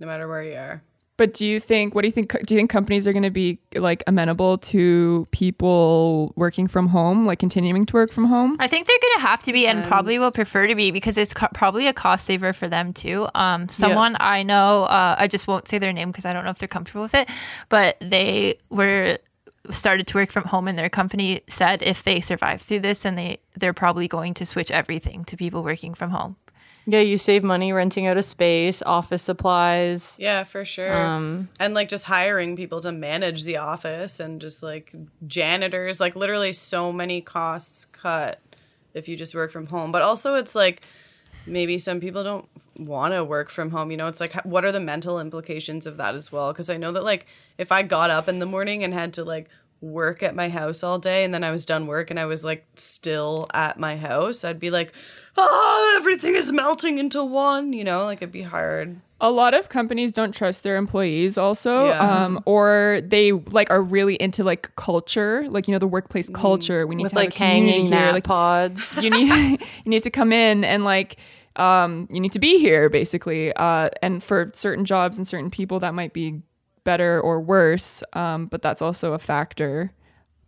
[0.00, 0.82] no matter where you are.
[1.16, 1.94] But do you think?
[1.94, 2.32] What do you think?
[2.44, 7.24] Do you think companies are going to be like amenable to people working from home,
[7.24, 8.56] like continuing to work from home?
[8.58, 11.16] I think they're going to have to be, and probably will prefer to be, because
[11.16, 13.28] it's co- probably a cost saver for them too.
[13.36, 16.50] Um, someone I know, uh, I just won't say their name because I don't know
[16.50, 17.28] if they're comfortable with it,
[17.68, 19.18] but they were
[19.70, 23.16] started to work from home, and their company said if they survive through this, and
[23.16, 26.36] they they're probably going to switch everything to people working from home.
[26.86, 30.18] Yeah, you save money renting out a space, office supplies.
[30.20, 30.94] Yeah, for sure.
[30.94, 34.94] Um, and like just hiring people to manage the office and just like
[35.26, 38.40] janitors, like literally so many costs cut
[38.92, 39.92] if you just work from home.
[39.92, 40.82] But also, it's like
[41.46, 42.48] maybe some people don't
[42.78, 43.90] want to work from home.
[43.90, 46.52] You know, it's like what are the mental implications of that as well?
[46.52, 49.24] Because I know that like if I got up in the morning and had to
[49.24, 49.48] like
[49.80, 52.44] work at my house all day and then I was done work and I was
[52.44, 54.92] like still at my house, I'd be like,
[55.36, 57.72] oh, everything is melting into one.
[57.72, 59.00] You know, like it'd be hard.
[59.20, 62.24] a lot of companies don't trust their employees also Yeah.
[62.24, 66.86] um, or they like are really into like culture like you know the workplace culture
[66.86, 68.98] we need With to have like a community hanging here nap like pods.
[69.02, 71.16] you need you need to come in and like
[71.56, 75.78] um, you need to be here basically uh, and for certain jobs and certain people
[75.80, 76.42] that might be
[76.84, 79.92] better or worse um, but that's also a factor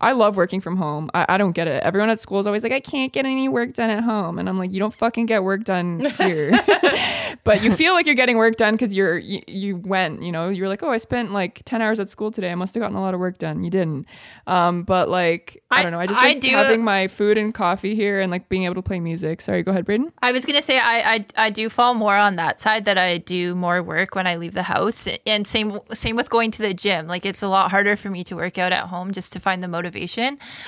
[0.01, 1.11] I love working from home.
[1.15, 1.83] I, I don't get it.
[1.83, 4.39] Everyone at school is always like, I can't get any work done at home.
[4.39, 6.53] And I'm like, you don't fucking get work done here.
[7.45, 10.49] but you feel like you're getting work done because you're you, you went, you know,
[10.49, 12.51] you're like, oh, I spent like 10 hours at school today.
[12.51, 13.65] I must have gotten a lot of work done.
[13.65, 14.07] You didn't.
[14.47, 16.01] Um, but like, I, I- don't know.
[16.01, 18.75] I just I like do- having my food and coffee here and like being able
[18.77, 19.41] to play music.
[19.41, 20.13] Sorry, go ahead, Braden.
[20.21, 23.19] I was gonna say I, I I do fall more on that side that I
[23.19, 26.75] do more work when I leave the house, and same same with going to the
[26.75, 27.07] gym.
[27.07, 29.63] Like it's a lot harder for me to work out at home just to find
[29.63, 29.86] the motivation.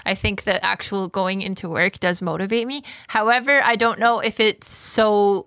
[0.06, 2.82] I think the actual going into work does motivate me.
[3.08, 5.46] However, I don't know if it's so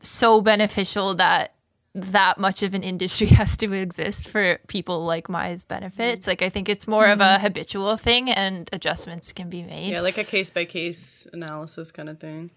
[0.00, 1.54] so beneficial that
[1.94, 6.26] that much of an industry has to exist for people like Maya's benefits.
[6.26, 7.42] Like I think it's more of a mm-hmm.
[7.42, 9.90] habitual thing, and adjustments can be made.
[9.90, 12.50] Yeah, like a case by case analysis kind of thing.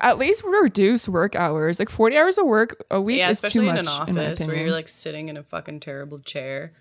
[0.00, 1.78] At least reduce work hours.
[1.78, 3.78] Like 40 hours of work a week Yeah, is too much.
[3.78, 6.72] in an in my office where you're like sitting in a fucking terrible chair.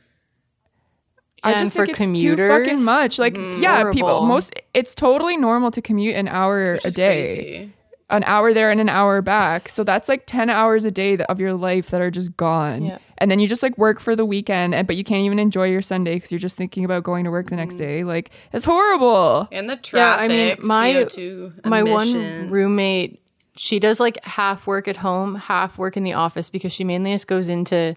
[1.43, 3.19] I And just for think it's commuters, too fucking much.
[3.19, 4.53] Like, yeah, people most.
[4.73, 7.73] It's totally normal to commute an hour a day, crazy.
[8.09, 9.69] an hour there and an hour back.
[9.69, 12.84] So that's like ten hours a day of your life that are just gone.
[12.85, 12.97] Yeah.
[13.19, 15.68] And then you just like work for the weekend, and but you can't even enjoy
[15.68, 17.80] your Sunday because you're just thinking about going to work the next Mm.
[17.80, 18.03] day.
[18.03, 19.47] Like, it's horrible.
[19.51, 20.31] And the traffic.
[20.31, 23.22] Yeah, I mean, my CO2 my one roommate,
[23.55, 27.11] she does like half work at home, half work in the office because she mainly
[27.14, 27.95] just goes into,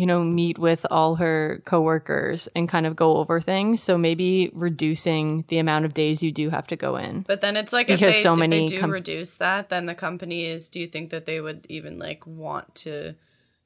[0.00, 3.82] you know, meet with all her coworkers and kind of go over things.
[3.82, 7.20] So maybe reducing the amount of days you do have to go in.
[7.28, 9.84] But then it's like if they, so if many they do com- reduce that, then
[9.84, 10.70] the company is.
[10.70, 13.14] Do you think that they would even like want to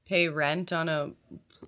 [0.07, 1.13] pay rent on a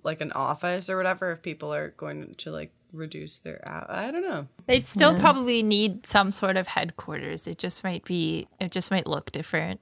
[0.03, 3.61] like an office or whatever if people are going to like reduce their?
[3.65, 4.49] I don't know.
[4.65, 7.47] They'd still probably need some sort of headquarters.
[7.47, 8.49] It just might be.
[8.59, 9.79] It just might look different.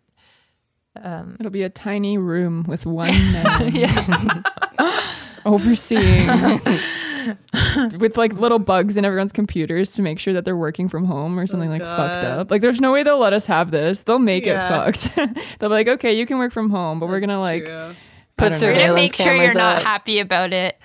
[1.01, 4.43] Um, It'll be a tiny room with one man
[5.45, 6.27] overseeing.
[7.99, 11.39] with like little bugs in everyone's computers to make sure that they're working from home
[11.39, 12.51] or something oh, like fucked up.
[12.51, 14.03] Like there's no way they'll let us have this.
[14.03, 14.65] They'll make Yeah.
[14.87, 15.15] it fucked.
[15.59, 17.95] They'll be like, okay, you can work from home, but we're gonna like true.
[18.37, 18.67] Put don't know.
[18.67, 19.83] We're gonna surveillance make sure you're cameras not up.
[19.83, 20.77] happy about it.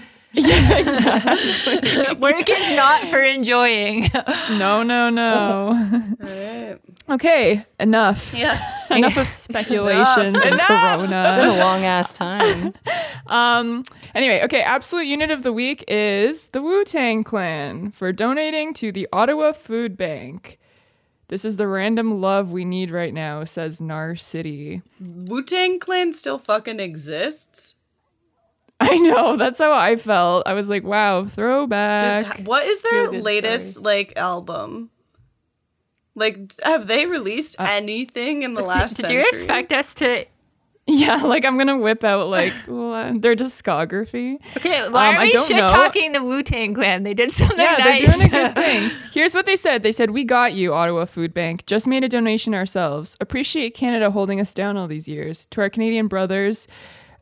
[2.21, 4.09] Work is not for enjoying.
[4.53, 6.17] no, no, no.
[6.21, 6.79] All right.
[7.11, 8.33] Okay, enough.
[8.35, 8.59] Yeah.
[8.91, 11.41] Enough of speculations and Been corona.
[11.45, 12.75] a long ass time.
[13.27, 18.91] Um anyway, okay, absolute unit of the week is the Wu-Tang Clan for donating to
[18.91, 20.59] the Ottawa Food Bank.
[21.29, 24.83] This is the random love we need right now, says Narcity.
[25.07, 27.77] Wu Tang Clan still fucking exists.
[28.81, 30.45] I know, that's how I felt.
[30.49, 32.39] I was like, wow, throwback.
[32.39, 33.85] Did- what is their latest stories.
[33.85, 34.91] like album?
[36.21, 39.23] Like, have they released anything in the last Did century?
[39.23, 40.27] you expect us to
[40.87, 44.39] Yeah, like I'm gonna whip out like their discography.
[44.57, 45.69] Okay, why Um, are we shit know.
[45.69, 47.05] talking the Wu Tang Clan?
[47.05, 48.01] They did something Yeah, nice.
[48.03, 48.91] they're doing a good thing.
[49.13, 49.83] Here's what they said.
[49.83, 51.65] They said, "We got you, Ottawa Food Bank.
[51.67, 53.17] Just made a donation ourselves.
[53.21, 55.47] Appreciate Canada holding us down all these years.
[55.53, 56.67] To our Canadian brothers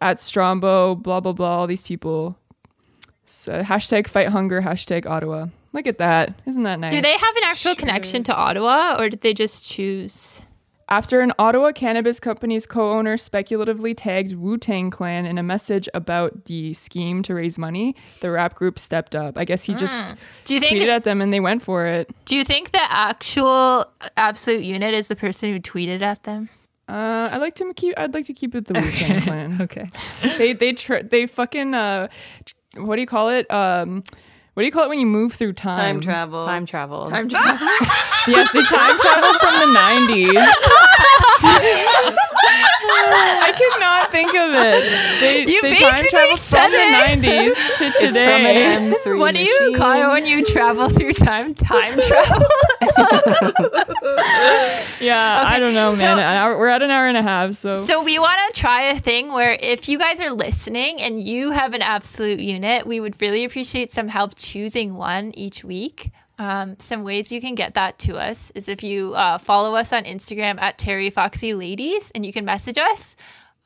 [0.01, 1.59] at Strombo, blah blah blah.
[1.59, 2.37] All these people.
[3.27, 4.63] So, hashtag fight hunger.
[4.63, 5.49] Hashtag Ottawa.
[5.73, 6.41] Look at that.
[6.47, 6.91] Isn't that nice?
[6.93, 10.43] Do they have an actual connection to Ottawa, or did they just choose?
[10.91, 16.73] After an Ottawa cannabis company's co-owner speculatively tagged Wu-Tang Clan in a message about the
[16.73, 19.37] scheme to raise money, the rap group stepped up.
[19.37, 20.15] I guess he just
[20.47, 20.73] Do you think?
[20.83, 22.11] tweeted at them and they went for it.
[22.25, 23.85] do you think the actual
[24.17, 26.49] absolute unit is the person who tweeted at them?
[26.89, 27.93] Uh, I like to keep.
[27.99, 29.61] I'd like to keep it the Wu Tang Clan.
[29.61, 29.91] Okay.
[30.39, 32.09] They they tr- they fucking uh,
[32.47, 33.51] tr- what do you call it?
[33.53, 34.05] Um,
[34.59, 35.77] what do you call it when you move through time?
[35.77, 36.45] Time travel.
[36.45, 37.09] Time travel.
[37.11, 37.69] Time travel.
[38.27, 40.35] Yes, the time travel from the nineties.
[43.41, 45.21] I could not think of it.
[45.21, 48.75] They, You they time basically travel said from the nineties to It's from today.
[48.75, 51.55] an M3 what do you call it when you travel through time?
[51.55, 52.43] Time travel.
[55.01, 56.19] Yeah, I don't know, so- man.
[56.19, 58.99] Hour, we're at an hour and a half, so, So we want to try a
[58.99, 63.21] thing where if you guys are listening and you have an absolute unit, we would
[63.21, 66.11] really appreciate some help choosing one each week.
[66.39, 69.93] Um, some ways you can get that to us is if you uh, follow us
[69.93, 73.17] on Instagram at Terry Foxy Ladies and you can message us.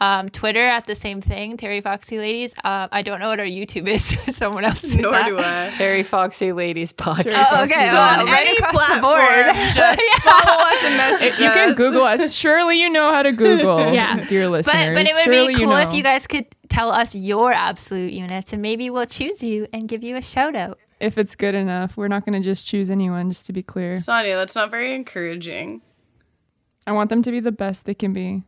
[0.02, 2.54] Um, Twitter at the same thing, Terry Foxy Ladies.
[2.64, 4.16] Uh, I don't know what our YouTube is.
[4.36, 4.80] Someone else.
[4.80, 5.28] do Nor that.
[5.28, 5.70] do I.
[5.72, 7.22] Terry Foxy Ladies podcast.
[7.22, 7.74] Terry Oh, Foxy.
[7.74, 7.86] okay.
[7.88, 9.54] So well, on right any across the platform, board.
[9.74, 11.74] just follow us and message if you can.
[11.74, 12.32] Google us.
[12.34, 14.24] Surely you know how to Google, Yeah.
[14.26, 14.72] dear listeners.
[14.88, 15.88] But, but it would Surely be you cool know.
[15.88, 19.88] if you guys could tell us your absolute units and maybe we'll choose you and
[19.88, 20.78] give you a shout out.
[20.98, 21.96] if it's good enough.
[21.96, 23.94] We're not going to just choose anyone, just to be clear.
[23.94, 25.80] Sonia, that's not very encouraging.
[26.88, 28.42] I want them to be the best they can be.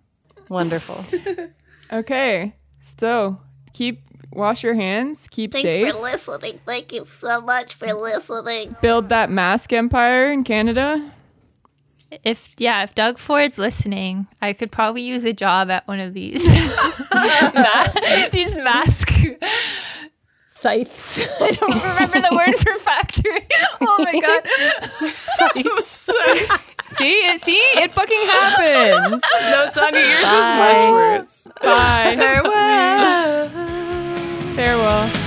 [0.49, 1.05] Wonderful.
[1.93, 3.39] Okay, so
[3.75, 4.01] keep
[4.33, 5.63] wash your hands, keep safe.
[5.63, 6.59] Thanks for listening.
[6.67, 8.75] Thank you so much for listening.
[8.81, 11.13] build that mask empire in Canada.
[12.25, 16.15] If yeah, if Doug Ford's listening, I could probably use a job at one of
[16.15, 16.43] these
[18.33, 19.13] these mask
[20.65, 21.21] sites.
[21.41, 23.41] I don't remember the word for factory.
[23.87, 24.43] Oh my god.
[26.89, 29.23] See, see, it fucking happens.
[29.41, 31.49] No, Sonia, yours is much worse.
[31.63, 32.17] Bye.
[32.19, 33.49] Farewell.
[34.55, 35.24] Farewell.